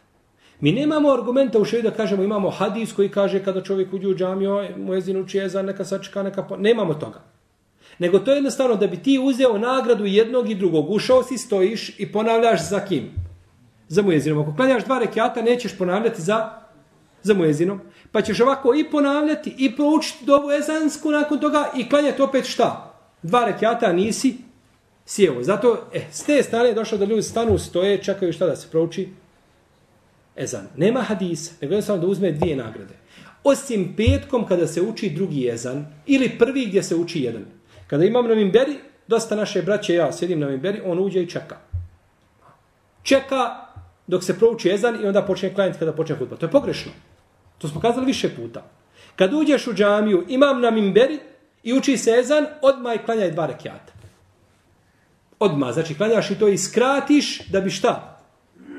Mi 0.59 0.71
nemamo 0.71 1.11
argumenta 1.11 1.59
u 1.59 1.65
šeju 1.65 1.83
da 1.83 1.91
kažemo 1.91 2.23
imamo 2.23 2.49
hadis 2.49 2.93
koji 2.93 3.09
kaže 3.09 3.43
kada 3.43 3.63
čovjek 3.63 3.93
uđe 3.93 4.07
u 4.07 4.15
džamiju, 4.15 4.67
mujezin 4.77 5.17
uči 5.17 5.39
ezan, 5.39 5.65
neka 5.65 5.85
sačeka, 5.85 6.23
neka... 6.23 6.43
Po... 6.43 6.57
Nemamo 6.57 6.93
toga. 6.93 7.32
Nego 7.99 8.19
to 8.19 8.31
je 8.31 8.35
jednostavno 8.35 8.75
da 8.75 8.87
bi 8.87 8.97
ti 8.97 9.19
uzeo 9.23 9.57
nagradu 9.57 10.05
jednog 10.05 10.49
i 10.49 10.55
drugog. 10.55 10.89
Ušao 10.89 11.23
si, 11.23 11.37
stojiš 11.37 11.99
i 11.99 12.11
ponavljaš 12.11 12.69
za 12.69 12.79
kim? 12.79 13.11
Za 13.87 14.01
mujezinom. 14.01 14.39
Ako 14.39 14.55
klanjaš 14.55 14.85
dva 14.85 14.99
rekiata, 14.99 15.41
nećeš 15.41 15.77
ponavljati 15.77 16.21
za, 16.21 16.49
za 17.23 17.33
mujezinom. 17.33 17.81
Pa 18.11 18.21
ćeš 18.21 18.39
ovako 18.39 18.75
i 18.75 18.89
ponavljati 18.91 19.55
i 19.57 19.75
proučiti 19.75 20.25
dovu 20.25 20.51
ezansku 20.51 21.11
nakon 21.11 21.39
toga 21.39 21.71
i 21.77 21.89
klanjati 21.89 22.21
opet 22.21 22.45
šta? 22.45 22.93
Dva 23.21 23.45
rekiata 23.45 23.93
nisi 23.93 24.37
sjeo. 25.05 25.43
Zato, 25.43 25.87
e, 25.93 26.01
s 26.11 26.23
te 26.23 26.43
strane 26.43 26.69
je 26.69 26.73
došlo 26.73 26.97
da 26.97 27.05
ljudi 27.05 27.21
stanu, 27.21 27.57
stoje, 27.57 28.03
čekaju 28.03 28.33
šta 28.33 28.45
da 28.45 28.55
se 28.55 28.67
prouči. 28.71 29.09
Ezan. 30.35 30.67
Nema 30.77 31.01
hadisa, 31.01 31.53
nego 31.61 31.73
jednostavno 31.73 32.01
da 32.01 32.07
uzme 32.07 32.31
dvije 32.31 32.55
nagrade. 32.55 32.93
Osim 33.43 33.93
petkom 33.97 34.47
kada 34.47 34.67
se 34.67 34.81
uči 34.81 35.09
drugi 35.09 35.49
ezan, 35.49 35.85
ili 36.05 36.37
prvi 36.39 36.65
gdje 36.65 36.83
se 36.83 36.95
uči 36.95 37.21
jedan. 37.21 37.45
Kada 37.87 38.05
imam 38.05 38.27
na 38.27 38.35
mimberi, 38.35 38.79
dosta 39.07 39.35
naše 39.35 39.61
braće, 39.61 39.93
ja 39.93 40.11
sjedim 40.11 40.39
na 40.39 40.47
mimberi, 40.47 40.81
on 40.85 40.99
uđe 40.99 41.23
i 41.23 41.29
čeka. 41.29 41.57
čeka 43.03 43.63
dok 44.07 44.23
se 44.23 44.39
prouči 44.39 44.69
ezan 44.69 45.03
i 45.03 45.07
onda 45.07 45.21
počne 45.21 45.53
klanjati 45.53 45.79
kada 45.79 45.93
počne 45.93 46.15
hutba. 46.15 46.35
To 46.35 46.45
je 46.45 46.51
pogrešno. 46.51 46.91
To 47.57 47.67
smo 47.67 47.81
kazali 47.81 48.05
više 48.05 48.35
puta. 48.35 48.63
Kad 49.15 49.33
uđeš 49.33 49.67
u 49.67 49.73
džamiju, 49.73 50.25
imam 50.27 50.61
na 50.61 50.71
mimberi 50.71 51.19
i 51.63 51.73
uči 51.73 51.97
se 51.97 52.11
ezan, 52.19 52.45
odmah 52.61 52.95
i 52.95 53.05
klanjaj 53.05 53.31
dva 53.31 53.45
rekiata. 53.45 53.93
Odmah, 55.39 55.73
znači 55.73 55.95
klanjaš 55.95 56.31
i 56.31 56.39
to 56.39 56.47
i 56.47 56.57
skratiš 56.57 57.47
da 57.47 57.61
bi 57.61 57.69
šta? 57.69 58.19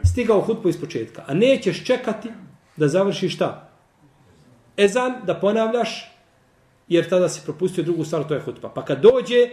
Stigao 0.05 0.40
hutbu 0.40 0.68
iz 0.68 0.80
početka. 0.80 1.24
A 1.26 1.34
nećeš 1.34 1.84
čekati 1.84 2.30
da 2.76 2.88
završiš 2.88 3.34
šta? 3.34 3.68
Ezan, 4.76 5.14
da 5.26 5.34
ponavljaš, 5.34 6.14
jer 6.95 7.09
tada 7.09 7.28
si 7.28 7.40
propustio 7.45 7.84
drugu 7.84 8.05
stvar, 8.05 8.28
to 8.28 8.34
je 8.34 8.40
hutba. 8.40 8.68
Pa 8.74 8.84
kad 8.84 9.01
dođe, 9.01 9.49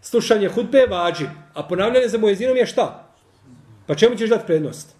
slušanje 0.00 0.48
hutbe 0.48 0.78
je 0.78 0.86
vađib, 0.86 1.28
a 1.54 1.62
ponavljanje 1.62 2.08
za 2.08 2.18
mojezinom 2.18 2.56
je 2.56 2.66
šta? 2.66 3.14
Pa 3.86 3.94
čemu 3.94 4.16
ćeš 4.16 4.30
dati 4.30 4.46
prednost? 4.46 4.96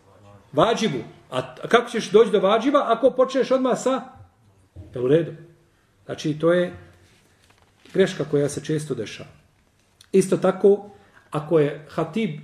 Vađibu. 0.53 0.99
A 1.31 1.55
kako 1.69 1.91
ćeš 1.91 2.11
doći 2.11 2.31
do 2.31 2.41
vađiba 2.41 2.85
ako 2.87 3.11
počneš 3.11 3.51
odmah 3.51 3.79
sa? 3.79 4.03
Je 4.95 5.01
u 5.01 5.09
redu. 5.09 5.33
Znači, 6.05 6.39
to 6.39 6.53
je 6.53 6.73
greška 7.95 8.25
koja 8.31 8.49
se 8.49 8.65
često 8.65 8.95
dešava. 8.95 9.29
Isto 10.13 10.37
tako, 10.37 10.91
ako 11.31 11.59
je 11.59 11.87
hatib, 11.89 12.41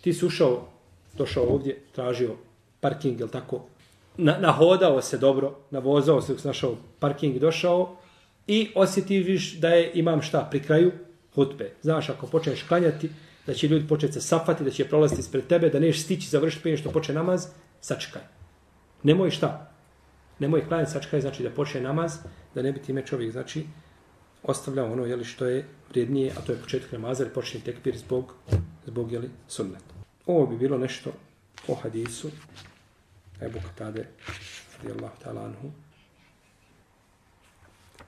ti 0.00 0.12
si 0.12 0.26
ušao, 0.26 0.68
došao 1.14 1.44
ovdje, 1.44 1.82
tražio 1.92 2.36
parking, 2.80 3.20
je 3.20 3.28
tako? 3.28 3.64
Na, 4.16 4.38
nahodao 4.38 5.02
se 5.02 5.18
dobro, 5.18 5.54
navozao 5.70 6.22
se, 6.22 6.34
našao 6.44 6.76
parking, 6.98 7.38
došao 7.38 7.96
i 8.46 8.70
osjetiš 8.74 9.54
da 9.60 9.68
je 9.68 9.90
imam 9.94 10.22
šta 10.22 10.48
pri 10.50 10.62
kraju 10.62 10.92
hutbe. 11.34 11.72
Znaš, 11.82 12.08
ako 12.08 12.26
počneš 12.26 12.62
klanjati, 12.62 13.10
da 13.46 13.54
će 13.54 13.68
ljudi 13.68 13.88
početi 13.88 14.12
se 14.12 14.20
safati, 14.20 14.64
da 14.64 14.70
će 14.70 14.88
prolaziti 14.88 15.20
ispred 15.20 15.46
tebe, 15.46 15.68
da 15.68 15.80
neš 15.80 16.02
stići 16.02 16.28
završiti 16.28 16.62
prije 16.62 16.76
što 16.76 16.90
počne 16.90 17.14
namaz, 17.14 17.46
sačekaj. 17.80 18.22
Nemoj 19.02 19.30
šta? 19.30 19.72
Nemoj 20.38 20.68
klanjati, 20.68 20.90
sačekaj, 20.90 21.20
znači 21.20 21.42
da 21.42 21.50
počne 21.50 21.80
namaz, 21.80 22.18
da 22.54 22.62
ne 22.62 22.72
bi 22.72 22.82
time 22.82 23.06
čovjek, 23.06 23.32
znači, 23.32 23.66
ostavljao 24.42 24.92
ono, 24.92 25.04
jeli, 25.04 25.24
što 25.24 25.46
je 25.46 25.64
vrijednije, 25.90 26.32
a 26.36 26.40
to 26.40 26.52
je 26.52 26.58
početak 26.58 26.92
namaza, 26.92 27.24
jer 27.24 27.32
počne 27.32 27.60
tekbir 27.60 27.96
zbog, 27.96 28.34
zbog, 28.86 29.12
jeli, 29.12 29.30
sunnet. 29.48 29.82
Ovo 30.26 30.46
bi 30.46 30.56
bilo 30.56 30.78
nešto 30.78 31.12
o 31.68 31.74
hadisu, 31.74 32.30
Ebu 33.42 33.58
Katade, 33.62 34.06
radijallahu 34.78 35.16
ta'ala 35.24 35.44
anhu, 35.44 35.70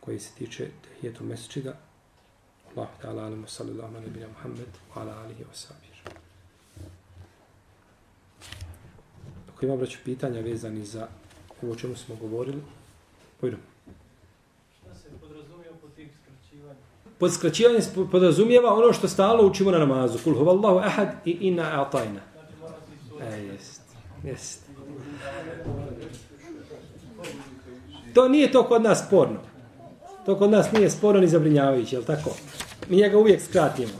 koji 0.08 0.20
se 0.20 0.30
tiče 0.38 0.66
tehijetu 0.84 1.24
mesčida, 1.24 1.72
Allah 2.76 2.88
ta'ala 3.02 3.22
alamu 3.22 3.46
sallallahu 3.46 3.94
ala 3.94 4.00
nabina 4.00 4.26
Muhammed 4.28 4.68
wa 4.94 5.00
ala 5.00 5.12
alihi 5.24 5.44
wa 5.44 5.52
sahbihi. 5.52 6.00
Ako 9.52 9.66
ima 9.66 9.76
braću 9.76 9.98
pitanja 10.04 10.40
vezani 10.40 10.84
za 10.84 11.08
ovo 11.62 11.74
čemu 11.74 11.96
smo 11.96 12.14
govorili, 12.14 12.62
pojdemo. 13.40 13.62
Šta 14.80 14.94
se? 14.94 15.08
Pod 17.18 17.34
skraćivanje 17.34 17.82
se 17.82 18.06
podrazumijeva 18.12 18.74
ono 18.74 18.92
što 18.92 19.08
stalo 19.08 19.46
učimo 19.46 19.70
na 19.70 19.78
namazu. 19.78 20.18
Kul 20.24 20.34
huvallahu 20.34 20.78
ahad 20.78 21.08
i 21.24 21.30
inna 21.30 21.62
a'tajna. 21.62 22.20
Znači 23.16 23.34
E, 23.34 23.38
jest. 23.42 23.82
Jest. 24.24 24.62
To 28.14 28.28
nije 28.28 28.52
to 28.52 28.64
kod 28.64 28.82
nas 28.82 29.06
sporno. 29.06 29.47
To 30.28 30.36
kod 30.36 30.50
nas 30.50 30.72
nije 30.72 30.90
sporno 30.90 31.20
ni 31.20 31.28
zabrinjavajuće, 31.28 31.96
je 31.96 32.00
li 32.00 32.06
tako? 32.06 32.30
Mi 32.88 32.96
njega 32.96 33.18
uvijek 33.18 33.42
skratimo. 33.42 33.92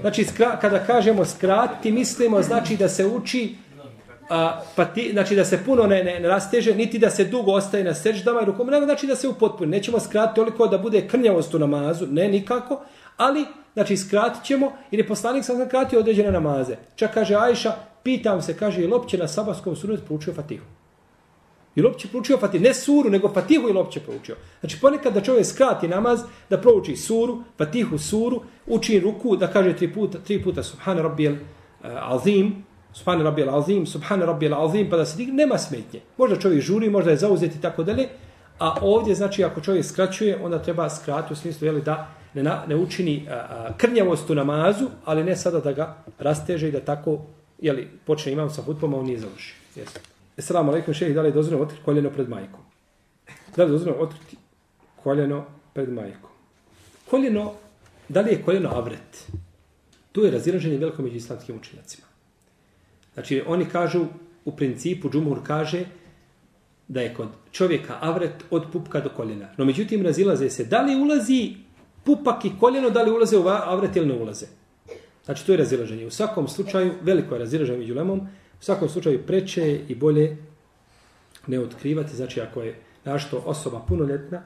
Znači, 0.00 0.24
skra, 0.24 0.58
kada 0.60 0.78
kažemo 0.78 1.24
skratiti, 1.24 1.92
mislimo 1.92 2.42
znači 2.42 2.76
da 2.76 2.88
se 2.88 3.06
uči, 3.06 3.54
a, 4.30 4.60
pa 4.76 4.84
ti, 4.84 5.10
znači 5.12 5.36
da 5.36 5.44
se 5.44 5.64
puno 5.64 5.86
ne, 5.86 6.04
ne, 6.04 6.20
ne 6.20 6.28
rasteže, 6.28 6.74
niti 6.74 6.98
da 6.98 7.10
se 7.10 7.24
dugo 7.24 7.52
ostaje 7.52 7.84
na 7.84 7.94
seždama 7.94 8.42
i 8.42 8.44
rukom, 8.44 8.66
nego 8.66 8.84
znači 8.84 9.06
da 9.06 9.16
se 9.16 9.28
upotpuni. 9.28 9.70
Nećemo 9.70 10.00
skratiti 10.00 10.36
toliko 10.36 10.66
da 10.66 10.78
bude 10.78 11.08
krnjavost 11.08 11.54
u 11.54 11.58
namazu, 11.58 12.06
ne 12.06 12.28
nikako, 12.28 12.80
ali 13.16 13.44
znači 13.72 13.96
skratit 13.96 14.44
ćemo, 14.44 14.72
jer 14.90 15.00
je 15.00 15.08
poslanik 15.08 15.44
sam 15.44 15.66
skratio 15.66 15.98
određene 15.98 16.32
namaze. 16.32 16.76
Čak 16.94 17.14
kaže 17.14 17.34
Ajša, 17.34 17.72
pitam 18.02 18.42
se, 18.42 18.56
kaže, 18.56 18.80
je 18.80 18.86
li 18.86 18.94
opće 18.94 19.18
na 19.18 19.28
sabaskom 19.28 19.76
sunetu 19.76 20.02
proučio 20.06 20.34
Fatihu? 20.34 20.64
Ili 21.76 21.86
li 21.86 21.92
opće 21.92 22.08
proučio 22.08 22.38
Fatihu? 22.38 22.64
Ne 22.64 22.74
suru, 22.74 23.10
nego 23.10 23.28
Fatihu 23.28 23.62
ili 23.62 23.72
li 23.72 23.78
opće 23.78 24.00
proučio? 24.00 24.36
Znači 24.60 24.80
ponekad 24.80 25.14
da 25.14 25.20
čovjek 25.20 25.46
skrati 25.46 25.88
namaz, 25.88 26.20
da 26.50 26.60
prouči 26.60 26.96
suru, 26.96 27.42
Fatihu 27.58 27.98
suru, 27.98 28.42
uči 28.66 29.00
ruku, 29.00 29.36
da 29.36 29.46
kaže 29.46 29.76
tri 29.76 29.92
puta, 29.92 30.18
tri 30.18 30.42
puta 30.42 30.62
Subhane 30.62 31.02
Rabijel 31.02 31.32
uh, 31.32 31.38
eh, 31.84 31.88
Azim, 32.00 32.64
Subhane 32.92 33.24
Rabijel 33.24 33.58
Azim, 33.58 33.86
Subhane 33.86 34.26
Rabijel 34.26 34.64
Azim, 34.64 34.90
pa 34.90 34.96
da 34.96 35.04
se 35.04 35.16
digne, 35.16 35.34
nema 35.34 35.58
smetnje. 35.58 36.00
Možda 36.16 36.36
čovjek 36.36 36.62
žuri, 36.62 36.90
možda 36.90 37.10
je 37.10 37.16
zauzeti 37.16 37.58
i 37.58 37.60
tako 37.60 37.82
dalje, 37.82 38.08
a 38.58 38.74
ovdje, 38.80 39.14
znači, 39.14 39.44
ako 39.44 39.60
čovjek 39.60 39.84
skraćuje, 39.84 40.38
onda 40.42 40.62
treba 40.62 40.90
skrati 40.90 41.32
u 41.32 41.36
smislu, 41.36 41.66
jeli, 41.66 41.82
da 41.82 42.08
ne, 42.34 42.42
na, 42.42 42.62
ne 42.68 42.76
učini 42.76 43.26
a, 43.30 43.34
a, 43.34 43.72
krnjavost 43.76 44.30
u 44.30 44.34
namazu, 44.34 44.88
ali 45.04 45.24
ne 45.24 45.36
sada 45.36 45.60
da 45.60 45.72
ga 45.72 45.96
rasteže 46.18 46.68
i 46.68 46.72
da 46.72 46.80
tako, 46.80 47.18
jeli, 47.58 47.88
počne 48.06 48.32
imam 48.32 48.50
sa 48.50 48.62
hutbom, 48.62 48.94
a 48.94 48.98
on 48.98 49.06
nije 49.06 49.18
završio. 49.18 49.56
Jesu. 49.76 50.13
Assalamu 50.38 50.72
alaikum, 50.72 50.94
šehi, 50.94 51.14
da 51.14 51.22
li 51.22 51.28
je 51.28 51.32
dozvoljeno 51.32 51.64
otkriti 51.64 51.84
koljeno 51.84 52.10
pred 52.10 52.28
majkom? 52.28 52.60
Da 53.56 53.64
li 53.64 53.68
je 53.68 53.72
dozvoljeno 53.72 54.02
otkriti 54.02 54.36
koljeno 55.02 55.44
pred 55.74 55.92
majkom? 55.92 56.30
Koljeno, 57.10 57.52
da 58.08 58.20
li 58.20 58.30
je 58.30 58.42
koljeno 58.42 58.70
avret? 58.74 59.30
Tu 60.12 60.24
je 60.24 60.30
razilaženje 60.30 60.78
veliko 60.78 61.02
među 61.02 61.16
islamskim 61.16 61.56
učinjacima. 61.56 62.06
Znači, 63.14 63.42
oni 63.46 63.64
kažu, 63.64 64.06
u 64.44 64.56
principu, 64.56 65.10
džumhur 65.10 65.38
kaže 65.46 65.84
da 66.88 67.00
je 67.00 67.14
kod 67.14 67.28
čovjeka 67.52 67.98
avret 68.00 68.44
od 68.50 68.66
pupka 68.72 69.00
do 69.00 69.08
koljena. 69.08 69.48
No, 69.56 69.64
međutim, 69.64 70.02
razilaze 70.02 70.50
se 70.50 70.64
da 70.64 70.82
li 70.82 70.96
ulazi 70.96 71.54
pupak 72.04 72.44
i 72.44 72.52
koljeno, 72.60 72.90
da 72.90 73.02
li 73.02 73.10
ulaze 73.10 73.38
u 73.38 73.48
avret 73.48 73.96
ili 73.96 74.06
ne 74.06 74.14
ulaze. 74.14 74.46
Znači, 75.24 75.46
to 75.46 75.52
je 75.52 75.58
razilaženje. 75.58 76.06
U 76.06 76.10
svakom 76.10 76.48
slučaju, 76.48 76.92
veliko 77.02 77.34
je 77.34 77.38
razilaženje 77.38 77.78
među 77.78 77.94
lemom, 77.94 78.28
U 78.60 78.64
svakom 78.64 78.88
slučaju 78.88 79.26
preče 79.26 79.62
je 79.62 79.84
i 79.88 79.94
bolje 79.94 80.36
ne 81.46 81.60
otkrivati, 81.60 82.16
znači 82.16 82.40
ako 82.40 82.62
je 82.62 82.80
našto 83.04 83.42
osoba 83.46 83.80
punoljetna, 83.88 84.42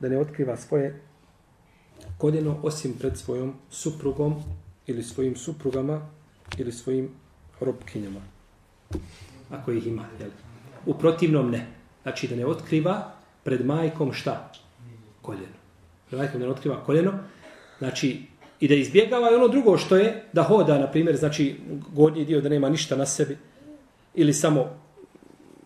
da 0.00 0.08
ne 0.08 0.18
otkriva 0.18 0.56
svoje 0.56 1.00
koljeno 2.18 2.56
osim 2.62 2.92
pred 2.98 3.18
svojom 3.18 3.54
suprugom 3.70 4.42
ili 4.86 5.02
svojim 5.02 5.36
suprugama 5.36 6.00
ili 6.58 6.72
svojim 6.72 7.10
robkinjama. 7.60 8.20
Ako 9.50 9.72
ih 9.72 9.86
ima. 9.86 10.04
Jel? 10.20 10.30
U 10.86 10.94
protivnom 10.94 11.50
ne. 11.50 11.66
Znači 12.02 12.28
da 12.28 12.36
ne 12.36 12.46
otkriva 12.46 13.12
pred 13.44 13.66
majkom 13.66 14.12
šta? 14.12 14.52
Koljeno. 15.22 15.60
Pred 16.08 16.20
majkom 16.20 16.40
da 16.40 16.46
ne 16.46 16.52
otkriva 16.52 16.84
koljeno. 16.84 17.12
Znači 17.78 18.22
i 18.60 18.68
da 18.68 18.74
izbjegava 18.74 19.30
i 19.30 19.34
ono 19.34 19.48
drugo 19.48 19.78
što 19.78 19.96
je 19.96 20.24
da 20.32 20.42
hoda, 20.42 20.78
na 20.78 20.90
primjer, 20.90 21.16
znači 21.16 21.56
gornji 21.92 22.24
dio 22.24 22.40
da 22.40 22.48
nema 22.48 22.68
ništa 22.68 22.96
na 22.96 23.06
sebi 23.06 23.38
ili 24.14 24.32
samo 24.32 24.80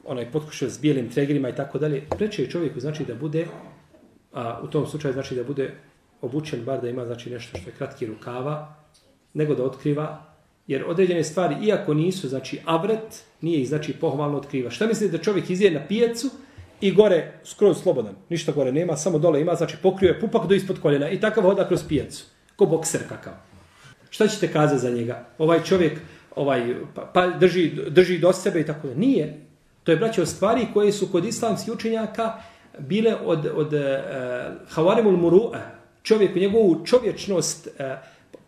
onaj 0.05 0.33
potkušio 0.33 0.71
s 0.71 0.81
bijelim 0.81 1.11
tregerima 1.11 1.49
i 1.49 1.55
tako 1.55 1.79
dalje, 1.79 2.07
preče 2.19 2.43
je 2.43 2.51
čovjeku 2.51 2.81
znači 2.81 3.05
da 3.05 3.15
bude, 3.15 3.47
a 4.33 4.61
u 4.63 4.67
tom 4.67 4.87
slučaju 4.87 5.15
znači 5.15 5.35
da 5.35 5.45
bude 5.45 5.75
obučen, 6.21 6.65
bar 6.65 6.81
da 6.81 6.89
ima 6.89 7.07
znači 7.07 7.31
nešto 7.31 7.59
što 7.59 7.71
je 7.71 7.75
kratki 7.79 8.07
rukava, 8.07 8.75
nego 9.35 9.55
da 9.55 9.65
otkriva, 9.65 10.35
jer 10.67 10.85
određene 10.87 11.25
stvari, 11.25 11.57
iako 11.67 11.95
nisu, 11.95 12.29
znači 12.29 12.61
avret, 12.65 13.25
nije 13.41 13.61
ih 13.61 13.69
znači 13.69 13.93
pohvalno 13.93 14.39
otkriva. 14.39 14.71
Šta 14.71 14.87
mislite 14.87 15.17
da 15.17 15.23
čovjek 15.23 15.51
izje 15.51 15.71
na 15.71 15.87
pijecu 15.89 16.31
i 16.81 16.93
gore 16.93 17.33
skroz 17.45 17.83
slobodan, 17.83 18.15
ništa 18.29 18.53
gore 18.53 18.73
nema, 18.73 18.97
samo 18.97 19.19
dole 19.19 19.41
ima, 19.41 19.55
znači 19.55 19.77
pokrio 19.83 20.09
je 20.09 20.21
pupak 20.21 20.47
do 20.49 20.55
ispod 20.55 20.81
koljena 20.81 21.11
i 21.11 21.21
takav 21.21 21.43
hoda 21.43 21.69
kroz 21.69 21.85
pijecu, 21.89 22.25
ko 22.57 22.67
bokser 22.67 23.01
kakav. 23.09 23.33
Šta 24.11 24.29
ćete 24.29 24.53
kazati 24.53 24.81
za 24.81 24.91
njega? 24.91 25.27
Ovaj 25.39 25.63
čovjek 25.63 26.01
ovaj 26.37 26.75
pa, 26.95 27.11
pa 27.15 27.27
drži, 27.27 27.73
drži 27.89 28.19
do 28.19 28.33
sebe 28.33 28.61
i 28.61 28.67
tako 28.67 28.89
da. 28.89 28.95
Nije. 28.95 29.41
To 29.85 29.93
je, 29.93 29.97
braće, 29.97 30.27
stvari 30.27 30.67
koje 30.75 30.93
su 30.93 31.09
kod 31.13 31.25
islamskih 31.25 31.75
učenjaka 31.75 32.33
bile 32.79 33.17
od, 33.25 33.47
od 33.55 33.75
eh, 33.75 33.79
uh, 33.79 34.75
havarimul 34.75 35.17
muru'a, 35.17 35.61
čovjeku, 36.03 36.39
njegovu 36.39 36.87
čovječnost 36.87 37.67
uh, 37.67 37.87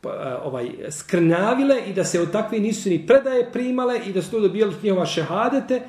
uh, 0.03 0.11
ovaj, 0.45 0.70
skrnavile 0.91 1.80
i 1.87 1.93
da 1.93 2.05
se 2.05 2.20
od 2.20 2.32
takve 2.32 2.59
nisu 2.59 2.89
ni 2.89 3.07
predaje 3.07 3.53
primale 3.53 4.01
i 4.07 4.12
da 4.12 4.22
su 4.22 4.30
to 4.30 4.41
dobijali 4.41 4.74
njihova 4.82 5.07
šehadete. 5.07 5.82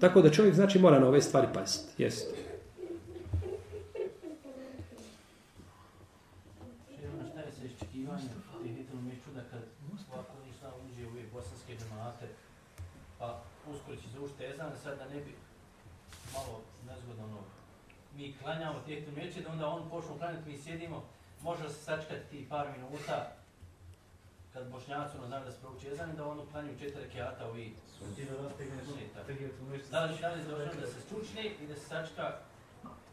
Tako 0.00 0.22
da 0.22 0.30
čovjek, 0.30 0.54
znači, 0.54 0.78
mora 0.78 0.98
na 0.98 1.08
ove 1.08 1.22
stvari 1.22 1.46
paziti. 1.54 2.02
Jeste. 2.02 2.34
Šehrana, 6.88 7.24
šta 7.30 7.40
je 7.40 7.52
sa 7.52 7.64
iščekivanjem 7.64 8.28
tih 8.62 8.76
hitrom 8.76 9.04
meču 9.04 9.30
da 9.34 9.40
kad 9.50 9.60
ovako 10.12 10.32
ništa 10.46 10.72
uđe 10.86 11.06
u 11.06 11.10
ove 11.10 11.22
bosanske 11.32 11.72
džemate, 11.78 12.26
pa 13.18 13.42
uskoro 13.70 13.96
će 13.96 14.08
zaušti 14.08 14.44
ezan, 14.44 14.72
sad 14.82 14.98
da 14.98 15.04
ne 15.08 15.20
bi 15.20 15.34
malo 16.34 16.60
nezgodno 16.88 17.24
ono, 17.24 17.42
mi 18.16 18.36
klanjamo 18.42 18.80
tih 18.80 18.94
hitrom 18.98 19.14
meče, 19.14 19.40
da 19.40 19.50
onda 19.50 19.66
on 19.66 19.90
počnu 19.90 20.18
klanjati, 20.18 20.50
mi 20.50 20.58
sjedimo, 20.58 21.04
može 21.42 21.68
se 21.68 21.82
sačekati 21.82 22.28
ti 22.30 22.46
par 22.48 22.66
minuta, 22.76 23.32
kad 24.52 24.70
bošnjaci 24.70 25.16
ono 25.16 25.26
znaju 25.26 25.44
da 25.44 25.52
se 25.52 25.60
prouči 25.60 25.88
ezan, 25.88 26.16
da 26.16 26.26
ono 26.26 26.46
klanju 26.46 26.78
četiri 26.78 27.02
rekiata 27.02 27.48
ovi 27.48 27.74
Ti 28.16 28.24
da. 28.24 29.22
Da 29.90 30.04
li, 30.04 30.18
da 30.20 30.28
li 30.34 30.40
je 30.40 30.44
došlo 30.44 30.80
da 30.80 30.86
se 30.86 31.00
stručni 31.00 31.54
i 31.62 31.66
da 31.66 31.74
se 31.74 31.80
sačka 31.80 32.38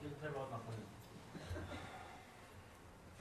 ili 0.04 0.14
treba 0.22 0.44
odmah 0.44 0.60
klanjati? 0.66 0.96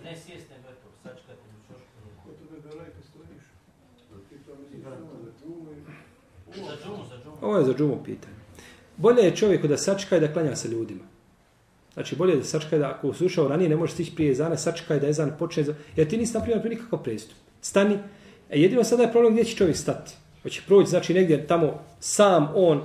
Ne 0.04 0.16
sjest, 0.16 0.50
nego 0.50 0.68
eto, 0.68 0.88
sačkati 1.02 1.40
u 1.56 1.66
čošku. 1.66 1.96
Ko 2.24 2.30
tebe 2.38 2.60
belaj 2.68 2.90
kad 2.94 3.04
stojiš? 3.04 3.44
Ti 4.28 4.36
to 4.46 4.54
misliš 4.54 4.82
samo 4.82 5.14
za 5.24 5.30
džumu 5.40 5.70
Za 6.56 6.76
džumu. 6.84 7.04
Ovo 7.40 7.58
je 7.58 7.64
za 7.64 7.74
džumu 7.74 7.98
pitanje. 8.04 8.34
Bolje 8.96 9.22
je 9.22 9.36
čovjeku 9.36 9.68
da 9.68 9.76
sačka 9.76 10.16
i 10.16 10.20
da 10.20 10.32
klanja 10.32 10.56
sa 10.56 10.68
ljudima. 10.68 11.04
Znači, 11.94 12.16
bolje 12.16 12.32
je 12.32 12.36
da 12.36 12.44
sačka 12.44 12.78
da 12.78 12.90
ako 12.90 13.14
slušao 13.14 13.48
ranije, 13.48 13.68
ne 13.68 13.76
možeš 13.76 13.94
stići 13.94 14.14
prije 14.14 14.30
ezana, 14.30 14.56
sačka 14.56 14.98
da 14.98 15.08
ezan 15.08 15.32
počne. 15.38 15.62
Za... 15.62 15.74
Jer 15.96 16.08
ti 16.08 16.16
nisi 16.16 16.34
napravio 16.34 16.70
nikakav 16.70 17.02
prestup. 17.02 17.36
Stani. 17.60 17.98
E, 18.50 18.60
jedino 18.60 18.84
sada 18.84 19.02
je 19.02 19.12
problem 19.12 19.32
gdje 19.32 19.44
će 19.44 19.56
čovjek 19.56 19.76
stati. 19.76 20.12
Hoće 20.42 20.62
proći, 20.66 20.90
znači 20.90 21.14
negdje 21.14 21.46
tamo 21.46 21.84
sam 22.00 22.48
on, 22.54 22.82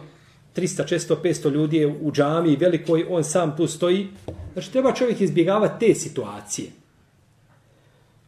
300, 0.55 0.84
400, 0.84 1.16
500 1.24 1.51
ljudi 1.51 1.78
je 1.78 1.88
u 1.88 2.12
džami 2.12 2.55
velikoj, 2.55 3.05
on 3.10 3.24
sam 3.24 3.57
tu 3.57 3.68
stoji. 3.68 4.07
Znači, 4.53 4.72
treba 4.72 4.93
čovjek 4.93 5.22
izbjegavati 5.22 5.88
te 5.88 5.95
situacije. 5.95 6.78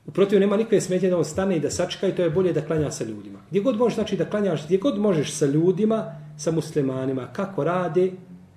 U 0.05 0.11
protiv 0.11 0.39
nema 0.39 0.57
nikakve 0.57 0.81
smetje 0.81 1.09
da 1.09 1.17
on 1.17 1.25
stane 1.25 1.57
i 1.57 1.59
da 1.59 1.69
sačeka 1.69 2.07
i 2.07 2.15
to 2.15 2.23
je 2.23 2.29
bolje 2.29 2.53
da 2.53 2.61
klanja 2.61 2.91
sa 2.91 3.03
ljudima. 3.03 3.39
Gdje 3.49 3.61
god 3.61 3.77
možeš, 3.77 3.95
znači 3.95 4.17
da 4.17 4.25
klanjaš, 4.25 4.65
gdje 4.65 4.77
god 4.77 4.99
možeš 4.99 5.33
sa 5.33 5.45
ljudima, 5.45 6.15
sa 6.37 6.51
muslimanima, 6.51 7.27
kako 7.33 7.63
rade, 7.63 8.11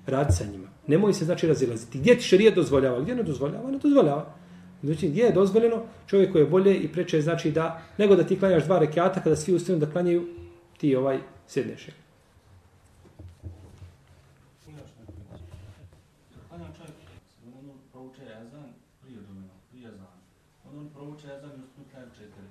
radi 0.06 0.32
sa 0.32 0.44
njima. 0.44 0.68
Nemoj 0.86 1.12
se 1.12 1.24
znači 1.24 1.46
razilaziti. 1.46 1.98
Gdje 1.98 2.16
ti 2.16 2.22
šarija 2.22 2.50
dozvoljava? 2.50 3.00
Gdje 3.00 3.14
ne 3.14 3.22
dozvoljava? 3.22 3.70
Ne 3.70 3.78
dozvoljava. 3.78 4.34
Znači, 4.84 5.08
gdje 5.08 5.22
je 5.22 5.32
dozvoljeno, 5.32 5.82
čovjeku 6.06 6.38
je 6.38 6.46
bolje 6.46 6.76
i 6.76 6.88
preče 6.92 7.20
znači 7.20 7.50
da, 7.50 7.82
nego 7.98 8.16
da 8.16 8.24
ti 8.24 8.38
klanjaš 8.38 8.64
dva 8.64 8.78
rekiata 8.78 9.22
kada 9.22 9.36
svi 9.36 9.54
ustanu 9.54 9.78
da 9.78 9.86
klanjaju, 9.86 10.26
ti 10.78 10.96
ovaj 10.96 11.18
sjedneš. 11.48 11.88
Imaš 14.68 14.90
neko 15.00 15.12
pitanje? 15.12 15.42
Klanjam 16.48 16.72
čovjek, 16.76 16.94
on 17.46 17.70
on 17.70 17.78
prouče 17.92 18.22
ezan 18.22 18.68
prije 19.02 19.20
domena, 19.28 19.54
prije 19.70 19.88
ezana. 19.88 20.18
On 20.68 20.78
on 20.78 20.88
prouče 20.88 21.26
ezan 21.26 21.50
i 21.50 21.62
uspiju 21.64 21.84
klanjam 21.90 22.10
četiri. 22.10 22.48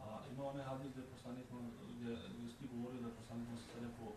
A 0.00 0.04
ima 0.38 0.46
onaj 0.48 0.64
hadis 0.64 0.88
gdje 0.92 1.02
poslanik, 1.14 1.46
gdje, 1.94 2.12
gdje 2.34 2.48
sti 2.54 2.64
govorio 2.74 3.00
da 3.06 3.10
poslanik 3.18 3.48
se 3.64 3.78
rekao 3.86 4.08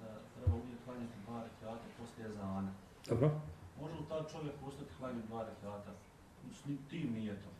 da 0.00 0.08
treba 0.34 0.54
uvijek 0.62 0.78
klanjati 0.84 1.16
dva 1.26 1.38
rekiata 1.48 1.86
poslije 1.98 2.28
ezana. 2.30 2.70
Dobro? 3.08 3.30
Može 3.80 3.94
li 3.94 4.04
taj 4.08 4.22
čovjek 4.32 4.54
ustati 4.68 4.90
klanjati 4.98 5.28
dva 5.28 5.42
rekiata? 5.50 5.90
S 6.56 6.60
tim 6.90 7.08
nije 7.16 7.34
to. 7.34 7.50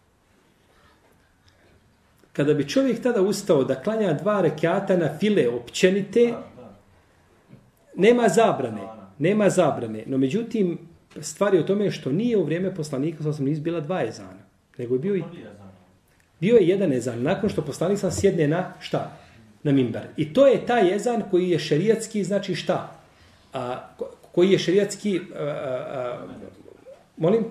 Kada 2.33 2.55
bi 2.55 2.69
čovjek 2.69 3.03
tada 3.03 3.23
ustao 3.23 3.65
da 3.65 3.83
klanja 3.83 4.13
dva 4.13 4.41
rekiata 4.41 4.97
na 4.97 5.19
file 5.19 5.49
općenite, 5.49 6.25
Da, 6.31 6.63
da. 6.63 6.75
nema 7.95 8.29
zabrane. 8.29 8.83
Nema 9.19 9.51
zabrane. 9.51 10.05
No 10.07 10.19
međutim, 10.19 10.79
stvar 11.21 11.55
je 11.55 11.61
u 11.61 11.67
tome 11.67 11.91
što 11.91 12.13
nije 12.13 12.37
u 12.37 12.45
vrijeme 12.45 12.75
poslanika, 12.75 13.23
sa 13.23 13.33
sam 13.33 13.45
nis 13.45 13.61
bila 13.61 13.81
dva 13.81 14.05
ezana. 14.05 14.43
Nego 14.79 14.95
je 14.95 14.99
bio 14.99 15.15
i 15.17 15.23
ezan. 15.53 15.66
Bio 16.41 16.57
je 16.57 16.69
jedan 16.69 16.93
ezan 16.93 17.23
nakon 17.23 17.51
što 17.51 17.63
poslanik 17.63 17.99
sam 17.99 18.11
sjedne 18.11 18.49
na 18.49 18.73
šta? 18.81 19.13
Na 19.63 19.73
mimbar. 19.73 20.03
I 20.17 20.33
to 20.33 20.47
je 20.47 20.67
taj 20.67 20.95
ezan 20.95 21.23
koji 21.31 21.51
je 21.51 21.59
šerijatski, 21.59 22.25
znači 22.25 22.55
šta? 22.55 23.01
A, 23.53 23.89
ko- 23.99 24.11
koji 24.33 24.51
je 24.51 24.59
šerijatski, 24.59 25.21
a, 25.37 25.43
a, 25.43 26.27
molim? 27.17 27.45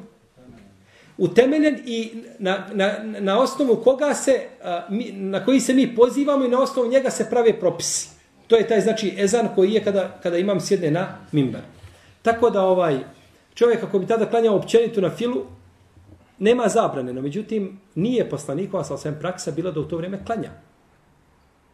Utemeljen 1.18 1.80
i 1.86 2.12
na, 2.40 2.68
na, 2.74 2.94
na 3.20 3.40
osnovu 3.40 3.76
koga 3.84 4.14
se, 4.14 4.40
a, 4.64 4.86
mi, 4.90 5.12
na 5.12 5.46
koji 5.46 5.60
se 5.60 5.74
mi 5.74 5.96
pozivamo 5.96 6.46
i 6.46 6.50
na 6.50 6.62
osnovu 6.62 6.90
njega 6.90 7.10
se 7.10 7.30
prave 7.30 7.60
propisi. 7.60 8.10
To 8.48 8.56
je 8.56 8.68
taj 8.68 8.82
znači 8.82 9.14
ezan 9.18 9.48
koji 9.56 9.72
je 9.72 9.84
kada, 9.84 10.20
kada 10.24 10.38
imam 10.38 10.60
sjedne 10.60 10.92
na 10.92 11.18
mimbar. 11.32 11.62
Tako 12.22 12.50
da 12.50 12.62
ovaj 12.62 13.00
čovjek 13.54 13.84
ako 13.84 14.00
bi 14.00 14.08
tada 14.08 14.26
klanjao 14.26 14.56
općenitu 14.56 15.02
na 15.02 15.10
filu, 15.10 15.46
nema 16.40 16.68
zabrane, 16.68 17.14
no 17.14 17.22
međutim 17.22 17.80
nije 17.96 18.30
poslanikova 18.30 18.84
sa 18.84 18.94
osvijem 18.94 19.20
praksa 19.20 19.52
bila 19.52 19.72
da 19.72 19.80
u 19.80 19.84
to 19.86 19.98
vrijeme 19.98 20.26
klanja. 20.26 20.52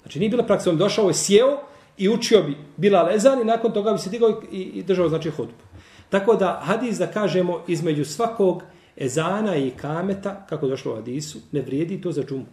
Znači 0.02 0.20
nije 0.20 0.30
bila 0.30 0.44
praksa, 0.44 0.70
on 0.70 0.78
došao 0.78 1.08
je 1.08 1.14
sjeo 1.14 1.58
i 1.98 2.10
učio 2.10 2.44
bi 2.44 2.58
bila 2.78 3.04
lezan 3.04 3.42
i 3.42 3.46
nakon 3.46 3.72
toga 3.72 3.92
bi 3.92 4.00
se 4.00 4.10
digao 4.10 4.42
i, 4.52 4.62
i 4.62 4.84
držao 4.84 5.10
znači 5.10 5.30
hudbu. 5.30 5.64
Tako 6.10 6.36
da 6.36 6.60
hadis 6.64 6.98
da 6.98 7.08
kažemo 7.08 7.62
između 7.68 8.06
svakog 8.06 8.64
ezana 8.98 9.56
i 9.56 9.70
kameta, 9.70 10.46
kako 10.50 10.68
došlo 10.68 10.94
u 10.94 10.96
hadisu, 10.96 11.40
ne 11.52 11.62
vrijedi 11.62 12.02
to 12.02 12.12
za 12.12 12.24
džumu. 12.24 12.46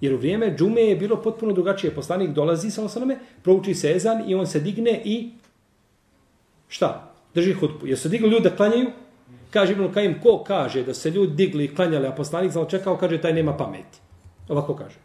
Jer 0.00 0.14
u 0.14 0.18
vrijeme 0.18 0.54
džume 0.56 0.80
je 0.80 0.96
bilo 0.96 1.22
potpuno 1.22 1.52
drugačije. 1.52 1.94
Poslanik 1.94 2.30
dolazi 2.30 2.70
sa 2.70 2.84
osaname, 2.84 3.18
prouči 3.42 3.74
se 3.74 3.92
ezan 3.96 4.30
i 4.30 4.34
on 4.34 4.46
se 4.46 4.60
digne 4.60 5.02
i 5.04 5.30
šta? 6.68 7.12
Drži 7.34 7.52
hutbu. 7.52 7.86
Jer 7.86 7.98
se 7.98 8.08
digli 8.08 8.28
ljudi 8.28 8.48
da 8.48 8.56
klanjaju? 8.56 8.90
Kaže 9.50 9.72
Ibn 9.72 9.92
Kajim, 9.92 10.20
ko 10.22 10.44
kaže 10.46 10.82
da 10.82 10.94
se 10.94 11.10
ljudi 11.10 11.34
digli 11.34 11.64
i 11.64 11.74
klanjali, 11.74 12.06
a 12.06 12.12
poslanik 12.12 12.52
sam 12.52 12.66
čekao, 12.68 12.96
kaže, 12.96 13.20
taj 13.20 13.32
nema 13.32 13.56
pameti. 13.56 13.98
Ovako 14.48 14.74
kaže. 14.74 14.96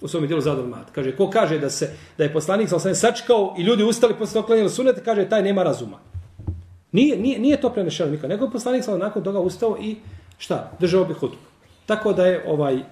U 0.00 0.08
svom 0.08 0.26
dijelu 0.26 0.42
zadal 0.42 0.66
mat. 0.66 0.90
Kaže, 0.92 1.16
ko 1.16 1.30
kaže 1.30 1.58
da 1.58 1.70
se 1.70 1.90
da 2.18 2.24
je 2.24 2.32
poslanik 2.32 2.68
sam 2.68 2.80
sam 2.80 2.94
sačekao 2.94 3.54
i 3.58 3.62
ljudi 3.62 3.84
ustali 3.84 4.14
posle 4.18 4.34
toga 4.34 4.46
klanjali 4.46 4.70
sunet, 4.70 5.00
kaže, 5.04 5.28
taj 5.28 5.42
nema 5.42 5.62
razuma. 5.62 5.98
Nije, 6.92 7.16
nije, 7.16 7.38
nije 7.38 7.60
to 7.60 7.70
prenešeno 7.70 8.10
nikad. 8.10 8.30
Nego 8.30 8.44
je 8.44 8.50
poslanik 8.50 8.84
sam 8.84 8.98
nakon 8.98 9.22
toga 9.22 9.40
ustao 9.40 9.76
i 9.80 9.96
šta? 10.38 10.72
Držao 10.80 11.04
bi 11.04 11.14
hutbu. 11.14 11.36
Tako 11.86 12.12
da 12.12 12.26
je 12.26 12.44
ovaj 12.48 12.74
eh, 12.76 12.82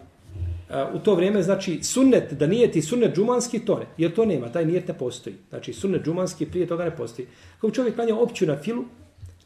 u 0.95 0.99
to 0.99 1.15
vrijeme 1.15 1.43
znači 1.43 1.83
sunnet 1.83 2.33
da 2.33 2.47
nije 2.47 2.73
ti 2.73 2.83
sunnet 2.83 3.17
džumanski 3.17 3.59
to 3.59 3.79
ne, 3.79 3.87
jer 3.99 4.15
to 4.15 4.25
nema, 4.25 4.53
taj 4.53 4.65
nijet 4.65 4.89
ne 4.89 4.99
postoji. 4.99 5.37
Znači 5.49 5.73
sunnet 5.73 6.05
džumanski 6.05 6.47
prije 6.47 6.67
toga 6.67 6.85
ne 6.85 6.97
postoji. 6.97 7.29
Kako 7.55 7.71
čovjek 7.71 7.95
klanja 7.95 8.17
opću 8.17 8.47
na 8.47 8.57
filu, 8.57 8.85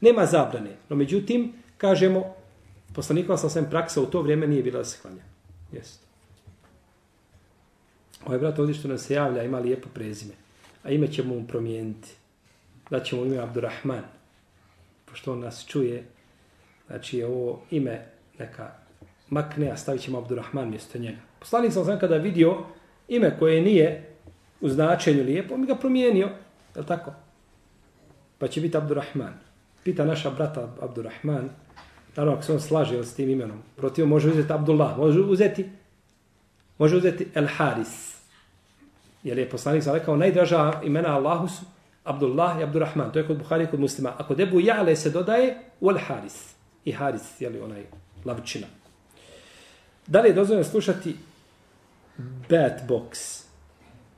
nema 0.05 0.26
zabrane. 0.26 0.76
No 0.88 0.96
međutim, 0.96 1.52
kažemo, 1.76 2.34
poslanikova 2.94 3.38
sa 3.38 3.48
svem 3.48 3.66
praksa 3.70 4.00
u 4.00 4.07
to 4.07 4.22
vrijeme 4.22 4.46
nije 4.46 4.62
bila 4.62 4.78
da 4.78 4.84
se 4.84 4.98
klanja. 5.02 5.22
Jeste. 5.72 6.05
Ovaj 8.26 8.38
brat 8.38 8.59
ovdje 8.59 8.74
što 8.74 8.88
nam 8.88 8.98
se 8.98 9.14
javlja 9.14 9.42
ima 9.42 9.59
lijepo 9.59 9.88
prezime. 9.94 10.34
A 10.82 10.90
ime 10.90 11.12
ćemo 11.12 11.34
mu 11.34 11.46
promijeniti. 11.46 12.09
Daćemo 12.90 13.20
mu 13.20 13.26
ime 13.26 13.38
Abdurrahman. 13.38 14.05
Pošto 15.05 15.32
on 15.32 15.40
nas 15.40 15.66
čuje, 15.66 16.05
znači 16.86 17.18
je 17.18 17.26
ovo 17.26 17.62
ime 17.70 18.07
neka 18.38 18.70
makne, 19.30 19.70
a 19.70 19.76
stavit 19.76 20.02
ćemo 20.02 20.18
Abdurrahman 20.18 20.70
mjesto 20.70 20.98
njega. 20.98 21.18
Poslanik 21.38 21.72
sam 21.72 21.84
sam 21.84 21.98
kada 21.98 22.16
vidio 22.16 22.59
ime 23.09 23.36
koje 23.38 23.62
nije 23.62 24.11
u 24.61 24.68
značenju 24.68 25.22
lijepo, 25.22 25.55
on 25.55 25.61
mi 25.61 25.66
ga 25.66 25.74
promijenio. 25.74 26.28
Je 26.76 26.86
tako? 26.86 27.12
Pa 28.38 28.48
će 28.48 28.61
biti 28.61 28.76
Abdurrahman. 28.76 29.43
Pita 29.85 30.05
naša 30.05 30.30
brata 30.30 30.68
Abdurrahman, 30.80 31.49
naravno 32.16 32.32
ako 32.32 32.43
se 32.43 32.53
on 32.53 32.61
slaže 32.61 33.05
s 33.05 33.14
tim 33.14 33.30
imenom, 33.30 33.59
protiv 33.76 34.07
može 34.07 34.28
uzeti 34.28 34.53
Abdullah, 34.53 34.99
može 34.99 35.20
uzeti 35.20 35.68
može 36.78 36.97
uzeti 36.97 37.28
El 37.35 37.47
Haris. 37.47 38.14
Jer 39.22 39.39
je 39.39 39.51
poslanik 39.51 39.82
sam 39.82 39.95
rekao, 39.95 40.16
najdraža 40.16 40.80
imena 40.85 41.16
Allahu 41.16 41.49
su 41.49 41.64
Abdullah 42.05 42.61
i 42.61 42.62
Abdurrahman. 42.62 43.12
To 43.12 43.18
je 43.18 43.26
kod 43.26 43.39
Buhari 43.39 43.64
i 43.64 43.66
kod 43.66 43.80
muslima. 43.80 44.12
A 44.18 44.26
kod 44.26 44.41
Ebu 44.41 44.61
Jale 44.61 44.97
se 44.97 45.11
dodaje 45.11 45.59
u 45.80 45.91
El 45.91 45.99
Haris. 45.99 46.55
I 46.85 46.93
Haris, 46.93 47.41
jeli 47.41 47.61
onaj 47.61 47.85
lavčina. 48.24 48.66
Da 50.07 50.20
li 50.20 50.28
je 50.28 50.32
dozvoljeno 50.32 50.64
slušati 50.64 51.16
Bad 52.49 52.89
Box? 52.89 53.43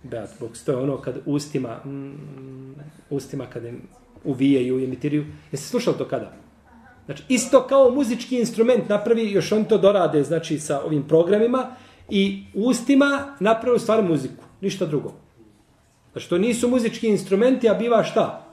Bad 0.02 0.30
Box, 0.40 0.64
to 0.64 0.72
je 0.72 0.78
ono 0.78 1.00
kad 1.00 1.16
ustima, 1.26 1.76
mm, 1.84 2.74
ustima 3.10 3.46
kad 3.46 3.64
im 3.64 3.82
uvijaju 4.26 4.80
i 4.80 4.84
emitiraju. 4.84 5.26
Jeste 5.52 5.68
slušali 5.68 5.98
to 5.98 6.04
kada? 6.04 6.32
Znači, 7.06 7.22
isto 7.28 7.66
kao 7.66 7.90
muzički 7.90 8.38
instrument 8.38 8.88
napravi, 8.88 9.30
još 9.30 9.52
oni 9.52 9.68
to 9.68 9.78
dorade, 9.78 10.22
znači, 10.22 10.58
sa 10.58 10.82
ovim 10.84 11.08
programima 11.08 11.66
i 12.10 12.44
ustima 12.54 13.36
napravi 13.40 13.76
u 13.76 13.78
stvari 13.78 14.02
muziku, 14.02 14.44
ništa 14.60 14.86
drugo. 14.86 15.12
Znači, 16.12 16.28
to 16.28 16.38
nisu 16.38 16.68
muzički 16.68 17.08
instrumenti, 17.08 17.68
a 17.68 17.74
biva 17.74 18.04
šta? 18.04 18.46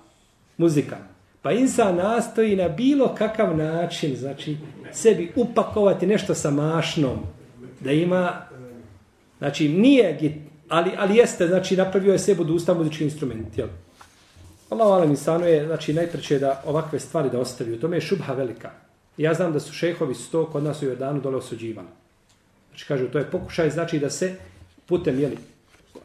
Muzika. 0.57 0.97
Pa 1.41 1.51
insan 1.51 1.95
nastoji 1.95 2.55
na 2.55 2.69
bilo 2.69 3.15
kakav 3.15 3.57
način, 3.57 4.15
znači, 4.15 4.57
sebi 4.91 5.31
upakovati 5.35 6.07
nešto 6.07 6.35
sa 6.35 6.51
mašnom, 6.51 7.17
da 7.79 7.91
ima, 7.91 8.41
znači, 9.37 9.69
nije, 9.69 10.37
ali, 10.69 10.91
ali 10.97 11.17
jeste, 11.17 11.47
znači, 11.47 11.77
napravio 11.77 12.11
je 12.11 12.19
sebi 12.19 12.41
od 12.41 12.49
usta 12.49 12.73
muzički 12.73 13.03
instrument, 13.03 13.57
jel? 13.57 13.67
Allah 14.81 14.97
alam 14.97 15.09
insanu 15.09 15.39
znači, 15.39 15.51
je, 15.51 15.65
znači, 15.65 15.93
najpreće 15.93 16.39
da 16.39 16.61
ovakve 16.65 16.99
stvari 16.99 17.29
da 17.29 17.39
ostavi. 17.39 17.73
U 17.73 17.79
tome 17.79 17.97
je 17.97 18.01
šubha 18.01 18.33
velika. 18.33 18.71
Ja 19.17 19.33
znam 19.33 19.53
da 19.53 19.59
su 19.59 19.73
šehovi 19.73 20.15
sto 20.15 20.45
kod 20.45 20.63
nas 20.63 20.81
u 20.81 20.85
Jordanu 20.85 21.21
dole 21.21 21.35
osuđivani. 21.35 21.87
Znači, 22.69 22.85
kažu, 22.85 23.07
to 23.07 23.17
je 23.17 23.31
pokušaj, 23.31 23.69
znači 23.69 23.99
da 23.99 24.09
se 24.09 24.35
putem, 24.85 25.19
jeli, 25.19 25.37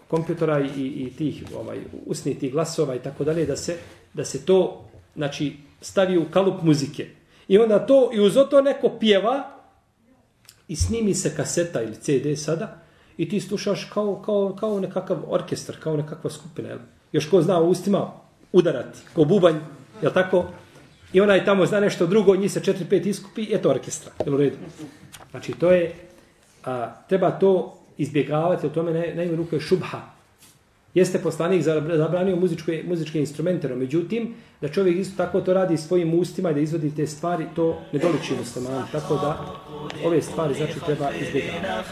kompjutora 0.09 0.61
i, 0.61 0.87
i 0.87 1.13
tih 1.17 1.45
ovaj, 1.57 1.79
usnih 2.07 2.39
tih 2.39 2.53
glasova 2.53 2.95
i 2.95 2.99
tako 2.99 3.25
dalje, 3.25 3.47
da 3.47 3.57
se, 3.57 3.77
da 4.15 4.25
se 4.25 4.45
to, 4.45 4.85
znači, 5.17 5.57
stavi 5.81 6.19
u 6.19 6.31
kalup 6.31 6.63
muzike. 6.63 7.07
I 7.49 7.59
onda 7.59 7.87
to, 7.87 8.11
i 8.15 8.21
uz 8.21 8.35
to 8.51 8.61
neko 8.61 8.89
pjeva, 9.01 9.59
i 10.69 10.77
snimi 10.77 11.15
se 11.15 11.37
kaseta 11.37 11.83
ili 11.83 11.97
CD 11.97 12.39
sada, 12.45 12.81
i 13.17 13.29
ti 13.29 13.41
slušaš 13.41 13.85
kao, 13.95 14.23
kao, 14.23 14.57
kao 14.61 14.81
nekakav 14.81 15.19
orkestar, 15.29 15.77
kao 15.81 15.97
nekakva 15.97 16.31
skupina. 16.31 16.69
Jel? 16.69 16.79
Još 17.13 17.31
ko 17.31 17.43
zna 17.43 17.61
u 17.61 17.71
ustima 17.71 18.13
udarati, 18.53 18.99
ko 19.15 19.25
bubanj, 19.25 19.57
jel 20.03 20.13
tako? 20.13 20.45
I 21.13 21.21
onaj 21.21 21.45
tamo 21.45 21.67
zna 21.67 21.81
nešto 21.81 22.07
drugo, 22.07 22.37
njih 22.37 22.53
se 22.53 22.61
četiri, 22.61 22.85
pet 22.85 23.07
iskupi, 23.07 23.43
je 23.43 23.63
to 23.63 23.71
orkestra. 23.71 24.13
Jel 24.25 24.35
u 24.35 24.39
redu? 24.39 24.57
Znači, 25.31 25.53
to 25.53 25.73
je, 25.73 25.95
a, 26.65 26.93
treba 27.09 27.31
to 27.31 27.79
izbjegavati, 27.99 28.67
o 28.67 28.71
tome 28.71 28.93
na, 28.93 29.25
na 29.25 29.37
ruku 29.37 29.55
je 29.55 29.61
šubha. 29.61 30.01
Jeste 30.95 31.19
poslanik 31.19 31.63
zabranio 31.63 32.37
muzičke, 32.37 32.85
muzičke 32.89 33.21
instrumente, 33.21 33.69
no 33.69 33.77
međutim, 33.77 34.35
da 34.61 34.69
čovjek 34.69 34.97
isto 34.97 35.17
tako 35.17 35.41
to 35.41 35.53
radi 35.53 35.77
svojim 35.77 36.15
ustima 36.15 36.51
i 36.51 36.55
da 36.55 36.61
izvodi 36.61 36.95
te 36.97 37.07
stvari, 37.07 37.47
to 37.57 37.79
ne 37.93 37.99
doliči 37.99 38.35
muslimanu. 38.39 38.85
Tako 38.93 39.15
da 39.15 39.47
ove 40.05 40.23
stvari 40.23 40.55
znači 40.55 40.81
treba 40.87 41.11
izbjegavati. 41.11 41.85